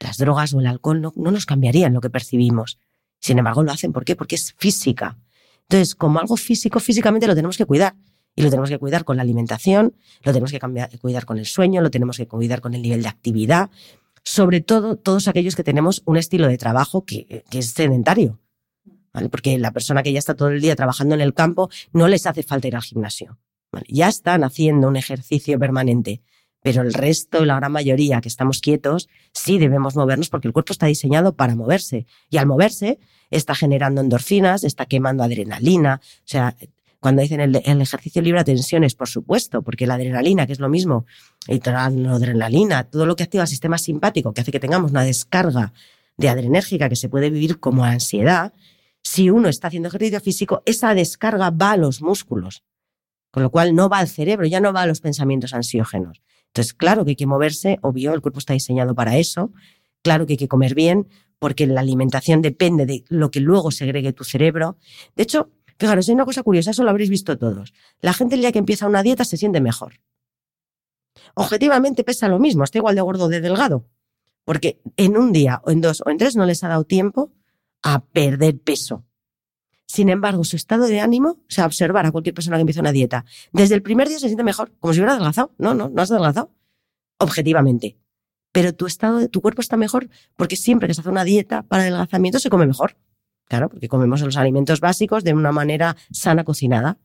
las 0.00 0.18
drogas 0.18 0.52
o 0.54 0.60
el 0.60 0.66
alcohol 0.66 1.00
no, 1.00 1.12
no 1.16 1.30
nos 1.30 1.46
cambiarían 1.46 1.94
lo 1.94 2.00
que 2.00 2.10
percibimos. 2.10 2.78
Sin 3.20 3.38
embargo, 3.38 3.62
lo 3.62 3.70
hacen. 3.70 3.92
¿Por 3.92 4.04
qué? 4.04 4.16
Porque 4.16 4.34
es 4.34 4.54
física. 4.58 5.18
Entonces, 5.62 5.94
como 5.94 6.18
algo 6.18 6.36
físico, 6.36 6.80
físicamente 6.80 7.26
lo 7.26 7.34
tenemos 7.34 7.56
que 7.56 7.66
cuidar. 7.66 7.94
Y 8.34 8.42
lo 8.42 8.50
tenemos 8.50 8.70
que 8.70 8.78
cuidar 8.78 9.04
con 9.04 9.16
la 9.16 9.22
alimentación, 9.22 9.94
lo 10.22 10.32
tenemos 10.32 10.52
que 10.52 10.60
cuidar 10.98 11.26
con 11.26 11.38
el 11.38 11.46
sueño, 11.46 11.82
lo 11.82 11.90
tenemos 11.90 12.16
que 12.16 12.26
cuidar 12.26 12.60
con 12.60 12.74
el 12.74 12.82
nivel 12.82 13.02
de 13.02 13.08
actividad, 13.08 13.70
sobre 14.22 14.60
todo 14.60 14.96
todos 14.96 15.28
aquellos 15.28 15.56
que 15.56 15.64
tenemos 15.64 16.02
un 16.06 16.16
estilo 16.16 16.46
de 16.48 16.56
trabajo 16.56 17.04
que, 17.04 17.44
es 17.50 17.70
sedentario. 17.70 18.38
Porque 19.30 19.58
la 19.58 19.72
persona 19.72 20.02
que 20.02 20.12
ya 20.12 20.20
está 20.20 20.34
todo 20.34 20.50
el 20.50 20.60
día 20.60 20.76
trabajando 20.76 21.14
en 21.16 21.20
el 21.20 21.34
campo 21.34 21.68
no 21.92 22.06
les 22.06 22.26
hace 22.26 22.42
falta 22.42 22.68
ir 22.68 22.76
al 22.76 22.82
gimnasio. 22.82 23.38
Ya 23.88 24.08
están 24.08 24.44
haciendo 24.44 24.88
un 24.88 24.96
ejercicio 24.96 25.58
permanente, 25.58 26.22
pero 26.62 26.82
el 26.82 26.92
resto, 26.92 27.44
la 27.44 27.56
gran 27.56 27.72
mayoría 27.72 28.20
que 28.20 28.28
estamos 28.28 28.60
quietos, 28.60 29.08
sí 29.32 29.58
debemos 29.58 29.96
movernos 29.96 30.28
porque 30.28 30.48
el 30.48 30.52
cuerpo 30.52 30.72
está 30.72 30.86
diseñado 30.86 31.34
para 31.34 31.54
moverse. 31.54 32.06
Y 32.28 32.36
al 32.36 32.46
moverse 32.46 32.98
está 33.30 33.54
generando 33.54 34.00
endorfinas, 34.00 34.64
está 34.64 34.86
quemando 34.86 35.22
adrenalina. 35.22 36.00
O 36.02 36.22
sea, 36.24 36.56
cuando 37.00 37.22
dicen 37.22 37.40
el, 37.40 37.56
ejercicio 37.56 38.20
libra 38.20 38.44
tensiones, 38.44 38.94
por 38.94 39.08
supuesto, 39.08 39.62
porque 39.62 39.86
la 39.86 39.94
adrenalina, 39.94 40.46
que 40.46 40.52
es 40.52 40.60
lo 40.60 40.68
mismo, 40.68 41.06
la 41.46 41.86
adrenalina, 41.86 42.84
todo 42.84 43.06
lo 43.06 43.16
que 43.16 43.22
activa 43.22 43.44
el 43.44 43.48
sistema 43.48 43.78
simpático, 43.78 44.34
que 44.34 44.42
hace 44.42 44.52
que 44.52 44.60
tengamos 44.60 44.90
una 44.90 45.02
descarga 45.02 45.72
de 46.18 46.28
adrenérgica 46.28 46.90
que 46.90 46.96
se 46.96 47.08
puede 47.08 47.30
vivir 47.30 47.58
como 47.58 47.84
ansiedad, 47.84 48.52
si 49.02 49.30
uno 49.30 49.48
está 49.48 49.68
haciendo 49.68 49.88
ejercicio 49.88 50.20
físico, 50.20 50.62
esa 50.66 50.94
descarga 50.94 51.48
va 51.48 51.72
a 51.72 51.76
los 51.78 52.02
músculos, 52.02 52.64
con 53.30 53.42
lo 53.42 53.50
cual 53.50 53.74
no 53.74 53.88
va 53.88 53.98
al 53.98 54.08
cerebro, 54.08 54.46
ya 54.46 54.60
no 54.60 54.74
va 54.74 54.82
a 54.82 54.86
los 54.86 55.00
pensamientos 55.00 55.54
ansiógenos. 55.54 56.20
Entonces, 56.50 56.74
claro 56.74 57.04
que 57.04 57.10
hay 57.10 57.16
que 57.16 57.26
moverse, 57.26 57.78
obvio, 57.82 58.12
el 58.12 58.20
cuerpo 58.20 58.38
está 58.38 58.52
diseñado 58.52 58.94
para 58.94 59.16
eso, 59.18 59.52
claro 60.02 60.26
que 60.26 60.34
hay 60.34 60.36
que 60.36 60.48
comer 60.48 60.74
bien, 60.74 61.08
porque 61.38 61.66
la 61.66 61.80
alimentación 61.80 62.42
depende 62.42 62.86
de 62.86 63.04
lo 63.08 63.30
que 63.30 63.40
luego 63.40 63.70
segregue 63.70 64.12
tu 64.12 64.24
cerebro. 64.24 64.76
De 65.16 65.22
hecho, 65.22 65.50
Fijaros, 65.80 66.06
hay 66.08 66.14
una 66.14 66.26
cosa 66.26 66.42
curiosa, 66.42 66.72
eso 66.72 66.84
lo 66.84 66.90
habréis 66.90 67.08
visto 67.08 67.38
todos. 67.38 67.72
La 68.02 68.12
gente 68.12 68.34
el 68.34 68.42
día 68.42 68.52
que 68.52 68.58
empieza 68.58 68.86
una 68.86 69.02
dieta 69.02 69.24
se 69.24 69.38
siente 69.38 69.62
mejor. 69.62 69.94
Objetivamente 71.34 72.04
pesa 72.04 72.28
lo 72.28 72.38
mismo, 72.38 72.64
está 72.64 72.76
igual 72.76 72.94
de 72.96 73.00
gordo 73.00 73.24
o 73.24 73.28
de 73.28 73.40
delgado. 73.40 73.88
Porque 74.44 74.82
en 74.98 75.16
un 75.16 75.32
día 75.32 75.62
o 75.64 75.70
en 75.70 75.80
dos 75.80 76.02
o 76.04 76.10
en 76.10 76.18
tres 76.18 76.36
no 76.36 76.44
les 76.44 76.62
ha 76.64 76.68
dado 76.68 76.84
tiempo 76.84 77.32
a 77.82 78.04
perder 78.04 78.60
peso. 78.60 79.06
Sin 79.90 80.08
embargo, 80.08 80.44
su 80.44 80.54
estado 80.54 80.86
de 80.86 81.00
ánimo, 81.00 81.30
o 81.30 81.44
sea, 81.48 81.66
observar 81.66 82.06
a 82.06 82.12
cualquier 82.12 82.32
persona 82.32 82.56
que 82.56 82.60
empieza 82.60 82.80
una 82.80 82.92
dieta, 82.92 83.24
desde 83.52 83.74
el 83.74 83.82
primer 83.82 84.08
día 84.08 84.20
se 84.20 84.28
siente 84.28 84.44
mejor, 84.44 84.70
como 84.78 84.94
si 84.94 85.00
hubiera 85.00 85.14
adelgazado. 85.14 85.52
No, 85.58 85.74
no, 85.74 85.88
no 85.88 86.00
has 86.00 86.12
adelgazado. 86.12 86.52
Objetivamente. 87.18 87.98
Pero 88.52 88.72
tu 88.72 88.86
estado, 88.86 89.28
tu 89.28 89.40
cuerpo 89.40 89.60
está 89.60 89.76
mejor 89.76 90.08
porque 90.36 90.54
siempre 90.54 90.86
que 90.86 90.94
se 90.94 91.00
hace 91.00 91.10
una 91.10 91.24
dieta 91.24 91.64
para 91.64 91.82
adelgazamiento 91.82 92.38
se 92.38 92.50
come 92.50 92.68
mejor. 92.68 92.98
Claro, 93.46 93.68
porque 93.68 93.88
comemos 93.88 94.20
los 94.20 94.36
alimentos 94.36 94.78
básicos 94.78 95.24
de 95.24 95.34
una 95.34 95.50
manera 95.50 95.96
sana 96.12 96.44
cocinada. 96.44 97.00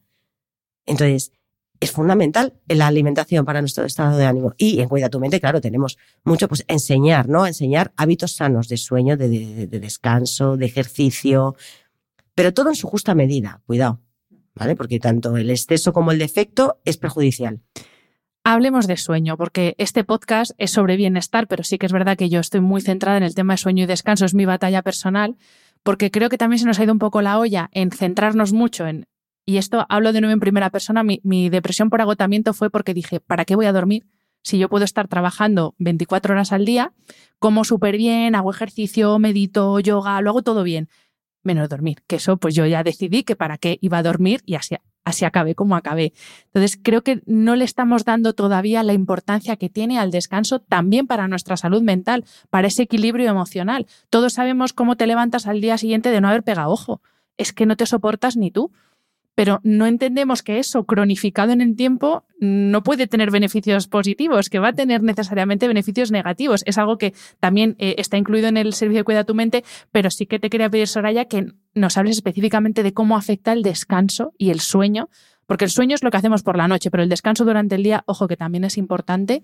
Entonces, 0.85 1.31
es 1.79 1.91
fundamental 1.91 2.53
la 2.67 2.85
alimentación 2.85 3.45
para 3.45 3.61
nuestro 3.61 3.83
estado 3.85 4.15
de 4.15 4.25
ánimo. 4.25 4.53
Y 4.57 4.79
en 4.79 4.87
Cuida 4.87 5.09
tu 5.09 5.19
mente, 5.19 5.39
claro, 5.39 5.59
tenemos 5.59 5.97
mucho, 6.23 6.47
pues 6.47 6.63
enseñar, 6.67 7.27
¿no? 7.27 7.47
Enseñar 7.47 7.93
hábitos 7.97 8.33
sanos 8.33 8.67
de 8.67 8.77
sueño, 8.77 9.17
de, 9.17 9.67
descanso, 9.67 10.55
de 10.55 10.67
ejercicio, 10.67 11.55
pero 12.35 12.53
todo 12.53 12.69
en 12.69 12.75
su 12.75 12.87
justa 12.87 13.15
medida, 13.15 13.61
cuidado, 13.65 14.01
¿vale? 14.53 14.75
Porque 14.75 14.99
tanto 14.99 15.35
el 15.37 15.49
exceso 15.49 15.93
como 15.93 16.11
el 16.11 16.19
defecto 16.19 16.79
es 16.85 16.97
perjudicial. 16.97 17.61
Hablemos 18.43 18.85
de 18.85 18.97
sueño, 18.97 19.37
porque 19.37 19.73
este 19.79 20.03
podcast 20.03 20.51
es 20.59 20.69
sobre 20.69 20.97
bienestar, 20.97 21.47
pero 21.47 21.63
sí 21.63 21.79
que 21.79 21.87
es 21.87 21.91
verdad 21.91 22.15
que 22.15 22.29
yo 22.29 22.39
estoy 22.39 22.61
muy 22.61 22.81
centrada 22.81 23.17
en 23.17 23.23
el 23.23 23.33
tema 23.33 23.53
de 23.53 23.57
sueño 23.57 23.85
y 23.85 23.87
descanso, 23.87 24.25
es 24.25 24.35
mi 24.35 24.45
batalla 24.45 24.83
personal 24.83 25.35
porque 25.85 26.09
creo 26.09 26.29
que 26.29 26.39
también 26.39 26.57
se 26.57 26.65
nos 26.65 26.79
ha 26.79 26.83
ido 26.83 26.93
un 26.93 26.99
poco 26.99 27.21
la 27.21 27.37
olla 27.37 27.69
en 27.71 27.91
centrarnos 27.91 28.53
mucho 28.53 28.87
en, 28.87 29.05
y 29.45 29.57
esto 29.57 29.85
hablo 29.87 30.13
de 30.13 30.21
nuevo 30.21 30.33
en 30.33 30.39
primera 30.39 30.71
persona, 30.71 31.03
mi, 31.03 31.49
depresión 31.49 31.91
por 31.91 32.01
agotamiento 32.01 32.55
fue 32.55 32.71
porque 32.71 32.95
dije, 32.95 33.19
¿para 33.19 33.45
qué 33.45 33.55
voy 33.55 33.67
a 33.67 33.71
dormir? 33.71 34.07
Si 34.41 34.57
yo 34.57 34.67
puedo 34.67 34.83
estar 34.83 35.07
trabajando 35.07 35.75
24 35.77 36.33
horas 36.33 36.51
al 36.51 36.65
día, 36.65 36.91
como 37.37 37.63
súper 37.63 37.97
bien, 37.97 38.33
hago 38.33 38.49
ejercicio, 38.49 39.19
medito, 39.19 39.79
yoga, 39.79 40.19
lo 40.21 40.31
hago 40.31 40.41
todo 40.41 40.63
bien, 40.63 40.89
menos 41.45 41.69
dormir. 41.69 42.03
Que 42.07 42.17
eso, 42.17 42.37
pues 42.37 42.55
yo 42.55 42.65
ya 42.65 42.83
decidí 42.83 43.23
que 43.23 43.35
para 43.35 43.57
qué 43.57 43.77
iba 43.81 43.97
a 43.97 44.03
dormir 44.03 44.41
y 44.45 44.55
así, 44.55 44.75
así 45.03 45.25
acabé 45.25 45.55
como 45.55 45.75
acabé. 45.75 46.13
Entonces, 46.47 46.79
creo 46.81 47.03
que 47.03 47.21
no 47.25 47.55
le 47.55 47.63
estamos 47.63 48.03
dando 48.03 48.33
todavía 48.33 48.83
la 48.83 48.93
importancia 48.93 49.55
que 49.55 49.69
tiene 49.69 49.99
al 49.99 50.11
descanso 50.11 50.59
también 50.59 51.07
para 51.07 51.27
nuestra 51.27 51.57
salud 51.57 51.81
mental, 51.81 52.25
para 52.49 52.67
ese 52.67 52.83
equilibrio 52.83 53.29
emocional. 53.29 53.87
Todos 54.09 54.33
sabemos 54.33 54.73
cómo 54.73 54.97
te 54.97 55.07
levantas 55.07 55.47
al 55.47 55.61
día 55.61 55.77
siguiente 55.77 56.09
de 56.09 56.21
no 56.21 56.27
haber 56.27 56.43
pegado 56.43 56.71
ojo. 56.71 57.01
Es 57.37 57.53
que 57.53 57.65
no 57.65 57.77
te 57.77 57.85
soportas 57.85 58.37
ni 58.37 58.51
tú 58.51 58.71
pero 59.35 59.59
no 59.63 59.85
entendemos 59.85 60.41
que 60.41 60.59
eso 60.59 60.85
cronificado 60.85 61.51
en 61.51 61.61
el 61.61 61.75
tiempo 61.75 62.23
no 62.39 62.83
puede 62.83 63.05
tener 63.05 63.31
beneficios 63.31 63.87
positivos, 63.87 64.49
que 64.49 64.59
va 64.59 64.69
a 64.69 64.73
tener 64.73 65.03
necesariamente 65.03 65.67
beneficios 65.67 66.11
negativos. 66.11 66.63
Es 66.65 66.77
algo 66.77 66.97
que 66.97 67.13
también 67.39 67.75
eh, 67.77 67.95
está 67.97 68.17
incluido 68.17 68.47
en 68.47 68.57
el 68.57 68.73
servicio 68.73 69.01
de 69.01 69.03
Cuida 69.03 69.25
tu 69.25 69.35
mente, 69.35 69.63
pero 69.91 70.09
sí 70.09 70.25
que 70.25 70.39
te 70.39 70.49
quería 70.49 70.69
pedir, 70.69 70.87
Soraya, 70.87 71.25
que 71.25 71.51
nos 71.73 71.97
hables 71.97 72.15
específicamente 72.15 72.81
de 72.81 72.93
cómo 72.93 73.17
afecta 73.17 73.51
el 73.51 73.61
descanso 73.61 74.33
y 74.37 74.49
el 74.49 74.61
sueño, 74.61 75.09
porque 75.45 75.65
el 75.65 75.71
sueño 75.71 75.95
es 75.95 76.03
lo 76.03 76.11
que 76.11 76.17
hacemos 76.17 76.41
por 76.41 76.57
la 76.57 76.67
noche, 76.67 76.89
pero 76.89 77.03
el 77.03 77.09
descanso 77.09 77.43
durante 77.45 77.75
el 77.75 77.83
día, 77.83 78.03
ojo, 78.07 78.27
que 78.27 78.37
también 78.37 78.63
es 78.63 78.77
importante 78.77 79.43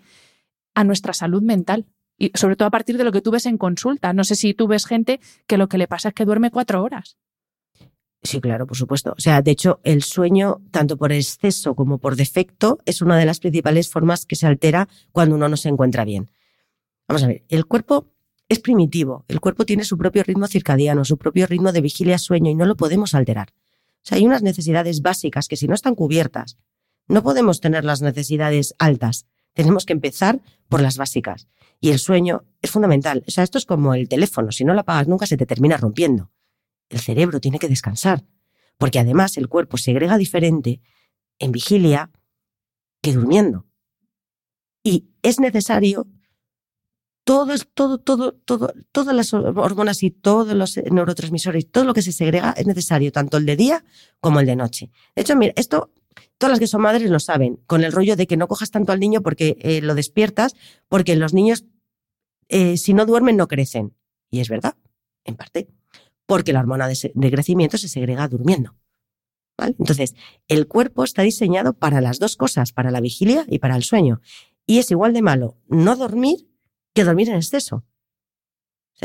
a 0.73 0.83
nuestra 0.83 1.13
salud 1.13 1.41
mental. 1.41 1.85
Y 2.17 2.31
sobre 2.35 2.55
todo 2.55 2.67
a 2.67 2.71
partir 2.71 2.97
de 2.97 3.03
lo 3.03 3.11
que 3.11 3.21
tú 3.21 3.31
ves 3.31 3.47
en 3.47 3.57
consulta. 3.57 4.13
No 4.13 4.23
sé 4.23 4.35
si 4.35 4.53
tú 4.53 4.67
ves 4.67 4.85
gente 4.85 5.19
que 5.47 5.57
lo 5.57 5.67
que 5.67 5.79
le 5.79 5.87
pasa 5.87 6.09
es 6.09 6.13
que 6.13 6.23
duerme 6.23 6.51
cuatro 6.51 6.83
horas. 6.83 7.17
Sí, 8.24 8.39
claro, 8.39 8.67
por 8.67 8.78
supuesto. 8.78 9.13
O 9.17 9.22
sea, 9.22 9.41
de 9.41 9.51
hecho, 9.51 9.80
el 9.84 10.03
sueño, 10.03 10.61
tanto 10.69 10.95
por 10.97 11.11
exceso 11.11 11.76
como 11.76 11.97
por 11.97 12.15
defecto, 12.15 12.78
es 12.86 13.01
una 13.01 13.17
de 13.17 13.26
las 13.26 13.39
principales 13.39 13.89
formas 13.89 14.26
que 14.26 14.36
se 14.36 14.45
altera 14.45 14.88
cuando 15.11 15.36
uno 15.36 15.49
no 15.49 15.57
se 15.57 15.69
encuentra 15.69 16.05
bien. 16.05 16.30
Vamos 17.07 17.24
a 17.24 17.28
ver, 17.28 17.43
el 17.49 17.65
cuerpo 17.65 18.07
es 18.47 18.59
primitivo, 18.59 19.26
el 19.28 19.39
cuerpo 19.39 19.65
tiene 19.65 19.84
su 19.84 19.97
propio 19.97 20.24
ritmo 20.24 20.47
circadiano, 20.47 21.03
su 21.03 21.17
propio 21.17 21.47
ritmo 21.47 21.72
de 21.72 21.82
vigilia-sueño 21.82 22.51
y 22.51 22.55
no 22.55 22.65
lo 22.65 22.76
podemos 22.76 23.15
alterar. 23.15 23.49
O 23.53 24.03
sea, 24.03 24.17
hay 24.17 24.26
unas 24.26 24.43
necesidades 24.43 25.01
básicas 25.01 25.47
que 25.47 25.57
si 25.57 25.67
no 25.67 25.74
están 25.74 25.95
cubiertas, 25.95 26.57
No 27.07 27.24
podemos 27.24 27.59
tener 27.59 27.84
las 27.84 28.01
necesidades 28.01 28.74
altas. 28.80 29.26
Tenemos 29.53 29.86
que 29.86 29.91
empezar 29.91 30.39
por 30.69 30.82
las 30.82 30.97
básicas. 30.97 31.47
Y 31.82 31.89
el 31.89 31.99
sueño 31.99 32.43
es 32.61 32.72
fundamental. 32.72 33.24
O 33.28 33.32
sea, 33.32 33.43
esto 33.43 33.57
es 33.57 33.65
como 33.65 33.93
el 33.95 34.07
teléfono. 34.07 34.51
Si 34.51 34.63
no 34.63 34.74
lo 34.74 34.82
apagas 34.82 35.09
nunca 35.09 35.26
se 35.26 35.36
te 35.36 35.45
termina 35.45 35.76
rompiendo. 35.76 36.30
El 36.91 36.99
cerebro 36.99 37.39
tiene 37.39 37.57
que 37.57 37.67
descansar. 37.67 38.23
Porque 38.77 38.99
además 38.99 39.37
el 39.37 39.47
cuerpo 39.47 39.77
segrega 39.77 40.17
diferente 40.17 40.81
en 41.39 41.51
vigilia 41.51 42.11
que 43.01 43.13
durmiendo. 43.13 43.65
Y 44.83 45.09
es 45.23 45.39
necesario 45.39 46.07
todo, 47.23 47.55
todo, 47.73 47.99
todo, 47.99 48.33
todo, 48.33 48.73
todas 48.91 49.15
las 49.15 49.33
hormonas 49.33 50.03
y 50.03 50.11
todos 50.11 50.53
los 50.53 50.77
neurotransmisores, 50.77 51.71
todo 51.71 51.83
lo 51.85 51.93
que 51.93 52.01
se 52.01 52.11
segrega 52.11 52.51
es 52.57 52.65
necesario, 52.65 53.11
tanto 53.11 53.37
el 53.37 53.45
de 53.45 53.55
día 53.55 53.85
como 54.19 54.39
el 54.39 54.45
de 54.45 54.55
noche. 54.55 54.89
De 55.15 55.21
hecho, 55.21 55.35
mira, 55.35 55.53
esto 55.55 55.91
todas 56.37 56.51
las 56.51 56.59
que 56.59 56.67
son 56.67 56.81
madres 56.81 57.09
lo 57.09 57.19
saben, 57.19 57.57
con 57.67 57.83
el 57.83 57.91
rollo 57.91 58.15
de 58.15 58.27
que 58.27 58.37
no 58.37 58.47
cojas 58.47 58.71
tanto 58.71 58.91
al 58.91 58.99
niño 58.99 59.21
porque 59.21 59.57
eh, 59.61 59.81
lo 59.81 59.95
despiertas, 59.95 60.55
porque 60.89 61.15
los 61.15 61.33
niños, 61.33 61.65
eh, 62.49 62.77
si 62.77 62.93
no 62.93 63.05
duermen, 63.05 63.37
no 63.37 63.47
crecen. 63.47 63.95
Y 64.29 64.39
es 64.39 64.49
verdad, 64.49 64.75
en 65.23 65.35
parte, 65.35 65.67
porque 66.26 66.53
la 66.53 66.59
hormona 66.59 66.88
de, 66.88 67.11
de 67.13 67.32
crecimiento 67.32 67.78
se 67.78 67.88
segrega 67.88 68.28
durmiendo. 68.28 68.76
Entonces, 69.57 70.15
el 70.47 70.67
cuerpo 70.67 71.03
está 71.03 71.22
diseñado 71.22 71.74
para 71.74 72.01
las 72.01 72.19
dos 72.19 72.36
cosas, 72.36 72.72
para 72.72 72.91
la 72.91 73.01
vigilia 73.01 73.45
y 73.47 73.59
para 73.59 73.76
el 73.76 73.84
sueño. 73.84 74.22
Y 74.65 74.80
es 74.80 74.89
igual 74.91 75.13
de 75.13 75.22
malo 75.22 75.57
no 75.67 75.95
dormir 75.95 76.47
que 76.93 77.03
dormir 77.03 77.30
en 77.30 77.36
exceso. 77.36 77.86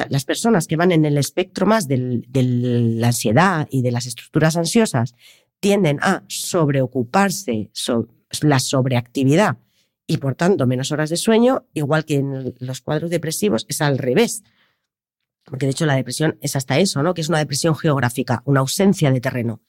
Las 0.08 0.24
personas 0.24 0.66
que 0.66 0.76
van 0.76 0.92
en 0.92 1.04
el 1.04 1.16
espectro 1.16 1.66
más 1.66 1.88
de 1.88 2.20
la 2.30 3.06
ansiedad 3.06 3.66
y 3.70 3.82
de 3.82 3.90
las 3.90 4.06
estructuras 4.06 4.56
ansiosas 4.56 5.14
tienden 5.58 5.98
a 6.02 6.22
sobreocuparse, 6.28 7.70
la 8.42 8.58
sobreactividad 8.58 9.58
y 10.06 10.18
por 10.18 10.34
tanto 10.34 10.66
menos 10.66 10.92
horas 10.92 11.10
de 11.10 11.16
sueño, 11.16 11.66
igual 11.72 12.04
que 12.04 12.16
en 12.16 12.54
los 12.58 12.80
cuadros 12.82 13.10
depresivos 13.10 13.64
es 13.68 13.80
al 13.80 13.96
revés. 13.98 14.44
Porque 15.46 15.66
de 15.66 15.72
hecho 15.72 15.86
la 15.86 15.94
depresión 15.94 16.38
es 16.40 16.56
hasta 16.56 16.78
eso, 16.78 17.02
¿no? 17.02 17.14
Que 17.14 17.20
es 17.20 17.28
una 17.28 17.38
depresión 17.38 17.76
geográfica, 17.76 18.42
una 18.44 18.60
ausencia 18.60 19.12
de 19.12 19.20
terreno. 19.20 19.60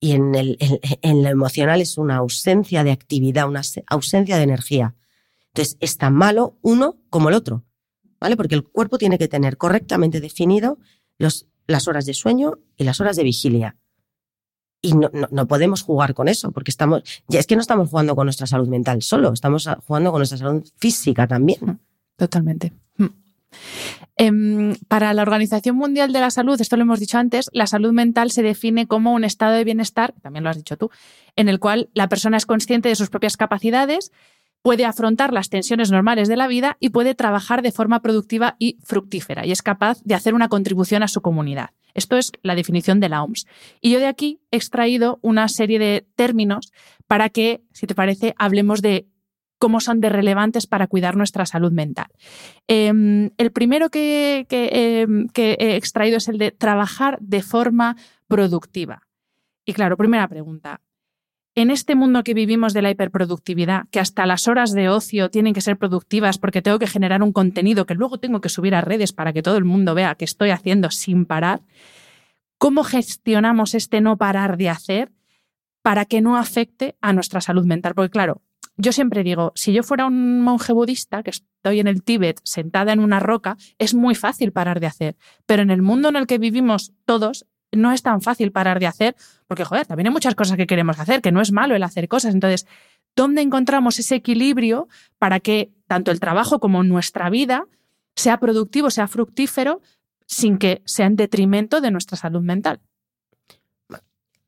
Y 0.00 0.12
en, 0.12 0.34
el, 0.34 0.58
en 1.02 1.22
lo 1.22 1.28
emocional 1.28 1.80
es 1.80 1.98
una 1.98 2.16
ausencia 2.16 2.84
de 2.84 2.90
actividad, 2.90 3.48
una 3.48 3.62
ausencia 3.88 4.36
de 4.36 4.42
energía. 4.42 4.94
Entonces, 5.48 5.76
es 5.80 5.98
tan 5.98 6.14
malo 6.14 6.58
uno 6.62 6.96
como 7.10 7.28
el 7.28 7.34
otro, 7.34 7.64
¿vale? 8.18 8.36
Porque 8.36 8.54
el 8.54 8.64
cuerpo 8.64 8.98
tiene 8.98 9.18
que 9.18 9.28
tener 9.28 9.56
correctamente 9.56 10.20
definido 10.20 10.78
los, 11.18 11.46
las 11.66 11.86
horas 11.86 12.06
de 12.06 12.14
sueño 12.14 12.58
y 12.76 12.84
las 12.84 13.00
horas 13.00 13.16
de 13.16 13.24
vigilia. 13.24 13.76
Y 14.80 14.94
no, 14.94 15.10
no, 15.30 15.46
podemos 15.46 15.82
jugar 15.82 16.12
con 16.12 16.28
eso, 16.28 16.50
porque 16.50 16.70
estamos, 16.70 17.02
ya 17.28 17.40
es 17.40 17.46
que 17.46 17.56
no 17.56 17.62
estamos 17.62 17.88
jugando 17.88 18.16
con 18.16 18.26
nuestra 18.26 18.46
salud 18.46 18.68
mental 18.68 19.00
solo, 19.00 19.32
estamos 19.32 19.68
jugando 19.86 20.10
con 20.10 20.18
nuestra 20.18 20.38
salud 20.38 20.66
física 20.76 21.26
también. 21.26 21.58
Mm, 21.60 21.78
totalmente. 22.16 22.72
Em, 24.16 24.76
para 24.88 25.12
la 25.12 25.22
Organización 25.22 25.76
Mundial 25.76 26.12
de 26.12 26.20
la 26.20 26.30
Salud, 26.30 26.60
esto 26.60 26.76
lo 26.76 26.82
hemos 26.82 27.00
dicho 27.00 27.18
antes, 27.18 27.50
la 27.52 27.66
salud 27.66 27.92
mental 27.92 28.30
se 28.30 28.42
define 28.42 28.86
como 28.86 29.12
un 29.12 29.24
estado 29.24 29.54
de 29.54 29.64
bienestar, 29.64 30.14
también 30.22 30.44
lo 30.44 30.50
has 30.50 30.56
dicho 30.56 30.76
tú, 30.76 30.90
en 31.36 31.48
el 31.48 31.58
cual 31.58 31.90
la 31.94 32.08
persona 32.08 32.36
es 32.36 32.46
consciente 32.46 32.88
de 32.88 32.96
sus 32.96 33.10
propias 33.10 33.36
capacidades, 33.36 34.12
puede 34.64 34.86
afrontar 34.86 35.34
las 35.34 35.50
tensiones 35.50 35.90
normales 35.90 36.26
de 36.26 36.36
la 36.36 36.48
vida 36.48 36.78
y 36.80 36.88
puede 36.88 37.14
trabajar 37.14 37.60
de 37.60 37.70
forma 37.70 38.00
productiva 38.00 38.56
y 38.58 38.78
fructífera 38.82 39.44
y 39.44 39.52
es 39.52 39.60
capaz 39.60 40.00
de 40.04 40.14
hacer 40.14 40.32
una 40.32 40.48
contribución 40.48 41.02
a 41.02 41.08
su 41.08 41.20
comunidad. 41.20 41.70
Esto 41.92 42.16
es 42.16 42.32
la 42.42 42.54
definición 42.54 42.98
de 42.98 43.10
la 43.10 43.22
OMS. 43.22 43.46
Y 43.82 43.90
yo 43.90 43.98
de 43.98 44.06
aquí 44.06 44.40
he 44.50 44.56
extraído 44.56 45.18
una 45.20 45.48
serie 45.48 45.78
de 45.78 46.06
términos 46.16 46.72
para 47.06 47.28
que, 47.28 47.62
si 47.72 47.86
te 47.86 47.94
parece, 47.94 48.34
hablemos 48.38 48.80
de 48.80 49.06
cómo 49.64 49.80
son 49.80 50.02
de 50.02 50.10
relevantes 50.10 50.66
para 50.66 50.88
cuidar 50.88 51.16
nuestra 51.16 51.46
salud 51.46 51.72
mental. 51.72 52.08
Em, 52.68 53.30
el 53.38 53.50
primero 53.50 53.88
que, 53.88 54.46
em, 54.50 55.26
que 55.28 55.56
he 55.58 55.76
extraído 55.76 56.18
es 56.18 56.28
el 56.28 56.36
de 56.36 56.50
trabajar 56.50 57.16
de 57.22 57.40
forma 57.40 57.96
productiva. 58.28 59.08
Y 59.64 59.72
claro, 59.72 59.96
primera 59.96 60.28
pregunta, 60.28 60.82
en 61.54 61.70
este 61.70 61.94
mundo 61.94 62.24
que 62.24 62.34
vivimos 62.34 62.74
de 62.74 62.82
la 62.82 62.90
hiperproductividad, 62.90 63.84
que 63.90 64.00
hasta 64.00 64.26
las 64.26 64.48
horas 64.48 64.72
de 64.72 64.90
ocio 64.90 65.30
tienen 65.30 65.54
que 65.54 65.62
ser 65.62 65.78
productivas 65.78 66.36
porque 66.36 66.60
tengo 66.60 66.78
que 66.78 66.86
generar 66.86 67.22
un 67.22 67.32
contenido 67.32 67.86
que 67.86 67.94
luego 67.94 68.18
tengo 68.18 68.42
que 68.42 68.50
subir 68.50 68.74
a 68.74 68.82
redes 68.82 69.14
para 69.14 69.32
que 69.32 69.40
todo 69.40 69.56
el 69.56 69.64
mundo 69.64 69.94
vea 69.94 70.14
que 70.14 70.26
estoy 70.26 70.50
haciendo 70.50 70.90
sin 70.90 71.24
parar, 71.24 71.62
¿cómo 72.58 72.84
gestionamos 72.84 73.74
este 73.74 74.02
no 74.02 74.18
parar 74.18 74.58
de 74.58 74.68
hacer 74.68 75.10
para 75.80 76.04
que 76.04 76.20
no 76.20 76.36
afecte 76.36 76.96
a 77.00 77.14
nuestra 77.14 77.40
salud 77.40 77.64
mental? 77.64 77.94
Porque 77.94 78.10
claro, 78.10 78.42
yo 78.76 78.92
siempre 78.92 79.22
digo, 79.22 79.52
si 79.54 79.72
yo 79.72 79.82
fuera 79.82 80.06
un 80.06 80.40
monje 80.40 80.72
budista, 80.72 81.22
que 81.22 81.30
estoy 81.30 81.80
en 81.80 81.86
el 81.86 82.02
Tíbet 82.02 82.40
sentada 82.42 82.92
en 82.92 83.00
una 83.00 83.20
roca, 83.20 83.56
es 83.78 83.94
muy 83.94 84.14
fácil 84.14 84.52
parar 84.52 84.80
de 84.80 84.86
hacer. 84.86 85.16
Pero 85.46 85.62
en 85.62 85.70
el 85.70 85.82
mundo 85.82 86.08
en 86.08 86.16
el 86.16 86.26
que 86.26 86.38
vivimos 86.38 86.92
todos, 87.04 87.46
no 87.72 87.92
es 87.92 88.02
tan 88.02 88.20
fácil 88.20 88.52
parar 88.52 88.80
de 88.80 88.86
hacer, 88.86 89.16
porque, 89.46 89.64
joder, 89.64 89.86
también 89.86 90.08
hay 90.08 90.12
muchas 90.12 90.34
cosas 90.34 90.56
que 90.56 90.66
queremos 90.66 90.98
hacer, 90.98 91.20
que 91.20 91.32
no 91.32 91.40
es 91.40 91.52
malo 91.52 91.76
el 91.76 91.82
hacer 91.82 92.08
cosas. 92.08 92.34
Entonces, 92.34 92.66
¿dónde 93.14 93.42
encontramos 93.42 93.98
ese 93.98 94.16
equilibrio 94.16 94.88
para 95.18 95.40
que 95.40 95.72
tanto 95.86 96.10
el 96.10 96.20
trabajo 96.20 96.58
como 96.58 96.82
nuestra 96.82 97.30
vida 97.30 97.66
sea 98.16 98.38
productivo, 98.38 98.90
sea 98.90 99.08
fructífero, 99.08 99.82
sin 100.26 100.58
que 100.58 100.82
sea 100.84 101.06
en 101.06 101.16
detrimento 101.16 101.80
de 101.80 101.90
nuestra 101.90 102.16
salud 102.16 102.42
mental? 102.42 102.80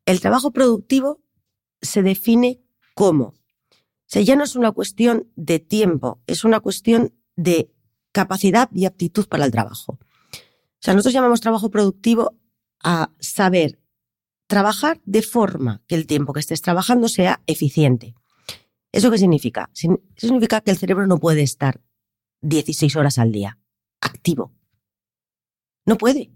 El 0.04 0.20
trabajo 0.20 0.52
productivo 0.52 1.20
se 1.82 2.02
define 2.02 2.60
como. 2.94 3.34
O 4.06 4.08
sea, 4.08 4.22
ya 4.22 4.36
no 4.36 4.44
es 4.44 4.54
una 4.54 4.70
cuestión 4.70 5.28
de 5.34 5.58
tiempo, 5.58 6.20
es 6.28 6.44
una 6.44 6.60
cuestión 6.60 7.12
de 7.34 7.72
capacidad 8.12 8.70
y 8.72 8.84
aptitud 8.84 9.26
para 9.26 9.44
el 9.44 9.50
trabajo. 9.50 9.98
O 10.00 10.78
sea, 10.80 10.94
nosotros 10.94 11.14
llamamos 11.14 11.40
trabajo 11.40 11.70
productivo 11.70 12.36
a 12.84 13.10
saber 13.18 13.80
trabajar 14.46 15.00
de 15.04 15.22
forma 15.22 15.82
que 15.88 15.96
el 15.96 16.06
tiempo 16.06 16.32
que 16.32 16.40
estés 16.40 16.62
trabajando 16.62 17.08
sea 17.08 17.42
eficiente. 17.46 18.14
¿Eso 18.92 19.10
qué 19.10 19.18
significa? 19.18 19.70
significa 19.72 20.60
que 20.60 20.70
el 20.70 20.78
cerebro 20.78 21.06
no 21.08 21.18
puede 21.18 21.42
estar 21.42 21.80
16 22.42 22.94
horas 22.94 23.18
al 23.18 23.32
día 23.32 23.58
activo. 24.00 24.52
No 25.84 25.98
puede. 25.98 26.35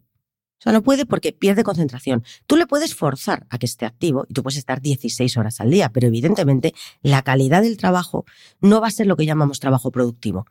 O 0.61 0.63
sea, 0.63 0.73
no 0.73 0.83
puede 0.83 1.07
porque 1.07 1.33
pierde 1.33 1.65
concentración. 1.65 2.23
Tú 2.47 2.57
le 2.57 2.67
puedes 2.67 2.95
forzar 2.95 3.47
a 3.49 3.57
que 3.57 3.65
esté 3.65 3.87
activo 3.87 4.27
y 4.29 4.35
tú 4.35 4.43
puedes 4.43 4.59
estar 4.59 4.83
16 4.83 5.39
horas 5.39 5.59
al 5.63 5.71
día, 5.71 5.89
pero 5.89 6.07
evidentemente 6.07 6.75
la 7.01 7.23
calidad 7.23 7.63
del 7.63 7.79
trabajo 7.79 8.27
no 8.61 8.83
va 8.83 8.89
a 8.89 8.91
ser 8.91 9.07
lo 9.07 9.17
que 9.17 9.25
llamamos 9.25 9.59
trabajo 9.59 9.91
productivo. 9.91 10.45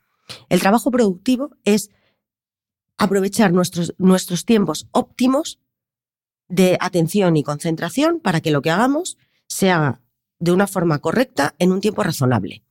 El 0.50 0.62
trabajo 0.62 0.90
productivo 0.90 1.52
es 1.64 1.92
aprovechar 2.98 3.54
nuestros, 3.54 3.94
nuestros 4.00 4.46
tiempos 4.46 4.88
óptimos 4.92 5.60
de 6.48 6.76
atención 6.82 7.38
y 7.38 7.44
concentración 7.44 8.20
para 8.20 8.42
que 8.42 8.50
lo 8.50 8.64
que 8.64 8.72
hagamos 8.72 9.20
se 9.48 9.70
haga 9.70 10.02
de 10.40 10.52
una 10.52 10.66
forma 10.66 10.98
correcta 10.98 11.54
en 11.60 11.72
un 11.72 11.82
tiempo 11.82 12.02
razonable. 12.02 12.64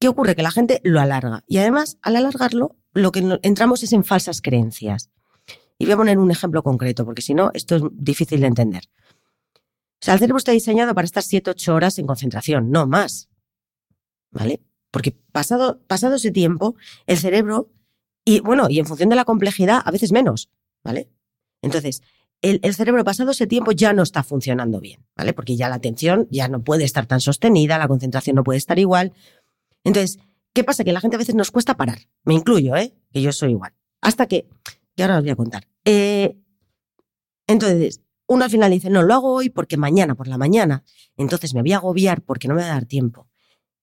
¿Qué 0.00 0.08
ocurre? 0.08 0.34
Que 0.34 0.42
la 0.42 0.50
gente 0.50 0.80
lo 0.82 1.00
alarga 1.00 1.44
y 1.46 1.58
además 1.58 1.98
al 2.02 2.16
alargarlo 2.16 2.74
lo 2.92 3.12
que 3.12 3.38
entramos 3.42 3.84
es 3.84 3.92
en 3.92 4.02
falsas 4.02 4.42
creencias. 4.42 5.10
Y 5.78 5.84
voy 5.84 5.92
a 5.92 5.96
poner 5.96 6.18
un 6.18 6.30
ejemplo 6.30 6.62
concreto 6.62 7.04
porque 7.04 7.22
si 7.22 7.34
no 7.34 7.50
esto 7.54 7.76
es 7.76 7.82
difícil 7.92 8.40
de 8.40 8.46
entender. 8.46 8.84
O 10.00 10.04
sea, 10.04 10.14
el 10.14 10.20
cerebro 10.20 10.38
está 10.38 10.52
diseñado 10.52 10.94
para 10.94 11.04
estar 11.04 11.22
7-8 11.22 11.68
horas 11.72 11.98
en 11.98 12.06
concentración, 12.06 12.70
no 12.70 12.86
más. 12.86 13.28
¿Vale? 14.30 14.60
Porque 14.90 15.12
pasado, 15.32 15.80
pasado 15.86 16.16
ese 16.16 16.30
tiempo, 16.30 16.76
el 17.06 17.18
cerebro, 17.18 17.70
y 18.24 18.40
bueno, 18.40 18.68
y 18.68 18.78
en 18.78 18.86
función 18.86 19.08
de 19.08 19.16
la 19.16 19.24
complejidad, 19.24 19.82
a 19.84 19.90
veces 19.90 20.12
menos, 20.12 20.50
¿vale? 20.84 21.10
Entonces, 21.62 22.02
el, 22.42 22.74
cerebro 22.74 23.02
pasado 23.04 23.30
ese 23.30 23.46
tiempo 23.46 23.72
ya 23.72 23.92
no 23.92 24.02
está 24.02 24.22
funcionando 24.22 24.80
bien, 24.80 25.04
¿vale? 25.16 25.32
Porque 25.32 25.56
ya 25.56 25.68
la 25.68 25.76
atención 25.76 26.28
ya 26.30 26.48
no 26.48 26.62
puede 26.62 26.84
estar 26.84 27.06
tan 27.06 27.20
sostenida, 27.20 27.78
la 27.78 27.88
concentración 27.88 28.36
no 28.36 28.44
puede 28.44 28.58
estar 28.58 28.78
igual. 28.78 29.12
Entonces, 29.84 30.18
¿qué 30.52 30.62
pasa? 30.62 30.84
Que 30.84 30.92
la 30.92 31.00
gente 31.00 31.16
a 31.16 31.18
veces 31.18 31.34
nos 31.34 31.50
cuesta 31.50 31.76
parar. 31.76 31.98
Me 32.24 32.34
incluyo, 32.34 32.76
¿eh? 32.76 32.94
Que 33.12 33.22
yo 33.22 33.32
soy 33.32 33.52
igual. 33.52 33.72
Hasta 34.00 34.26
que, 34.26 34.48
que 34.96 35.02
ahora 35.02 35.18
os 35.18 35.22
voy 35.22 35.30
a 35.30 35.36
contar. 35.36 35.68
Eh, 35.84 36.36
entonces, 37.46 38.00
uno 38.26 38.44
al 38.44 38.50
final 38.50 38.70
dice, 38.70 38.90
no, 38.90 39.02
lo 39.02 39.14
hago 39.14 39.32
hoy 39.32 39.50
porque 39.50 39.76
mañana 39.76 40.14
por 40.14 40.26
la 40.26 40.38
mañana. 40.38 40.84
Entonces 41.16 41.54
me 41.54 41.62
voy 41.62 41.72
a 41.72 41.76
agobiar 41.76 42.22
porque 42.22 42.48
no 42.48 42.54
me 42.54 42.62
va 42.62 42.68
a 42.68 42.74
dar 42.74 42.86
tiempo. 42.86 43.28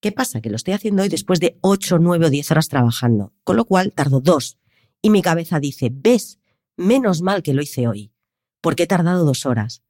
¿Qué 0.02 0.12
pasa? 0.12 0.42
Que 0.42 0.50
lo 0.50 0.58
estoy 0.58 0.74
haciendo 0.74 1.04
hoy 1.04 1.10
después 1.10 1.40
de 1.40 1.58
8, 1.62 2.00
9 2.00 2.26
o 2.26 2.30
10 2.30 2.52
horas 2.52 2.68
trabajando. 2.68 3.32
Con 3.46 3.56
lo 3.56 3.64
cual 3.64 3.94
tardo 3.94 4.20
dos. 4.20 4.58
Y 5.02 5.10
mi 5.10 5.22
cabeza 5.22 5.60
dice, 5.62 5.90
ves, 5.94 6.40
menos 6.76 7.22
mal 7.22 7.42
que 7.42 7.54
lo 7.54 7.62
hice 7.62 7.88
hoy. 7.88 8.12
¿Por 8.60 8.76
qué 8.76 8.84
he 8.84 8.88
tardado 8.88 9.24
dos 9.24 9.46
horas? 9.46 9.82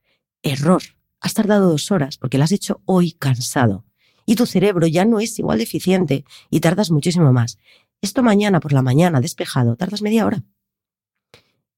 Error. 0.44 0.84
Has 1.20 1.34
tardado 1.34 1.70
dos 1.70 1.90
horas 1.90 2.18
porque 2.18 2.38
lo 2.38 2.44
has 2.44 2.52
hecho 2.52 2.82
hoy 2.86 3.14
cansado. 3.14 3.86
Y 4.26 4.36
tu 4.36 4.46
cerebro 4.46 4.88
ya 4.88 5.06
no 5.06 5.20
es 5.20 5.40
igual 5.40 5.58
de 5.58 6.26
y 6.50 6.60
tardas 6.60 6.92
muchísimo 6.92 7.34
más. 7.34 7.58
Esto 8.02 8.22
mañana 8.22 8.60
por 8.60 8.74
la 8.74 8.82
mañana, 8.82 9.22
despejado, 9.22 9.76
tardas 9.78 10.02
media 10.02 10.26
hora. 10.26 10.44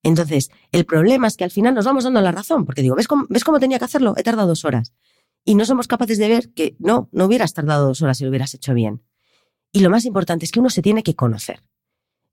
Entonces, 0.05 0.51
el 0.71 0.85
problema 0.85 1.27
es 1.27 1.35
que 1.35 1.43
al 1.43 1.51
final 1.51 1.73
nos 1.73 1.83
vamos 1.85 2.03
dando 2.03 2.21
la 2.21 2.31
razón, 2.31 2.63
porque 2.65 2.81
digo, 2.83 2.95
¿ves 2.95 3.07
cómo, 3.07 3.25
¿ves 3.27 3.43
cómo 3.43 3.59
tenía 3.59 3.79
que 3.79 3.85
hacerlo? 3.85 4.13
He 4.17 4.23
tardado 4.23 4.47
dos 4.47 4.63
horas. 4.63 4.93
y 5.43 5.55
no 5.55 5.65
somos 5.65 5.87
capaces 5.87 6.17
de 6.17 6.27
ver 6.27 6.53
que 6.53 6.75
no, 6.79 7.07
no 7.11 7.25
hubieras 7.25 7.53
tardado 7.53 7.87
dos 7.87 8.01
horas 8.01 8.17
si 8.17 8.23
lo 8.23 8.29
hubieras 8.29 8.53
hecho 8.53 8.73
bien. 8.73 9.01
Y 9.71 9.79
lo 9.81 9.89
más 9.89 10.05
importante 10.05 10.45
es 10.45 10.51
que 10.51 10.59
uno 10.59 10.69
se 10.69 10.81
tiene 10.81 11.03
que 11.03 11.15
conocer. 11.15 11.61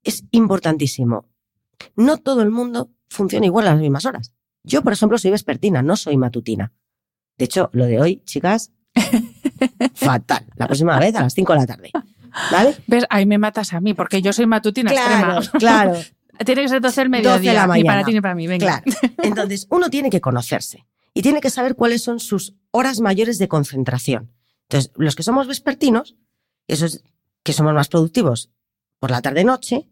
Es 0.04 0.24
importantísimo. 0.30 1.26
No 1.96 2.18
todo 2.18 2.42
el 2.42 2.50
mundo 2.50 2.90
funciona 3.10 3.46
igual 3.46 3.66
a 3.68 3.72
las 3.72 3.80
mismas 3.80 4.04
horas. 4.06 4.32
Yo, 4.64 4.82
por 4.82 4.92
ejemplo, 4.92 5.18
soy 5.18 5.30
vespertina, 5.32 5.82
no 5.82 5.96
soy 5.96 6.16
matutina. 6.16 6.72
De 7.38 7.44
hecho, 7.46 7.68
lo 7.72 7.84
de 7.86 8.00
hoy, 8.00 8.22
chicas, 8.24 8.70
fatal. 9.94 10.46
La 10.56 10.66
próxima 10.66 10.98
vez 10.98 11.14
a 11.14 11.22
las 11.22 11.34
5 11.34 11.52
de 11.52 11.58
la 11.58 11.66
tarde. 11.66 11.90
¿Vale? 12.50 12.76
¿Ves? 12.86 13.04
Ahí 13.10 13.26
me 13.26 13.38
matas 13.38 13.72
a 13.72 13.80
mí, 13.80 13.94
porque 13.94 14.22
yo 14.22 14.32
soy 14.32 14.46
matutina 14.46 14.90
Claro, 14.90 15.38
extrema. 15.40 15.58
claro. 15.58 15.94
Tiene 16.44 16.62
que 16.62 16.68
ser 16.68 16.80
12 16.80 17.02
el 17.02 17.10
12 17.10 17.22
de 17.22 17.22
la 17.22 17.32
mediodía. 17.32 17.52
Ni 17.52 17.68
mañana. 17.68 17.86
para 17.86 18.04
ti 18.04 18.12
ni 18.12 18.20
para 18.20 18.34
mí. 18.34 18.46
Venga. 18.46 18.82
Claro. 18.82 19.14
Entonces, 19.22 19.66
uno 19.70 19.90
tiene 19.90 20.10
que 20.10 20.20
conocerse 20.20 20.86
y 21.14 21.22
tiene 21.22 21.40
que 21.40 21.50
saber 21.50 21.74
cuáles 21.74 22.02
son 22.02 22.20
sus 22.20 22.54
horas 22.70 23.00
mayores 23.00 23.38
de 23.38 23.48
concentración. 23.48 24.32
Entonces, 24.68 24.92
los 24.96 25.14
que 25.14 25.22
somos 25.22 25.46
vespertinos, 25.46 26.16
esos 26.68 27.02
que 27.42 27.52
somos 27.52 27.74
más 27.74 27.88
productivos 27.88 28.50
por 28.98 29.10
la 29.10 29.20
tarde-noche, 29.20 29.88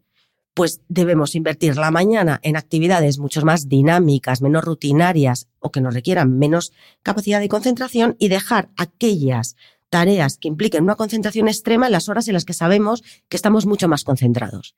pues 0.53 0.81
debemos 0.89 1.35
invertir 1.35 1.77
la 1.77 1.91
mañana 1.91 2.39
en 2.43 2.57
actividades 2.57 3.19
mucho 3.19 3.43
más 3.43 3.69
dinámicas, 3.69 4.41
menos 4.41 4.63
rutinarias 4.63 5.47
o 5.59 5.71
que 5.71 5.81
nos 5.81 5.93
requieran 5.93 6.37
menos 6.37 6.73
capacidad 7.03 7.39
de 7.39 7.49
concentración 7.49 8.15
y 8.19 8.27
dejar 8.27 8.69
aquellas 8.75 9.55
tareas 9.89 10.37
que 10.37 10.47
impliquen 10.47 10.83
una 10.83 10.95
concentración 10.95 11.47
extrema 11.47 11.85
en 11.85 11.91
las 11.91 12.09
horas 12.09 12.27
en 12.27 12.33
las 12.33 12.45
que 12.45 12.53
sabemos 12.53 13.03
que 13.29 13.37
estamos 13.37 13.65
mucho 13.65 13.87
más 13.87 14.03
concentrados. 14.03 14.75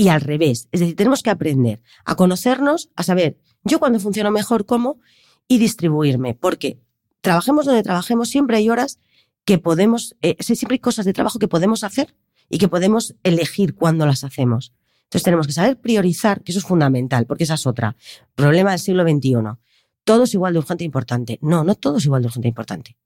Y 0.00 0.10
al 0.10 0.20
revés, 0.20 0.68
es 0.70 0.78
decir, 0.78 0.94
tenemos 0.94 1.24
que 1.24 1.30
aprender 1.30 1.82
a 2.04 2.14
conocernos, 2.14 2.88
a 2.94 3.02
saber 3.02 3.36
yo 3.64 3.80
cuando 3.80 3.98
funciono 3.98 4.30
mejor 4.30 4.64
cómo 4.64 5.00
y 5.48 5.58
distribuirme, 5.58 6.34
porque 6.34 6.78
trabajemos 7.20 7.66
donde 7.66 7.82
trabajemos, 7.82 8.28
siempre 8.28 8.58
hay 8.58 8.70
horas 8.70 9.00
que 9.44 9.58
podemos, 9.58 10.14
eh, 10.22 10.36
siempre 10.40 10.76
hay 10.76 10.78
cosas 10.78 11.04
de 11.04 11.12
trabajo 11.12 11.40
que 11.40 11.48
podemos 11.48 11.82
hacer 11.82 12.14
y 12.48 12.58
que 12.58 12.68
podemos 12.68 13.16
elegir 13.24 13.74
cuándo 13.74 14.06
las 14.06 14.22
hacemos. 14.22 14.72
Entonces 15.02 15.24
tenemos 15.24 15.48
que 15.48 15.52
saber 15.52 15.80
priorizar, 15.80 16.44
que 16.44 16.52
eso 16.52 16.60
es 16.60 16.64
fundamental, 16.64 17.26
porque 17.26 17.42
esa 17.42 17.54
es 17.54 17.66
otra. 17.66 17.96
Problema 18.36 18.70
del 18.70 18.78
siglo 18.78 19.02
XXI. 19.02 19.58
Todo 20.04 20.22
es 20.24 20.34
igual 20.34 20.52
de 20.52 20.60
urgente 20.60 20.84
e 20.84 20.86
importante. 20.86 21.38
No, 21.42 21.64
no 21.64 21.74
todo 21.74 21.96
es 21.96 22.04
igual 22.04 22.22
de 22.22 22.28
urgente 22.28 22.46
e 22.46 22.50
importante. 22.50 22.96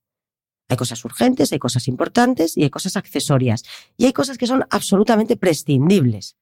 Hay 0.69 0.77
cosas 0.77 1.03
urgentes, 1.07 1.53
hay 1.53 1.59
cosas 1.59 1.89
importantes 1.89 2.57
y 2.59 2.65
hay 2.65 2.71
cosas 2.71 2.97
accesorias. 2.97 3.63
Y 3.97 4.05
hay 4.05 4.13
cosas 4.13 4.37
que 4.37 4.47
son 4.47 4.67
absolutamente 4.69 5.39
prescindibles. 5.39 6.37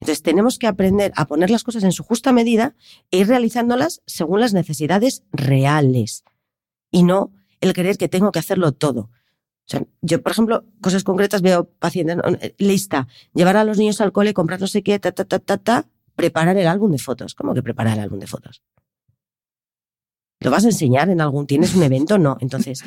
Entonces 0.00 0.22
tenemos 0.22 0.58
que 0.58 0.66
aprender 0.66 1.12
a 1.16 1.26
poner 1.26 1.50
las 1.50 1.64
cosas 1.64 1.82
en 1.84 1.92
su 1.92 2.02
justa 2.04 2.32
medida 2.32 2.74
e 3.10 3.18
ir 3.18 3.28
realizándolas 3.28 4.02
según 4.06 4.40
las 4.40 4.52
necesidades 4.52 5.24
reales. 5.32 6.24
Y 6.90 7.02
no 7.02 7.32
el 7.60 7.72
querer 7.72 7.96
que 7.96 8.08
tengo 8.08 8.32
que 8.32 8.38
hacerlo 8.38 8.72
todo. 8.72 9.10
Yo, 10.00 10.22
por 10.22 10.32
ejemplo, 10.32 10.64
cosas 10.80 11.02
concretas 11.02 11.42
veo 11.42 11.64
pacientes, 11.64 12.16
¿no? 12.16 12.22
lista, 12.58 13.08
llevar 13.34 13.56
a 13.56 13.64
los 13.64 13.78
niños 13.78 14.00
al 14.00 14.12
cole, 14.12 14.32
comprar 14.32 14.60
no 14.60 14.68
sé 14.68 14.82
qué, 14.82 14.98
ta, 14.98 15.10
ta, 15.12 15.24
ta, 15.24 15.40
ta, 15.40 15.58
ta, 15.58 15.88
preparar 16.14 16.56
el 16.56 16.68
álbum 16.68 16.92
de 16.92 16.98
fotos. 16.98 17.34
¿Cómo 17.34 17.52
que 17.52 17.62
preparar 17.62 17.94
el 17.94 18.04
álbum 18.04 18.20
de 18.20 18.28
fotos? 18.28 18.62
¿Lo 20.40 20.50
vas 20.50 20.64
a 20.64 20.68
enseñar 20.68 21.10
en 21.10 21.20
algún? 21.20 21.46
¿Tienes 21.46 21.74
un 21.74 21.82
evento? 21.82 22.18
No. 22.18 22.36
Entonces, 22.40 22.84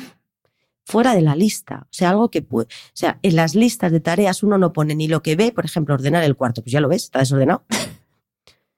fuera 0.84 1.14
de 1.14 1.22
la 1.22 1.36
lista. 1.36 1.86
O 1.86 1.92
sea, 1.92 2.10
algo 2.10 2.30
que 2.30 2.42
puede. 2.42 2.66
O 2.66 2.94
sea, 2.94 3.18
en 3.22 3.36
las 3.36 3.54
listas 3.54 3.92
de 3.92 4.00
tareas 4.00 4.42
uno 4.42 4.58
no 4.58 4.72
pone 4.72 4.94
ni 4.94 5.08
lo 5.08 5.22
que 5.22 5.36
ve, 5.36 5.52
por 5.52 5.64
ejemplo, 5.64 5.94
ordenar 5.94 6.24
el 6.24 6.36
cuarto. 6.36 6.62
Pues 6.62 6.72
ya 6.72 6.80
lo 6.80 6.88
ves, 6.88 7.04
está 7.04 7.20
desordenado. 7.20 7.64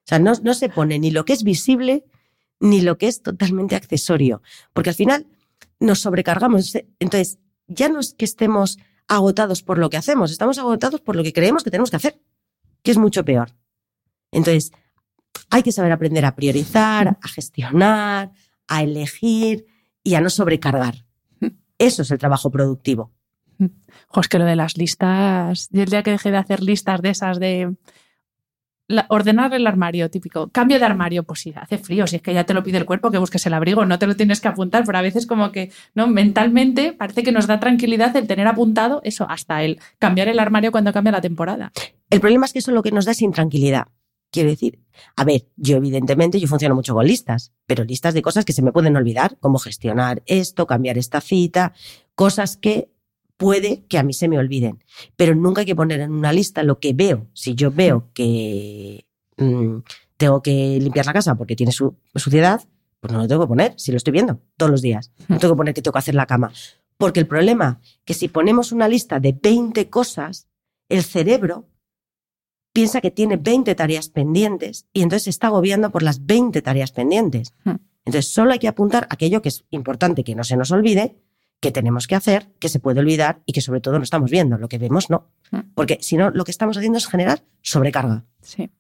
O 0.05 0.09
sea, 0.15 0.19
no, 0.19 0.33
no 0.43 0.53
se 0.53 0.69
pone 0.69 0.99
ni 0.99 1.13
lo 1.13 1.25
que 1.25 1.33
es 1.33 1.45
visible 1.45 2.05
ni 2.59 2.81
lo 2.81 2.99
que 2.99 3.07
es 3.07 3.23
totalmente 3.23 3.77
accesorio. 3.77 4.43
Porque 4.73 4.91
al 4.91 4.97
final 4.97 5.29
nos 5.79 6.01
sobrecargamos. 6.01 6.77
Entonces, 6.99 7.39
ya 7.69 7.89
no 7.89 8.01
es 8.01 8.13
que 8.15 8.25
estemos 8.25 8.79
agotados 9.09 9.63
por 9.63 9.79
lo 9.79 9.91
que 9.91 9.97
hacemos, 9.97 10.31
estamos 10.31 10.59
agotados 10.59 11.01
por 11.01 11.17
lo 11.17 11.23
que 11.23 11.33
creemos 11.33 11.63
que 11.63 11.71
tenemos 11.71 11.91
que 11.91 11.97
hacer, 11.97 12.21
que 12.83 12.91
es 12.91 12.99
mucho 12.99 13.25
peor. 13.25 13.55
Entonces, 14.31 14.73
hay 15.51 15.63
que 15.63 15.73
saber 15.73 15.93
aprender 15.93 16.25
a 16.25 16.35
priorizar, 16.35 17.19
a 17.21 17.29
gestionar, 17.29 18.33
a 18.69 18.83
elegir 18.83 19.67
y 20.03 20.15
a 20.15 20.21
no 20.21 20.31
sobrecargar. 20.31 21.05
Eso 21.83 22.03
es 22.03 22.11
el 22.11 22.19
trabajo 22.19 22.51
productivo. 22.51 23.11
Jo, 24.09 24.21
es 24.21 24.29
que 24.29 24.39
lo 24.39 24.45
de 24.45 24.57
las 24.57 24.77
listas, 24.77 25.69
yo 25.71 25.83
el 25.83 25.89
día 25.91 26.03
que 26.03 26.11
dejé 26.13 26.31
de 26.31 26.37
hacer 26.37 26.63
listas 26.63 27.03
de 27.03 27.11
esas 27.11 27.39
de 27.39 27.75
la- 28.89 29.07
ordenar 29.09 29.55
el 29.55 29.67
armario, 29.67 30.11
típico, 30.11 30.49
cambio 30.49 30.79
de 30.79 30.85
armario, 30.85 31.23
pues 31.23 31.41
si 31.41 31.53
hace 31.57 31.79
frío, 31.79 32.07
si 32.07 32.17
es 32.17 32.23
que 32.23 32.35
ya 32.35 32.45
te 32.45 32.53
lo 32.55 32.63
pide 32.63 32.79
el 32.79 32.85
cuerpo 32.85 33.11
que 33.11 33.19
busques 33.19 33.47
el 33.47 33.55
abrigo, 33.55 33.87
no 33.87 33.99
te 33.99 34.07
lo 34.07 34.17
tienes 34.17 34.41
que 34.41 34.49
apuntar, 34.49 34.85
pero 34.85 34.99
a 34.99 35.03
veces 35.03 35.27
como 35.27 35.51
que, 35.51 35.71
no, 35.95 36.09
mentalmente 36.09 36.93
parece 36.93 37.23
que 37.23 37.33
nos 37.33 37.47
da 37.47 37.59
tranquilidad 37.61 38.15
el 38.17 38.27
tener 38.27 38.47
apuntado 38.47 39.01
eso, 39.05 39.27
hasta 39.31 39.63
el 39.63 39.79
cambiar 39.99 40.29
el 40.29 40.39
armario 40.39 40.73
cuando 40.73 40.93
cambia 40.93 41.13
la 41.13 41.21
temporada. 41.21 41.73
El 42.11 42.21
problema 42.21 42.47
es 42.47 42.53
que 42.53 42.59
eso 42.59 42.73
lo 42.73 42.83
que 42.83 42.91
nos 42.91 43.05
da 43.07 43.13
es 43.13 43.23
intranquilidad. 43.23 43.87
Quiero 44.33 44.49
decir, 44.49 44.81
a 45.15 45.25
ver, 45.25 45.47
yo 45.57 45.77
evidentemente 45.77 46.41
yo 46.41 46.49
funciono 46.49 46.75
mucho 46.75 46.95
con 46.95 47.07
listas, 47.07 47.53
pero 47.67 47.85
listas 47.85 48.15
de 48.15 48.23
cosas 48.23 48.47
que 48.47 48.55
se 48.55 48.63
me 48.63 48.73
pueden 48.73 48.97
olvidar, 48.97 49.37
como 49.41 49.59
gestionar 49.59 50.23
esto, 50.25 50.67
cambiar 50.67 50.97
esta 50.97 51.21
cita, 51.21 51.75
cosas 52.15 52.57
que 52.57 52.91
puede 53.37 53.85
que 53.89 53.99
a 53.99 54.03
mí 54.03 54.15
se 54.15 54.29
me 54.29 54.39
olviden. 54.39 54.83
Pero 55.17 55.35
nunca 55.35 55.61
hay 55.61 55.67
que 55.67 55.77
poner 55.77 56.01
en 56.01 56.13
una 56.13 56.33
lista 56.33 56.63
lo 56.63 56.79
que 56.81 56.95
veo. 56.95 57.29
Si 57.35 57.55
yo 57.55 57.71
veo 57.71 58.11
que 58.15 59.05
mm, 59.37 59.81
tengo 60.17 60.43
que 60.43 60.79
limpiar 60.81 61.05
la 61.05 61.13
casa 61.13 61.35
porque 61.35 61.55
tiene 61.55 61.73
su 61.73 61.95
suciedad, 62.15 62.63
pues 63.01 63.13
no 63.13 63.19
lo 63.19 63.29
tengo 63.29 63.43
que 63.43 63.49
poner, 63.49 63.75
si 63.77 63.91
lo 63.91 63.99
estoy 63.99 64.15
viendo 64.15 64.41
todos 64.57 64.73
los 64.73 64.81
días. 64.81 65.13
No 65.29 65.39
tengo 65.39 65.53
que 65.53 65.59
poner 65.59 65.75
que 65.75 65.83
tengo 65.83 65.93
que 65.93 65.99
hacer 65.99 66.15
la 66.15 66.27
cama. 66.27 66.53
Porque 66.97 67.21
el 67.21 67.27
problema 67.27 67.83
que 68.07 68.15
si 68.15 68.29
ponemos 68.29 68.73
una 68.73 68.89
lista 68.89 69.21
de 69.21 69.37
20 69.39 69.91
cosas, 69.91 70.49
el 70.89 71.03
cerebro 71.03 71.69
piensa 72.73 73.01
que 73.01 73.11
tiene 73.11 73.37
20 73.37 73.75
tareas 73.75 74.09
pendientes 74.09 74.87
y 74.93 75.03
entonces 75.03 75.25
se 75.25 75.31
está 75.31 75.49
agobiando 75.49 75.91
por 75.91 76.03
las 76.03 76.25
20 76.27 76.63
tareas 76.63 76.93
pendientes. 76.93 77.53
Hmm. 77.65 77.77
Entonces 78.05 78.33
solo 78.33 78.53
hay 78.53 78.59
que 78.59 78.69
apuntar 78.69 79.07
aquello 79.11 79.43
que 79.43 79.49
es 79.51 79.65
importante 79.71 80.25
que 80.25 80.35
no 80.35 80.43
se 80.45 80.57
nos 80.57 80.71
olvide, 80.73 81.17
que 81.61 81.71
tenemos 81.71 82.07
que 82.07 82.17
hacer, 82.17 82.49
que 82.59 82.69
se 82.69 82.81
puede 82.81 83.01
olvidar 83.01 83.43
y 83.47 83.53
que 83.53 83.61
sobre 83.61 83.81
todo 83.81 83.99
no 83.99 84.03
estamos 84.05 84.31
viendo. 84.31 84.59
Lo 84.59 84.69
que 84.69 84.79
vemos 84.79 85.11
no. 85.11 85.29
Hmm. 85.51 85.61
Porque 85.75 85.99
si 86.01 86.17
no, 86.17 86.31
lo 86.31 86.45
que 86.45 86.51
estamos 86.51 86.77
haciendo 86.77 86.99
es 86.99 87.07
generar 87.07 87.45
sobrecarga. 87.61 88.25
Sí. 88.41 88.71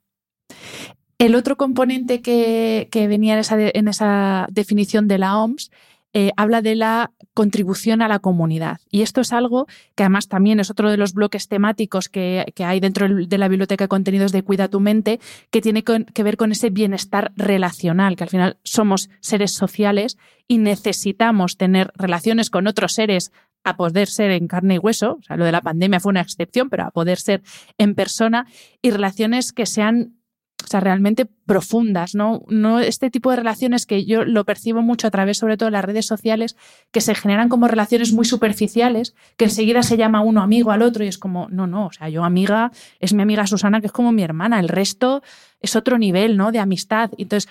El 1.18 1.36
otro 1.36 1.56
componente 1.56 2.20
que, 2.20 2.88
que 2.90 3.06
venía 3.06 3.34
en 3.34 3.38
esa, 3.40 3.56
de- 3.56 3.70
en 3.74 3.86
esa 3.86 4.48
definición 4.50 5.06
de 5.06 5.18
la 5.18 5.38
OMS 5.38 5.70
eh, 6.14 6.32
habla 6.36 6.62
de 6.62 6.74
la 6.74 7.10
contribución 7.34 8.02
a 8.02 8.08
la 8.08 8.18
comunidad. 8.18 8.80
Y 8.90 9.02
esto 9.02 9.20
es 9.20 9.32
algo 9.32 9.66
que 9.94 10.02
además 10.02 10.28
también 10.28 10.60
es 10.60 10.70
otro 10.70 10.90
de 10.90 10.96
los 10.96 11.14
bloques 11.14 11.48
temáticos 11.48 12.08
que, 12.08 12.52
que 12.54 12.64
hay 12.64 12.80
dentro 12.80 13.08
de 13.08 13.38
la 13.38 13.48
biblioteca 13.48 13.84
de 13.84 13.88
contenidos 13.88 14.32
de 14.32 14.42
Cuida 14.42 14.68
tu 14.68 14.80
mente, 14.80 15.20
que 15.50 15.60
tiene 15.60 15.82
que 15.82 16.22
ver 16.22 16.36
con 16.36 16.52
ese 16.52 16.70
bienestar 16.70 17.32
relacional, 17.36 18.16
que 18.16 18.24
al 18.24 18.30
final 18.30 18.58
somos 18.62 19.08
seres 19.20 19.52
sociales 19.52 20.18
y 20.46 20.58
necesitamos 20.58 21.56
tener 21.56 21.92
relaciones 21.96 22.50
con 22.50 22.66
otros 22.66 22.92
seres 22.92 23.32
a 23.64 23.76
poder 23.76 24.08
ser 24.08 24.32
en 24.32 24.48
carne 24.48 24.74
y 24.74 24.78
hueso, 24.78 25.18
o 25.20 25.22
sea, 25.22 25.36
lo 25.36 25.44
de 25.44 25.52
la 25.52 25.60
pandemia 25.60 26.00
fue 26.00 26.10
una 26.10 26.20
excepción, 26.20 26.68
pero 26.68 26.84
a 26.84 26.90
poder 26.90 27.18
ser 27.18 27.42
en 27.78 27.94
persona 27.94 28.46
y 28.82 28.90
relaciones 28.90 29.52
que 29.52 29.66
sean 29.66 30.16
o 30.62 30.66
sea, 30.66 30.80
realmente 30.80 31.26
profundas, 31.26 32.14
¿no? 32.14 32.42
No 32.48 32.80
este 32.80 33.10
tipo 33.10 33.30
de 33.30 33.36
relaciones 33.36 33.86
que 33.86 34.04
yo 34.04 34.24
lo 34.24 34.44
percibo 34.44 34.82
mucho 34.82 35.06
a 35.06 35.10
través, 35.10 35.38
sobre 35.38 35.56
todo 35.56 35.66
de 35.66 35.72
las 35.72 35.84
redes 35.84 36.06
sociales, 36.06 36.56
que 36.90 37.00
se 37.00 37.14
generan 37.14 37.48
como 37.48 37.68
relaciones 37.68 38.12
muy 38.12 38.24
superficiales, 38.24 39.14
que 39.36 39.46
enseguida 39.46 39.82
se 39.82 39.96
llama 39.96 40.22
uno 40.22 40.42
amigo 40.42 40.70
al 40.70 40.82
otro 40.82 41.04
y 41.04 41.08
es 41.08 41.18
como, 41.18 41.48
no, 41.50 41.66
no, 41.66 41.86
o 41.86 41.92
sea, 41.92 42.08
yo 42.08 42.24
amiga, 42.24 42.72
es 43.00 43.12
mi 43.12 43.22
amiga 43.22 43.46
Susana, 43.46 43.80
que 43.80 43.86
es 43.86 43.92
como 43.92 44.12
mi 44.12 44.22
hermana, 44.22 44.60
el 44.60 44.68
resto 44.68 45.22
es 45.60 45.76
otro 45.76 45.98
nivel, 45.98 46.36
¿no? 46.36 46.52
De 46.52 46.58
amistad. 46.58 47.10
Entonces, 47.18 47.50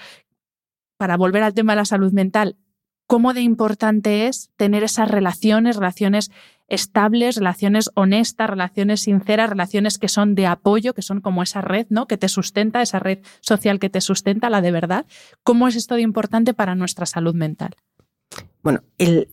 para 0.98 1.18
volver 1.18 1.44
al 1.44 1.54
tema 1.54 1.74
de 1.74 1.78
la 1.78 1.86
salud 1.86 2.12
mental, 2.12 2.58
¿cómo 3.08 3.34
de 3.34 3.42
importante 3.42 4.28
es 4.28 4.52
tener 4.56 4.84
esas 4.84 5.10
relaciones, 5.10 5.76
relaciones 5.76 6.32
estables, 6.72 7.36
relaciones 7.36 7.92
honestas, 7.96 8.50
relaciones 8.50 9.02
sinceras, 9.02 9.50
relaciones 9.50 9.98
que 9.98 10.08
son 10.08 10.36
de 10.36 10.48
apoyo, 10.48 10.94
que 10.94 11.02
son 11.02 11.22
como 11.22 11.44
esa 11.44 11.62
red, 11.62 11.86
¿no? 11.90 12.08
Que 12.08 12.18
te 12.18 12.30
sustenta, 12.30 12.82
esa 12.82 13.00
red 13.00 13.20
social 13.42 13.78
que 13.78 13.90
te 13.90 14.02
sustenta, 14.02 14.50
la 14.50 14.62
de 14.62 14.72
verdad. 14.72 15.06
¿Cómo 15.44 15.68
es 15.68 15.76
esto 15.76 15.96
de 15.96 16.02
importante 16.02 16.54
para 16.54 16.74
nuestra 16.74 17.06
salud 17.06 17.36
mental? 17.36 17.76
Bueno, 18.64 18.84
el, 18.98 19.30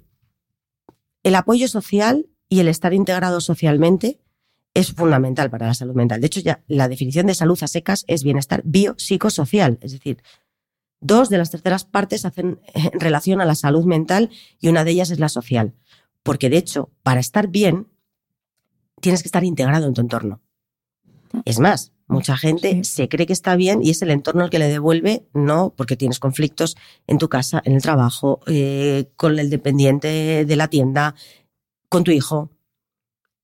el 1.23 1.35
apoyo 1.37 1.69
social 1.69 2.27
y 2.49 2.61
el 2.61 2.69
estar 2.69 2.93
integrado 2.93 3.41
socialmente 3.41 4.21
es 4.75 4.93
fundamental 4.93 5.49
para 5.49 5.69
la 5.69 5.75
salud 5.75 5.95
mental. 5.95 6.21
De 6.21 6.27
hecho, 6.27 6.41
ya 6.41 6.63
la 6.67 6.89
definición 6.89 7.27
de 7.27 7.35
salud 7.35 7.59
a 7.63 7.69
secas 7.69 8.05
es 8.09 8.25
bienestar 8.25 8.63
biopsicosocial, 8.65 9.79
es 9.81 9.93
decir, 9.93 10.23
dos 11.01 11.29
de 11.29 11.39
las 11.39 11.51
terceras 11.51 11.85
partes 11.85 12.25
hacen 12.25 12.61
eh, 12.75 12.91
relación 12.95 13.41
a 13.41 13.45
la 13.45 13.55
salud 13.55 13.85
mental 13.85 14.31
y 14.61 14.69
una 14.69 14.85
de 14.85 14.91
ellas 14.91 15.11
es 15.11 15.21
la 15.21 15.29
social. 15.29 15.75
Porque 16.23 16.51
de 16.51 16.59
hecho, 16.59 16.91
para 17.03 17.21
estar 17.21 17.49
bien, 17.49 17.89
tienes 19.01 19.23
que 19.23 19.29
estar 19.29 19.45
integrado 19.45 19.87
en 19.87 19.95
tu 19.95 20.01
entorno. 20.01 20.41
Es 21.45 21.59
más, 21.59 21.93
Mucha 22.11 22.39
gente 22.39 22.71
Sí. 22.71 22.85
se 22.85 23.09
cree 23.11 23.27
que 23.27 23.35
está 23.35 23.55
bien 23.55 23.81
y 23.83 23.91
es 23.91 24.01
el 24.01 24.11
entorno 24.11 24.43
el 24.45 24.49
que 24.51 24.59
le 24.59 24.69
devuelve, 24.69 25.27
no, 25.35 25.75
porque 25.77 25.95
tienes 25.95 26.19
conflictos 26.19 26.75
en 27.07 27.19
tu 27.19 27.29
casa, 27.29 27.61
en 27.67 27.75
el 27.75 27.83
trabajo, 27.83 28.41
eh, 28.47 29.11
con 29.17 29.39
el 29.39 29.51
dependiente 29.51 30.47
de 30.47 30.57
la 30.57 30.69
tienda, 30.69 31.15
con 31.91 32.05
tu 32.05 32.11
hijo. 32.13 32.51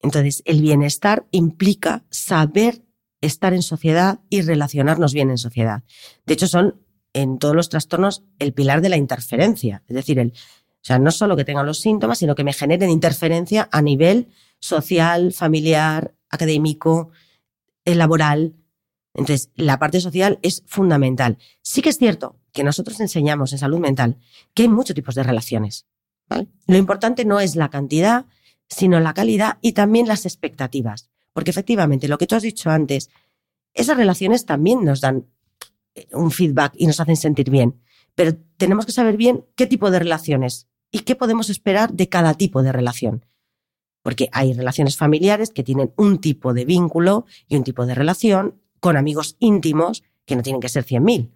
Entonces, 0.01 0.43
el 0.47 0.63
bienestar 0.63 1.27
implica 1.31 2.07
saber 2.09 2.83
estar 3.21 3.53
en 3.53 3.61
sociedad 3.61 4.21
y 4.31 4.41
relacionarnos 4.41 5.13
bien 5.13 5.29
en 5.31 5.37
sociedad. 5.37 5.83
De 6.25 6.33
hecho, 6.33 6.47
son 6.47 6.81
en 7.13 7.39
todos 7.39 7.55
los 7.55 7.69
trastornos 7.69 8.25
el 8.39 8.55
pilar 8.55 8.81
de 8.81 8.89
la 8.89 8.97
interferencia. 8.97 9.83
Es 9.87 9.95
decir, 9.95 10.19
el, 10.19 10.33
o 10.85 10.87
sea, 10.87 10.99
no 10.99 11.11
solo 11.11 11.35
que 11.35 11.47
tengan 11.47 11.65
los 11.65 11.81
síntomas, 11.81 12.19
sino 12.19 12.35
que 12.35 12.45
me 12.45 12.53
generen 12.53 12.91
interferencia 12.91 13.71
a 13.73 13.81
nivel 13.81 14.29
social, 14.59 15.33
familiar, 15.33 16.15
académico, 16.29 17.09
eh, 17.87 17.95
laboral. 17.95 18.55
Entonces, 19.15 19.51
la 19.55 19.79
parte 19.79 20.03
social 20.03 20.39
es 20.43 20.63
fundamental. 20.67 21.39
Sí 21.63 21.81
que 21.81 21.89
es 21.89 21.97
cierto 21.97 22.37
que 22.53 22.65
nosotros 22.65 23.01
enseñamos 23.01 23.51
en 23.53 23.61
salud 23.61 23.79
mental 23.79 24.19
que 24.53 24.65
hay 24.65 24.69
muchos 24.69 24.95
tipos 24.95 25.15
de 25.15 25.23
relaciones. 25.23 25.87
Lo 26.67 26.77
importante 26.77 27.25
no 27.25 27.41
es 27.41 27.57
la 27.57 27.71
cantidad, 27.71 28.27
sino 28.69 29.01
la 29.01 29.15
calidad 29.15 29.57
y 29.63 29.73
también 29.73 30.07
las 30.07 30.27
expectativas. 30.27 31.09
Porque 31.33 31.51
efectivamente, 31.51 32.09
lo 32.09 32.19
que 32.19 32.27
tú 32.27 32.35
has 32.35 32.43
dicho 32.43 32.69
antes, 32.69 33.09
esas 33.73 33.97
relaciones 33.97 34.45
también 34.45 34.85
nos 34.85 35.01
dan 35.01 35.29
eh, 35.95 36.09
un 36.13 36.31
feedback 36.31 36.75
y 36.77 36.87
nos 36.87 37.01
hacen 37.01 37.17
sentir 37.17 37.49
bien. 37.49 37.81
Pero 38.15 38.37
tenemos 38.59 38.85
que 38.85 38.93
saber 38.93 39.17
bien 39.17 39.47
qué 39.57 39.67
tipo 39.67 39.91
de 39.91 39.99
relaciones 39.99 40.69
y 40.95 41.01
qué 41.01 41.17
podemos 41.17 41.51
esperar 41.51 41.93
de 41.93 42.09
cada 42.09 42.35
tipo 42.35 42.63
de 42.63 42.71
relación. 42.71 43.27
Porque 44.05 44.29
hay 44.31 44.53
relaciones 44.53 44.97
familiares 44.97 45.51
que 45.51 45.65
tienen 45.65 45.93
un 45.97 46.21
tipo 46.21 46.55
de 46.55 46.65
vínculo 46.65 47.27
y 47.49 47.57
un 47.57 47.65
tipo 47.65 47.85
de 47.85 47.97
relación 47.97 48.61
con 48.79 48.97
amigos 48.97 49.35
íntimos 49.41 50.05
que 50.25 50.37
no 50.37 50.45
tienen 50.45 50.61
que 50.61 50.69
ser 50.69 50.87
100.000. 50.87 51.33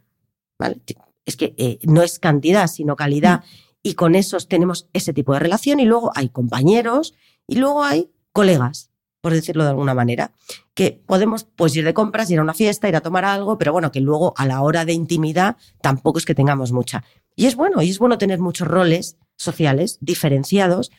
¿vale? 0.61 0.81
Es 1.25 1.37
que 1.37 1.57
eh, 1.57 1.81
no 1.83 2.05
es 2.05 2.21
cantidad, 2.21 2.69
sino 2.69 2.95
calidad. 2.95 3.43
Y 3.83 3.95
con 3.95 4.15
esos 4.15 4.47
tenemos 4.47 4.87
ese 4.93 5.13
tipo 5.13 5.33
de 5.33 5.41
relación. 5.41 5.81
Y 5.81 5.87
luego 5.87 6.13
hay 6.15 6.29
compañeros 6.29 7.15
y 7.49 7.57
luego 7.57 7.83
hay 7.83 8.13
colegas, 8.31 8.93
por 9.21 9.33
decirlo 9.33 9.65
de 9.65 9.71
alguna 9.71 9.95
manera, 9.95 10.31
que 10.75 11.03
podemos 11.05 11.49
pues, 11.57 11.75
ir 11.75 11.85
de 11.85 11.95
compras, 11.95 12.31
ir 12.31 12.39
a 12.39 12.43
una 12.43 12.55
fiesta, 12.55 12.89
ir 12.89 12.95
a 12.95 13.01
tomar 13.01 13.25
algo, 13.25 13.59
pero 13.59 13.73
bueno, 13.73 13.91
que 13.91 14.01
luego 14.01 14.35
a 14.37 14.47
la 14.47 14.63
hora 14.63 14.85
de 14.85 14.93
intimidad 14.93 15.57
tampoco 15.83 16.21
es 16.21 16.25
que 16.25 16.37
tengamos 16.37 16.71
mucha. 16.71 17.03
Y 17.35 17.47
es 17.47 17.57
bueno, 17.57 17.83
y 17.83 17.91
es 17.91 17.99
bueno 17.99 18.19
tener 18.19 18.39
muchos 18.39 18.69
roles 18.69 19.17
sociales 19.39 19.97
diferenciados. 20.03 20.91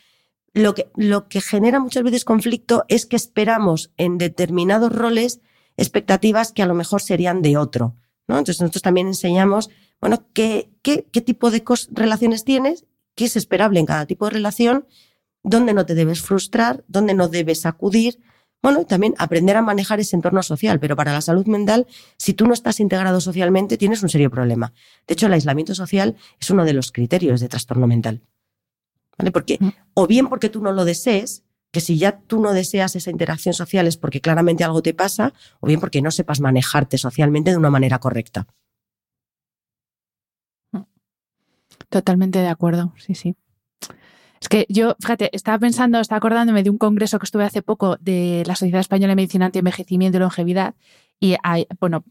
Lo 0.52 0.74
que, 0.74 0.90
lo 0.96 1.28
que 1.28 1.40
genera 1.40 1.78
muchas 1.78 2.02
veces 2.02 2.24
conflicto 2.24 2.84
es 2.88 3.06
que 3.06 3.14
esperamos 3.14 3.92
en 3.96 4.18
determinados 4.18 4.90
roles 4.92 5.40
expectativas 5.76 6.50
que 6.50 6.62
a 6.62 6.66
lo 6.66 6.74
mejor 6.74 7.00
serían 7.00 7.42
de 7.42 7.56
otro. 7.56 7.94
¿no? 8.26 8.38
Entonces 8.38 8.60
nosotros 8.60 8.82
también 8.82 9.06
enseñamos, 9.06 9.70
bueno, 10.00 10.26
qué, 10.32 10.72
qué, 10.82 11.06
qué 11.12 11.20
tipo 11.20 11.52
de 11.52 11.62
relaciones 11.92 12.44
tienes, 12.44 12.84
qué 13.14 13.26
es 13.26 13.36
esperable 13.36 13.78
en 13.78 13.86
cada 13.86 14.06
tipo 14.06 14.24
de 14.24 14.32
relación, 14.32 14.86
dónde 15.42 15.72
no 15.72 15.86
te 15.86 15.94
debes 15.94 16.20
frustrar, 16.20 16.84
dónde 16.88 17.14
no 17.14 17.28
debes 17.28 17.66
acudir. 17.66 18.18
Bueno, 18.62 18.82
y 18.82 18.84
también 18.84 19.14
aprender 19.18 19.56
a 19.56 19.62
manejar 19.62 20.00
ese 20.00 20.16
entorno 20.16 20.42
social, 20.42 20.78
pero 20.80 20.94
para 20.94 21.12
la 21.12 21.22
salud 21.22 21.46
mental, 21.46 21.86
si 22.18 22.34
tú 22.34 22.46
no 22.46 22.52
estás 22.52 22.78
integrado 22.80 23.20
socialmente, 23.20 23.78
tienes 23.78 24.02
un 24.02 24.10
serio 24.10 24.30
problema. 24.30 24.74
De 25.06 25.14
hecho, 25.14 25.26
el 25.26 25.32
aislamiento 25.32 25.74
social 25.74 26.16
es 26.38 26.50
uno 26.50 26.64
de 26.64 26.74
los 26.74 26.92
criterios 26.92 27.40
de 27.40 27.48
trastorno 27.48 27.86
mental. 27.86 28.20
¿Vale? 29.16 29.32
Porque, 29.32 29.56
Mm. 29.60 29.68
o 29.94 30.06
bien 30.06 30.28
porque 30.28 30.48
tú 30.50 30.60
no 30.62 30.72
lo 30.72 30.84
desees, 30.84 31.44
que 31.72 31.80
si 31.80 31.98
ya 31.98 32.20
tú 32.20 32.40
no 32.40 32.52
deseas 32.52 32.96
esa 32.96 33.10
interacción 33.10 33.54
social 33.54 33.86
es 33.86 33.96
porque 33.96 34.20
claramente 34.20 34.64
algo 34.64 34.82
te 34.82 34.92
pasa, 34.92 35.32
o 35.60 35.66
bien 35.66 35.80
porque 35.80 36.02
no 36.02 36.10
sepas 36.10 36.40
manejarte 36.40 36.98
socialmente 36.98 37.50
de 37.52 37.56
una 37.56 37.70
manera 37.70 37.98
correcta. 37.98 38.46
Totalmente 41.88 42.38
de 42.38 42.48
acuerdo, 42.48 42.92
sí, 42.98 43.14
sí. 43.14 43.36
Es 44.40 44.48
que 44.48 44.66
yo, 44.70 44.96
fíjate, 45.00 45.28
estaba 45.36 45.58
pensando, 45.58 46.00
estaba 46.00 46.16
acordándome 46.16 46.62
de 46.62 46.70
un 46.70 46.78
congreso 46.78 47.18
que 47.18 47.24
estuve 47.24 47.44
hace 47.44 47.60
poco 47.60 47.96
de 48.00 48.42
la 48.46 48.56
Sociedad 48.56 48.80
Española 48.80 49.12
de 49.12 49.16
Medicina 49.16 49.46
Antienvejecimiento 49.46 50.16
y 50.16 50.20
Longevidad. 50.20 50.74
Y 51.22 51.36
bueno, 51.78 52.04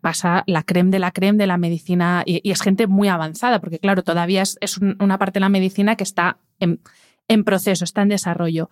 pasa, 0.00 0.42
la 0.48 0.64
creme 0.64 0.90
de 0.90 0.98
la 0.98 1.12
creme 1.12 1.38
de 1.38 1.46
la 1.46 1.56
medicina 1.58 2.24
y, 2.26 2.50
es 2.50 2.60
gente 2.60 2.88
muy 2.88 3.06
avanzada, 3.06 3.60
porque 3.60 3.78
claro, 3.78 4.02
todavía 4.02 4.42
es, 4.42 4.58
es 4.60 4.78
un- 4.78 4.96
una 5.00 5.18
parte 5.18 5.34
de 5.34 5.42
la 5.42 5.48
medicina 5.48 5.94
que 5.94 6.02
está 6.02 6.38
en, 6.58 6.80
en 7.28 7.44
proceso, 7.44 7.84
está 7.84 8.02
en 8.02 8.08
desarrollo. 8.08 8.68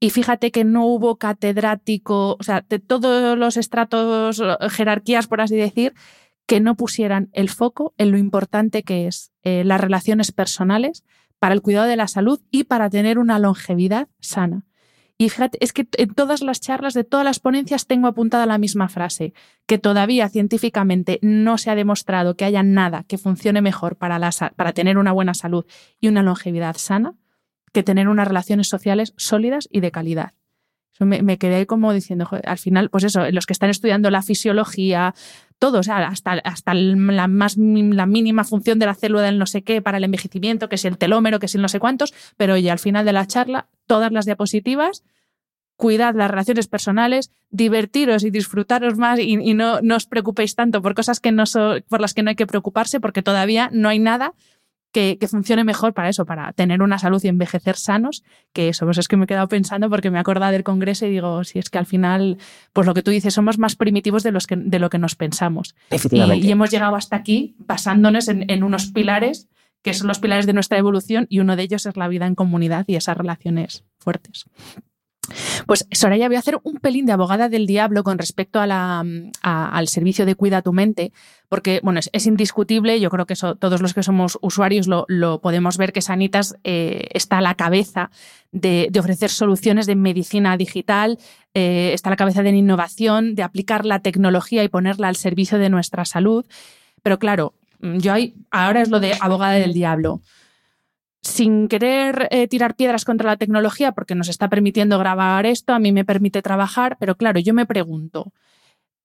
Y 0.00 0.10
fíjate 0.10 0.50
que 0.50 0.64
no 0.64 0.86
hubo 0.86 1.16
catedrático, 1.18 2.36
o 2.40 2.42
sea, 2.42 2.64
de 2.68 2.80
todos 2.80 3.38
los 3.38 3.56
estratos, 3.56 4.42
jerarquías, 4.70 5.28
por 5.28 5.40
así 5.40 5.54
decir, 5.54 5.94
que 6.46 6.58
no 6.58 6.74
pusieran 6.74 7.28
el 7.32 7.48
foco 7.48 7.94
en 7.96 8.10
lo 8.10 8.18
importante 8.18 8.82
que 8.82 9.06
es 9.06 9.30
eh, 9.44 9.62
las 9.64 9.80
relaciones 9.80 10.32
personales 10.32 11.04
para 11.40 11.54
el 11.54 11.62
cuidado 11.62 11.88
de 11.88 11.96
la 11.96 12.06
salud 12.06 12.40
y 12.52 12.64
para 12.64 12.88
tener 12.88 13.18
una 13.18 13.40
longevidad 13.40 14.08
sana. 14.20 14.66
Y 15.18 15.28
fíjate, 15.28 15.58
es 15.60 15.74
que 15.74 15.86
en 15.98 16.14
todas 16.14 16.40
las 16.40 16.60
charlas 16.60 16.94
de 16.94 17.04
todas 17.04 17.24
las 17.24 17.40
ponencias 17.40 17.86
tengo 17.86 18.06
apuntada 18.06 18.46
la 18.46 18.56
misma 18.56 18.88
frase, 18.88 19.34
que 19.66 19.76
todavía 19.78 20.28
científicamente 20.30 21.18
no 21.20 21.58
se 21.58 21.70
ha 21.70 21.74
demostrado 21.74 22.36
que 22.36 22.46
haya 22.46 22.62
nada 22.62 23.04
que 23.04 23.18
funcione 23.18 23.60
mejor 23.60 23.96
para, 23.96 24.18
la 24.18 24.30
para 24.56 24.72
tener 24.72 24.96
una 24.96 25.12
buena 25.12 25.34
salud 25.34 25.66
y 26.00 26.08
una 26.08 26.22
longevidad 26.22 26.76
sana 26.78 27.16
que 27.72 27.82
tener 27.82 28.08
unas 28.08 28.28
relaciones 28.28 28.68
sociales 28.68 29.12
sólidas 29.16 29.68
y 29.70 29.80
de 29.80 29.90
calidad. 29.90 30.32
Me, 31.00 31.38
quedé 31.38 31.66
como 31.66 31.94
diciendo, 31.94 32.28
al 32.44 32.58
final, 32.58 32.90
pues 32.90 33.04
eso, 33.04 33.30
los 33.30 33.46
que 33.46 33.54
están 33.54 33.70
estudiando 33.70 34.10
la 34.10 34.20
fisiología, 34.20 35.14
todo, 35.60 35.78
o 35.78 35.82
sea, 35.84 35.98
hasta, 36.08 36.32
hasta 36.42 36.74
la, 36.74 37.28
más, 37.28 37.56
la 37.56 38.06
mínima 38.06 38.42
función 38.42 38.80
de 38.80 38.86
la 38.86 38.94
célula 38.96 39.22
del 39.22 39.38
no 39.38 39.46
sé 39.46 39.62
qué 39.62 39.80
para 39.80 39.98
el 39.98 40.04
envejecimiento, 40.04 40.68
que 40.68 40.74
es 40.74 40.84
el 40.84 40.98
telómero, 40.98 41.38
que 41.38 41.46
es 41.46 41.54
el 41.54 41.62
no 41.62 41.68
sé 41.68 41.78
cuántos, 41.78 42.12
pero 42.36 42.54
oye, 42.54 42.70
al 42.72 42.78
final 42.80 43.04
de 43.04 43.12
la 43.12 43.26
charla, 43.26 43.68
todas 43.86 44.10
las 44.10 44.24
diapositivas, 44.24 45.04
cuidad 45.76 46.14
las 46.14 46.30
relaciones 46.30 46.66
personales, 46.66 47.30
divertiros 47.50 48.24
y 48.24 48.30
disfrutaros 48.30 48.96
más 48.98 49.18
y, 49.18 49.34
y 49.40 49.54
no, 49.54 49.80
no 49.82 49.96
os 49.96 50.06
preocupéis 50.06 50.54
tanto 50.54 50.82
por 50.82 50.94
cosas 50.94 51.20
que 51.20 51.32
no 51.32 51.46
so- 51.46 51.76
por 51.88 52.00
las 52.00 52.12
que 52.14 52.22
no 52.22 52.30
hay 52.30 52.36
que 52.36 52.46
preocuparse, 52.46 52.98
porque 53.00 53.22
todavía 53.22 53.70
no 53.72 53.88
hay 53.88 53.98
nada 53.98 54.34
que, 54.92 55.18
que 55.18 55.28
funcione 55.28 55.64
mejor 55.64 55.94
para 55.94 56.08
eso, 56.08 56.26
para 56.26 56.52
tener 56.52 56.82
una 56.82 56.98
salud 56.98 57.22
y 57.22 57.28
envejecer 57.28 57.76
sanos, 57.76 58.24
que 58.52 58.68
eso, 58.68 58.84
pues 58.84 58.98
es 58.98 59.08
que 59.08 59.16
me 59.16 59.24
he 59.24 59.26
quedado 59.26 59.48
pensando 59.48 59.88
porque 59.88 60.10
me 60.10 60.18
he 60.18 60.20
acordado 60.20 60.52
del 60.52 60.64
congreso 60.64 61.06
y 61.06 61.10
digo, 61.10 61.44
si 61.44 61.58
es 61.58 61.70
que 61.70 61.78
al 61.78 61.86
final, 61.86 62.38
pues 62.72 62.86
lo 62.86 62.94
que 62.94 63.02
tú 63.02 63.10
dices, 63.10 63.34
somos 63.34 63.58
más 63.58 63.76
primitivos 63.76 64.22
de, 64.22 64.32
los 64.32 64.46
que, 64.46 64.56
de 64.56 64.78
lo 64.78 64.90
que 64.90 64.98
nos 64.98 65.14
pensamos. 65.16 65.74
Y 66.36 66.50
hemos 66.50 66.70
llegado 66.70 66.96
hasta 66.96 67.16
aquí 67.16 67.54
basándonos 67.58 68.28
en, 68.28 68.50
en 68.50 68.62
unos 68.62 68.88
pilares 68.88 69.48
que 69.82 69.94
son 69.94 70.08
los 70.08 70.18
pilares 70.18 70.46
de 70.46 70.52
nuestra 70.52 70.78
evolución 70.78 71.26
y 71.30 71.40
uno 71.40 71.56
de 71.56 71.62
ellos 71.62 71.86
es 71.86 71.96
la 71.96 72.08
vida 72.08 72.26
en 72.26 72.34
comunidad 72.34 72.84
y 72.86 72.96
esas 72.96 73.16
relaciones 73.16 73.84
fuertes. 73.98 74.44
Pues 75.66 75.86
Soraya, 75.92 76.28
voy 76.28 76.36
a 76.36 76.40
hacer 76.40 76.58
un 76.62 76.78
pelín 76.78 77.06
de 77.06 77.12
abogada 77.12 77.48
del 77.48 77.66
diablo 77.66 78.02
con 78.02 78.18
respecto 78.18 78.60
a 78.60 78.66
la, 78.66 79.04
al 79.42 79.88
servicio 79.88 80.26
de 80.26 80.34
Cuida 80.34 80.62
tu 80.62 80.72
mente, 80.72 81.12
porque 81.48 81.80
bueno, 81.82 82.00
es, 82.12 82.26
indiscutible, 82.26 83.00
yo 83.00 83.10
creo 83.10 83.26
que 83.26 83.34
eso, 83.34 83.54
todos 83.54 83.80
los 83.80 83.94
que 83.94 84.02
somos 84.02 84.38
usuarios 84.40 84.88
lo, 84.88 85.40
podemos 85.40 85.76
ver 85.76 85.92
que 85.92 86.02
Sanitas 86.02 86.56
eh, 86.64 87.08
está 87.12 87.38
a 87.38 87.42
la 87.42 87.54
cabeza 87.54 88.10
de, 88.52 88.90
ofrecer 88.98 89.30
soluciones 89.30 89.86
de 89.86 89.94
medicina 89.94 90.56
digital, 90.56 91.18
eh, 91.54 91.90
está 91.92 92.08
a 92.08 92.12
la 92.12 92.16
cabeza 92.16 92.42
de 92.42 92.50
innovación, 92.50 93.34
de 93.34 93.42
aplicar 93.42 93.86
la 93.86 94.00
tecnología 94.00 94.64
y 94.64 94.68
ponerla 94.68 95.08
al 95.08 95.16
servicio 95.16 95.58
de 95.58 95.70
nuestra 95.70 96.04
salud. 96.04 96.46
Pero 97.02 97.18
claro, 97.18 97.54
yo 97.80 98.12
ahí, 98.12 98.34
ahora 98.50 98.82
es 98.82 98.90
lo 98.90 99.00
de 99.00 99.16
abogada 99.20 99.54
del 99.54 99.72
diablo 99.72 100.20
sin 101.22 101.68
querer 101.68 102.28
eh, 102.30 102.48
tirar 102.48 102.76
piedras 102.76 103.04
contra 103.04 103.30
la 103.30 103.36
tecnología, 103.36 103.92
porque 103.92 104.14
nos 104.14 104.28
está 104.28 104.48
permitiendo 104.48 104.98
grabar 104.98 105.46
esto, 105.46 105.72
a 105.72 105.78
mí 105.78 105.92
me 105.92 106.04
permite 106.04 106.42
trabajar, 106.42 106.96
pero 106.98 107.16
claro, 107.16 107.40
yo 107.40 107.52
me 107.54 107.66
pregunto, 107.66 108.32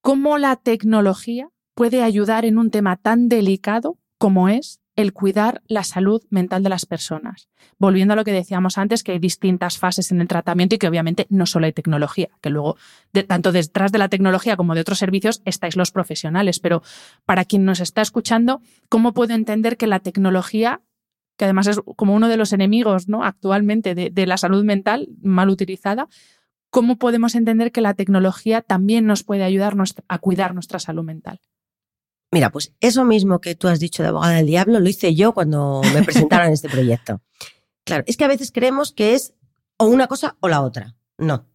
¿cómo 0.02 0.38
la 0.38 0.56
tecnología 0.56 1.50
puede 1.74 2.04
ayudar 2.04 2.46
en 2.46 2.58
un 2.58 2.72
tema 2.72 2.96
tan 2.96 3.28
delicado 3.28 3.98
como 4.18 4.48
es 4.48 4.80
el 4.96 5.12
cuidar 5.12 5.62
la 5.68 5.84
salud 5.84 6.24
mental 6.30 6.64
de 6.64 6.70
las 6.70 6.86
personas? 6.86 7.50
Volviendo 7.78 8.14
a 8.14 8.16
lo 8.16 8.24
que 8.24 8.32
decíamos 8.32 8.78
antes, 8.78 9.04
que 9.04 9.12
hay 9.12 9.20
distintas 9.20 9.78
fases 9.78 10.10
en 10.14 10.22
el 10.22 10.30
tratamiento 10.30 10.76
y 10.76 10.78
que 10.78 10.88
obviamente 10.88 11.28
no 11.30 11.46
solo 11.46 11.66
hay 11.66 11.74
tecnología, 11.74 12.30
que 12.40 12.50
luego, 12.50 12.78
tanto 13.28 13.52
detrás 13.52 13.92
de 13.92 13.98
la 13.98 14.08
tecnología 14.08 14.56
como 14.56 14.74
de 14.74 14.80
otros 14.82 15.00
servicios, 15.00 15.42
estáis 15.44 15.76
los 15.76 15.92
profesionales, 15.92 16.62
pero 16.62 16.82
para 17.26 17.44
quien 17.44 17.66
nos 17.66 17.82
está 17.82 18.02
escuchando, 18.02 18.62
¿cómo 18.88 19.14
puedo 19.14 19.34
entender 19.34 19.76
que 19.76 19.88
la 19.88 20.00
tecnología 20.00 20.82
que 21.38 21.46
además 21.46 21.68
es 21.68 21.80
como 21.96 22.14
uno 22.14 22.28
de 22.28 22.38
los 22.38 22.54
enemigos 22.54 23.08
¿no? 23.08 23.24
actualmente 23.24 23.96
de, 23.96 24.10
de, 24.10 24.26
la 24.26 24.38
salud 24.38 24.64
mental 24.64 25.10
mal 25.22 25.50
utilizada, 25.50 26.08
¿cómo 26.70 26.98
podemos 26.98 27.36
entender 27.36 27.72
que 27.72 27.82
la 27.82 27.94
tecnología 27.94 28.62
también 28.62 29.06
nos 29.06 29.24
puede 29.24 29.44
ayudar 29.44 29.76
a 30.08 30.18
cuidar 30.20 30.54
nuestra 30.54 30.80
salud 30.80 31.04
mental? 31.04 31.40
Mira, 32.32 32.52
pues 32.52 32.74
eso 32.80 33.06
mismo 33.06 33.40
que 33.40 33.56
tú 33.56 33.68
has 33.68 33.80
dicho 33.80 34.04
de 34.04 34.10
abogada 34.10 34.36
del 34.36 34.48
diablo 34.48 34.80
lo 34.80 34.90
hice 34.90 35.16
yo 35.16 35.34
cuando 35.34 35.82
me 35.94 36.04
presentaron 36.04 36.52
este 36.52 36.70
proyecto. 36.70 37.22
Claro, 37.84 38.04
es 38.08 38.18
que 38.18 38.26
a 38.26 38.30
veces 38.30 38.52
creemos 38.52 38.92
que 38.92 39.14
es 39.14 39.34
o 39.78 39.86
una 39.86 40.08
cosa 40.08 40.38
o 40.40 40.48
la 40.48 40.62
otra. 40.62 40.96
No. 41.18 41.48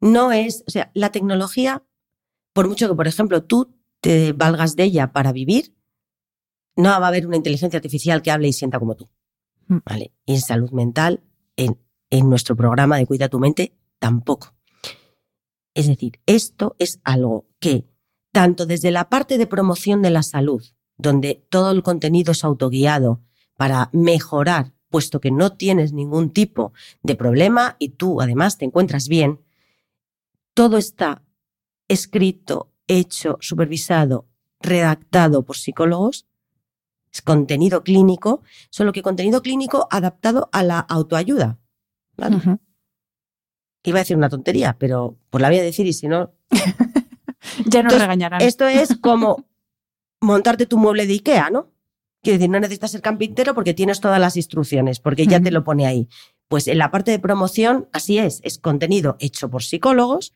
No 0.00 0.32
es, 0.32 0.64
o 0.66 0.70
sea, 0.70 0.90
la 0.94 1.10
tecnología 1.10 1.82
por 2.54 2.68
mucho 2.68 2.88
que, 2.88 2.94
por 2.94 3.06
ejemplo, 3.06 3.42
tú 3.42 3.74
te 4.00 4.32
valgas 4.32 4.76
de 4.76 4.84
ella 4.84 5.12
para 5.12 5.32
vivir, 5.32 5.73
no 6.76 6.88
va 6.88 7.06
a 7.06 7.08
haber 7.08 7.26
una 7.26 7.36
inteligencia 7.36 7.76
artificial 7.76 8.22
que 8.22 8.30
hable 8.30 8.48
y 8.48 8.52
sienta 8.52 8.78
como 8.78 8.94
tú. 8.96 9.08
Mm. 9.68 9.78
¿Vale? 9.84 10.12
Y 10.26 10.34
en 10.34 10.40
salud 10.40 10.70
mental, 10.70 11.22
en, 11.56 11.78
en 12.10 12.28
nuestro 12.28 12.56
programa 12.56 12.96
de 12.96 13.06
Cuida 13.06 13.28
tu 13.28 13.38
mente, 13.38 13.76
tampoco. 13.98 14.54
Es 15.74 15.88
decir, 15.88 16.20
esto 16.26 16.76
es 16.78 17.00
algo 17.04 17.46
que, 17.58 17.84
tanto 18.32 18.66
desde 18.66 18.90
la 18.90 19.08
parte 19.08 19.38
de 19.38 19.46
promoción 19.46 20.02
de 20.02 20.10
la 20.10 20.22
salud, 20.22 20.62
donde 20.96 21.44
todo 21.50 21.72
el 21.72 21.82
contenido 21.82 22.32
es 22.32 22.44
autoguiado 22.44 23.22
para 23.56 23.90
mejorar, 23.92 24.72
puesto 24.88 25.20
que 25.20 25.30
no 25.30 25.52
tienes 25.56 25.92
ningún 25.92 26.30
tipo 26.30 26.72
de 27.02 27.16
problema 27.16 27.76
y 27.78 27.90
tú 27.90 28.20
además 28.20 28.58
te 28.58 28.64
encuentras 28.64 29.08
bien, 29.08 29.40
todo 30.54 30.78
está 30.78 31.24
escrito, 31.88 32.72
hecho, 32.86 33.38
supervisado, 33.40 34.28
redactado 34.60 35.44
por 35.44 35.56
psicólogos, 35.56 36.26
es 37.14 37.22
contenido 37.22 37.84
clínico, 37.84 38.42
solo 38.70 38.92
que 38.92 39.02
contenido 39.02 39.40
clínico 39.40 39.86
adaptado 39.92 40.48
a 40.52 40.64
la 40.64 40.80
autoayuda. 40.80 41.60
Iba 43.84 43.98
a 43.98 44.02
decir 44.02 44.16
una 44.16 44.28
tontería, 44.28 44.76
pero 44.80 45.16
pues 45.30 45.40
la 45.40 45.48
voy 45.48 45.58
a 45.60 45.62
decir 45.62 45.86
y 45.86 45.92
si 45.92 46.08
no... 46.08 46.34
Ya 47.66 47.82
nos 47.82 47.92
Entonces, 47.92 48.00
regañarán. 48.00 48.40
Esto 48.40 48.66
es 48.66 48.96
como 49.00 49.44
montarte 50.20 50.66
tu 50.66 50.78
mueble 50.78 51.06
de 51.06 51.12
Ikea, 51.12 51.50
¿no? 51.50 51.70
Quiere 52.22 52.38
decir, 52.38 52.50
no 52.50 52.58
necesitas 52.58 52.90
ser 52.90 53.02
carpintero 53.02 53.54
porque 53.54 53.74
tienes 53.74 54.00
todas 54.00 54.18
las 54.18 54.36
instrucciones, 54.36 54.98
porque 54.98 55.26
ya 55.26 55.40
te 55.40 55.50
lo 55.50 55.62
pone 55.62 55.86
ahí. 55.86 56.08
Pues 56.48 56.66
en 56.66 56.78
la 56.78 56.90
parte 56.90 57.10
de 57.10 57.18
promoción, 57.18 57.88
así 57.92 58.18
es, 58.18 58.40
es 58.42 58.58
contenido 58.58 59.16
hecho 59.20 59.50
por 59.50 59.62
psicólogos, 59.62 60.34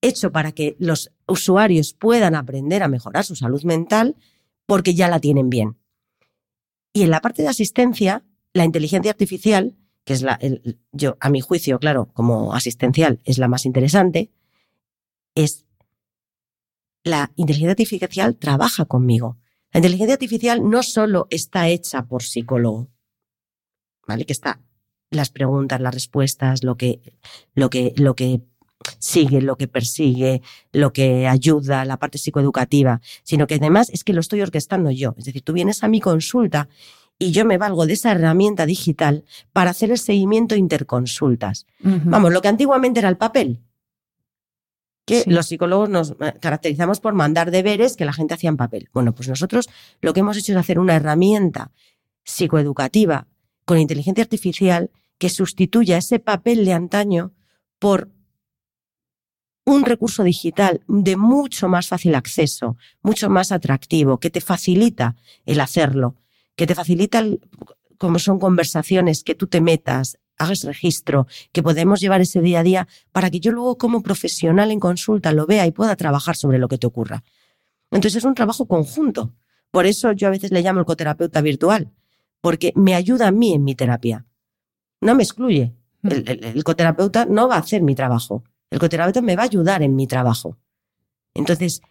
hecho 0.00 0.32
para 0.32 0.52
que 0.52 0.74
los 0.80 1.12
usuarios 1.28 1.92
puedan 1.92 2.34
aprender 2.34 2.82
a 2.82 2.88
mejorar 2.88 3.24
su 3.24 3.36
salud 3.36 3.62
mental 3.62 4.16
porque 4.66 4.94
ya 4.94 5.08
la 5.08 5.20
tienen 5.20 5.48
bien. 5.48 5.78
Y 6.92 7.02
en 7.02 7.10
la 7.10 7.20
parte 7.20 7.42
de 7.42 7.48
asistencia, 7.48 8.24
la 8.52 8.64
inteligencia 8.64 9.10
artificial, 9.10 9.76
que 10.04 10.12
es 10.12 10.22
la, 10.22 10.38
yo, 10.92 11.16
a 11.20 11.30
mi 11.30 11.40
juicio, 11.40 11.78
claro, 11.78 12.10
como 12.12 12.54
asistencial, 12.54 13.20
es 13.24 13.38
la 13.38 13.48
más 13.48 13.66
interesante, 13.66 14.30
es 15.34 15.66
la 17.04 17.32
inteligencia 17.36 17.72
artificial 17.72 18.36
trabaja 18.36 18.84
conmigo. 18.84 19.38
La 19.72 19.78
inteligencia 19.78 20.14
artificial 20.14 20.68
no 20.68 20.82
solo 20.82 21.26
está 21.30 21.68
hecha 21.68 22.06
por 22.06 22.22
psicólogo, 22.22 22.88
¿vale? 24.06 24.24
Que 24.24 24.32
está 24.32 24.60
las 25.10 25.30
preguntas, 25.30 25.80
las 25.80 25.94
respuestas, 25.94 26.64
lo 26.64 26.76
que, 26.76 27.00
lo 27.54 27.70
que, 27.70 27.92
lo 27.96 28.16
que 28.16 28.40
sigue, 28.98 29.40
lo 29.42 29.56
que 29.56 29.68
persigue, 29.68 30.42
lo 30.72 30.92
que 30.92 31.26
ayuda, 31.26 31.84
la 31.84 31.98
parte 31.98 32.18
psicoeducativa, 32.18 33.00
sino 33.22 33.46
que 33.46 33.54
además 33.56 33.90
es 33.90 34.04
que 34.04 34.12
lo 34.12 34.20
estoy 34.20 34.40
orquestando 34.42 34.90
yo. 34.90 35.14
Es 35.18 35.24
decir, 35.26 35.42
tú 35.42 35.52
vienes 35.52 35.82
a 35.84 35.88
mi 35.88 36.00
consulta 36.00 36.68
y 37.18 37.30
yo 37.32 37.44
me 37.44 37.56
valgo 37.58 37.86
de 37.86 37.94
esa 37.94 38.12
herramienta 38.12 38.66
digital 38.66 39.24
para 39.52 39.70
hacer 39.70 39.90
el 39.90 39.98
seguimiento 39.98 40.54
interconsultas. 40.54 41.66
Vamos, 41.80 42.32
lo 42.32 42.42
que 42.42 42.48
antiguamente 42.48 43.00
era 43.00 43.08
el 43.08 43.16
papel. 43.16 43.60
Que 45.06 45.20
Sí. 45.22 45.30
los 45.30 45.46
psicólogos 45.46 45.88
nos 45.88 46.10
eh, 46.20 46.34
caracterizamos 46.40 46.98
por 46.98 47.14
mandar 47.14 47.52
deberes 47.52 47.96
que 47.96 48.04
la 48.04 48.12
gente 48.12 48.34
hacía 48.34 48.50
en 48.50 48.56
papel. 48.56 48.90
Bueno, 48.92 49.14
pues 49.14 49.28
nosotros 49.28 49.68
lo 50.00 50.12
que 50.12 50.20
hemos 50.20 50.36
hecho 50.36 50.50
es 50.52 50.58
hacer 50.58 50.80
una 50.80 50.96
herramienta 50.96 51.70
psicoeducativa 52.24 53.28
con 53.64 53.78
inteligencia 53.78 54.22
artificial 54.24 54.90
que 55.18 55.28
sustituya 55.30 55.96
ese 55.96 56.18
papel 56.18 56.64
de 56.64 56.72
antaño 56.72 57.32
por 57.78 58.10
un 59.66 59.84
recurso 59.84 60.22
digital 60.22 60.80
de 60.86 61.16
mucho 61.16 61.68
más 61.68 61.88
fácil 61.88 62.14
acceso, 62.14 62.76
mucho 63.02 63.28
más 63.28 63.50
atractivo, 63.52 64.18
que 64.18 64.30
te 64.30 64.40
facilita 64.40 65.16
el 65.44 65.60
hacerlo, 65.60 66.14
que 66.54 66.66
te 66.66 66.74
facilita, 66.74 67.18
el- 67.18 67.40
como 67.98 68.18
son 68.18 68.38
conversaciones, 68.38 69.24
que 69.24 69.34
tú 69.34 69.48
te 69.48 69.60
metas, 69.60 70.18
hagas 70.38 70.62
registro, 70.64 71.26
que 71.52 71.62
podemos 71.62 72.00
llevar 72.00 72.20
ese 72.20 72.40
día 72.40 72.60
a 72.60 72.62
día 72.62 72.88
para 73.10 73.28
que 73.30 73.40
yo 73.40 73.50
luego 73.52 73.76
como 73.76 74.02
profesional 74.02 74.70
en 74.70 74.78
consulta 74.80 75.32
lo 75.32 75.46
vea 75.46 75.66
y 75.66 75.72
pueda 75.72 75.96
trabajar 75.96 76.36
sobre 76.36 76.58
lo 76.58 76.68
que 76.68 76.78
te 76.78 76.86
ocurra. 76.86 77.24
Entonces 77.90 78.16
es 78.16 78.24
un 78.24 78.34
trabajo 78.34 78.66
conjunto. 78.66 79.34
Por 79.70 79.86
eso 79.86 80.12
yo 80.12 80.28
a 80.28 80.30
veces 80.30 80.52
le 80.52 80.62
llamo 80.62 80.80
el 80.80 80.86
coterapeuta 80.86 81.40
virtual, 81.40 81.90
porque 82.40 82.72
me 82.76 82.94
ayuda 82.94 83.28
a 83.28 83.32
mí 83.32 83.52
en 83.54 83.64
mi 83.64 83.74
terapia. 83.74 84.26
No 85.00 85.14
me 85.14 85.22
excluye. 85.24 85.74
El, 86.02 86.24
el- 86.28 86.44
el 86.44 86.64
coterapeuta 86.64 87.24
no 87.24 87.48
va 87.48 87.56
a 87.56 87.60
hacer 87.60 87.82
mi 87.82 87.94
trabajo. 87.96 88.44
El 88.70 88.78
coterapeuta 88.78 89.22
me 89.22 89.36
va 89.36 89.42
a 89.42 89.46
ayudar 89.46 89.82
en 89.82 89.94
mi 89.94 90.06
trabajo. 90.06 90.56
Entonces, 91.34 91.82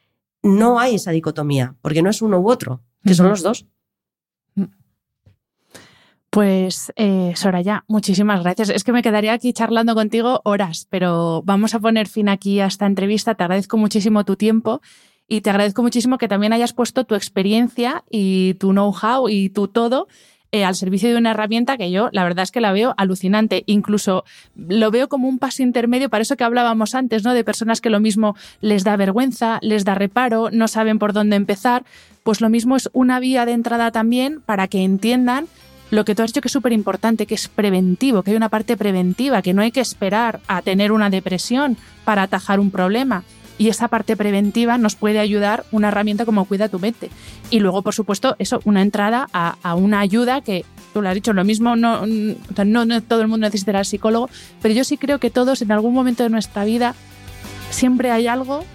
no 0.44 0.80
hay 0.80 0.96
esa 0.96 1.12
dicotomía, 1.12 1.76
porque 1.82 2.02
no 2.02 2.10
es 2.10 2.22
uno 2.22 2.40
u 2.40 2.50
otro, 2.50 2.82
que 3.04 3.14
son 3.14 3.30
los 3.30 3.42
dos. 3.42 3.66
Pues, 6.36 6.92
eh, 6.98 7.32
Soraya, 7.38 7.86
muchísimas 7.88 8.44
gracias. 8.44 8.68
Es 8.68 8.84
que 8.84 8.92
me 8.92 9.02
quedaría 9.02 9.32
aquí 9.32 9.54
charlando 9.54 9.96
contigo 9.96 10.42
horas, 10.44 10.86
pero 10.90 11.42
vamos 11.46 11.74
a 11.74 11.80
poner 11.80 12.10
fin 12.10 12.28
aquí 12.28 12.60
a 12.60 12.66
esta 12.66 12.86
entrevista. 12.86 13.36
Te 13.36 13.44
agradezco 13.44 13.78
muchísimo 13.78 14.26
tu 14.26 14.36
tiempo 14.36 14.82
y 15.30 15.40
te 15.40 15.50
agradezco 15.50 15.82
muchísimo 15.82 16.18
que 16.18 16.28
también 16.28 16.52
hayas 16.52 16.74
puesto 16.74 17.06
tu 17.06 17.16
experiencia 17.16 18.04
y 18.10 18.56
tu 18.56 18.72
know-how 18.72 19.30
y 19.30 19.50
tu 19.50 19.70
todo 19.70 20.10
eh, 20.56 20.64
al 20.64 20.74
servicio 20.74 21.10
de 21.10 21.18
una 21.18 21.32
herramienta 21.32 21.76
que 21.76 21.92
yo, 21.92 22.08
la 22.14 22.24
verdad 22.24 22.44
es 22.44 22.52
que 22.52 22.62
la 22.62 22.72
veo 22.72 22.94
alucinante. 22.96 23.64
Incluso 23.66 24.24
lo 24.56 24.90
veo 24.90 25.10
como 25.10 25.28
un 25.28 25.38
paso 25.38 25.64
intermedio 25.64 26.10
para 26.10 26.22
eso 26.22 26.38
que 26.38 26.46
hablábamos 26.46 26.96
antes, 26.96 27.26
¿no? 27.26 27.34
De 27.34 27.44
personas 27.44 27.82
que 27.82 27.90
lo 27.90 28.00
mismo 28.00 28.38
les 28.62 28.86
da 28.86 28.96
vergüenza, 28.96 29.60
les 29.62 29.84
da 29.84 29.96
reparo, 29.96 30.52
no 30.54 30.70
saben 30.70 30.98
por 30.98 31.12
dónde 31.12 31.36
empezar. 31.36 31.84
Pues 32.24 32.40
lo 32.40 32.50
mismo 32.50 32.78
es 32.78 32.90
una 32.94 33.20
vía 33.20 33.46
de 33.46 33.52
entrada 33.52 33.92
también 33.92 34.40
para 34.46 34.70
que 34.70 34.82
entiendan 34.82 35.48
lo 35.92 36.06
que 36.06 36.16
tú 36.16 36.24
has 36.24 36.30
dicho 36.30 36.40
que 36.40 36.48
es 36.48 36.54
súper 36.54 36.72
importante, 36.72 37.26
que 37.26 37.36
es 37.36 37.50
preventivo, 37.50 38.24
que 38.24 38.32
hay 38.32 38.38
una 38.38 38.48
parte 38.48 38.78
preventiva, 38.78 39.42
que 39.42 39.54
no 39.54 39.62
hay 39.62 39.72
que 39.72 39.82
esperar 39.82 40.40
a 40.48 40.62
tener 40.62 40.94
una 40.94 41.10
depresión 41.10 41.76
para 42.06 42.24
atajar 42.24 42.62
un 42.62 42.72
problema. 42.72 43.26
Y 43.58 43.70
esa 43.70 43.88
parte 43.88 44.18
preventiva 44.18 44.78
nos 44.78 44.96
puede 44.96 45.20
ayudar 45.20 45.66
una 45.72 45.88
herramienta 45.88 46.26
como 46.26 46.46
Cuida 46.46 46.70
tu 46.70 46.80
mente. 46.80 47.10
Y 47.50 47.60
luego, 47.60 47.82
por 47.84 47.94
supuesto, 47.94 48.36
eso, 48.38 48.60
una 48.66 48.82
entrada 48.82 49.28
a, 49.32 49.76
una 49.76 50.00
ayuda 50.00 50.42
que, 50.42 50.66
tú 50.94 51.02
lo 51.02 51.10
has 51.10 51.16
dicho, 51.16 51.34
lo 51.34 51.46
mismo, 51.46 51.76
no, 51.76 52.06
no 52.06 53.02
todo 53.02 53.22
el 53.22 53.28
mundo 53.28 53.48
necesitará 53.48 53.80
al 53.80 53.86
psicólogo, 53.86 54.30
pero 54.62 54.74
yo 54.74 54.84
sí 54.84 54.98
creo 54.98 55.20
que 55.20 55.30
todos 55.30 55.62
en 55.62 55.72
algún 55.72 55.94
momento 55.94 56.24
de 56.24 56.30
nuestra 56.30 56.66
vida 56.66 56.96
siempre 57.70 58.12
hay 58.12 58.28
algo 58.28 58.66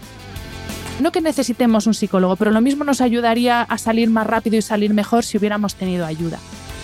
no 1.00 1.12
que 1.12 1.20
necesitemos 1.20 1.86
un 1.86 1.94
psicólogo, 1.94 2.36
pero 2.36 2.50
lo 2.50 2.60
mismo 2.60 2.84
nos 2.84 3.00
ayudaría 3.00 3.62
a 3.62 3.78
salir 3.78 4.10
más 4.10 4.26
rápido 4.26 4.56
y 4.56 4.62
salir 4.62 4.92
mejor 4.92 5.24
si 5.24 5.38
hubiéramos 5.38 5.74
tenido 5.74 6.04
ayuda. 6.04 6.38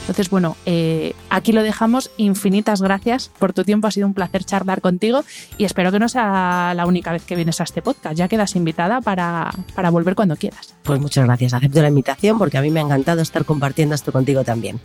Entonces, 0.07 0.31
bueno, 0.31 0.57
eh, 0.67 1.15
aquí 1.31 1.51
lo 1.51 1.65
dejamos. 1.65 2.13
Infinitas 2.17 2.81
gracias 2.81 3.29
por 3.41 3.53
tu 3.53 3.65
tiempo. 3.65 3.89
Ha 3.89 3.91
sido 3.91 4.07
un 4.07 4.15
placer 4.15 4.45
charlar 4.45 4.81
contigo 4.81 5.25
y 5.59 5.65
espero 5.65 5.91
que 5.91 5.99
no 5.99 6.09
sea 6.09 6.75
la 6.77 6.87
única 6.87 7.11
vez 7.11 7.25
que 7.25 7.35
vienes 7.35 7.61
a 7.61 7.65
este 7.65 7.83
podcast. 7.83 8.17
Ya 8.17 8.29
quedas 8.29 8.55
invitada 8.55 9.01
para, 9.01 9.53
para 9.75 9.91
volver 9.91 10.15
cuando 10.15 10.37
quieras. 10.37 10.75
Pues 10.85 11.01
muchas 11.01 11.25
gracias. 11.25 11.55
Acepto 11.55 11.83
la 11.83 11.89
invitación 11.89 12.39
porque 12.39 12.57
a 12.57 12.63
mí 12.63 12.71
me 12.71 12.79
ha 12.79 12.85
encantado 12.85 13.21
estar 13.21 13.45
compartiendo 13.45 13.97
esto 13.97 14.13
contigo 14.13 14.45
también. 14.45 14.79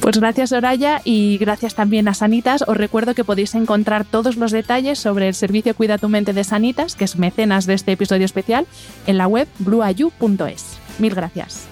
Pues 0.00 0.18
gracias, 0.18 0.50
Soraya, 0.50 1.00
y 1.04 1.38
gracias 1.38 1.74
también 1.74 2.08
a 2.08 2.14
Sanitas. 2.14 2.62
Os 2.66 2.76
recuerdo 2.76 3.14
que 3.14 3.24
podéis 3.24 3.54
encontrar 3.54 4.04
todos 4.04 4.36
los 4.36 4.52
detalles 4.52 4.98
sobre 4.98 5.28
el 5.28 5.34
servicio 5.34 5.74
Cuida 5.74 5.96
tu 5.96 6.08
mente 6.08 6.34
de 6.34 6.44
Sanitas, 6.44 6.94
que 6.94 7.04
es 7.04 7.16
mecenas 7.16 7.66
de 7.66 7.74
este 7.74 7.92
episodio 7.92 8.26
especial, 8.26 8.66
en 9.06 9.16
la 9.16 9.26
web 9.26 9.48
blueayu.es. 9.60 10.78
Mil 10.98 11.14
gracias. 11.14 11.71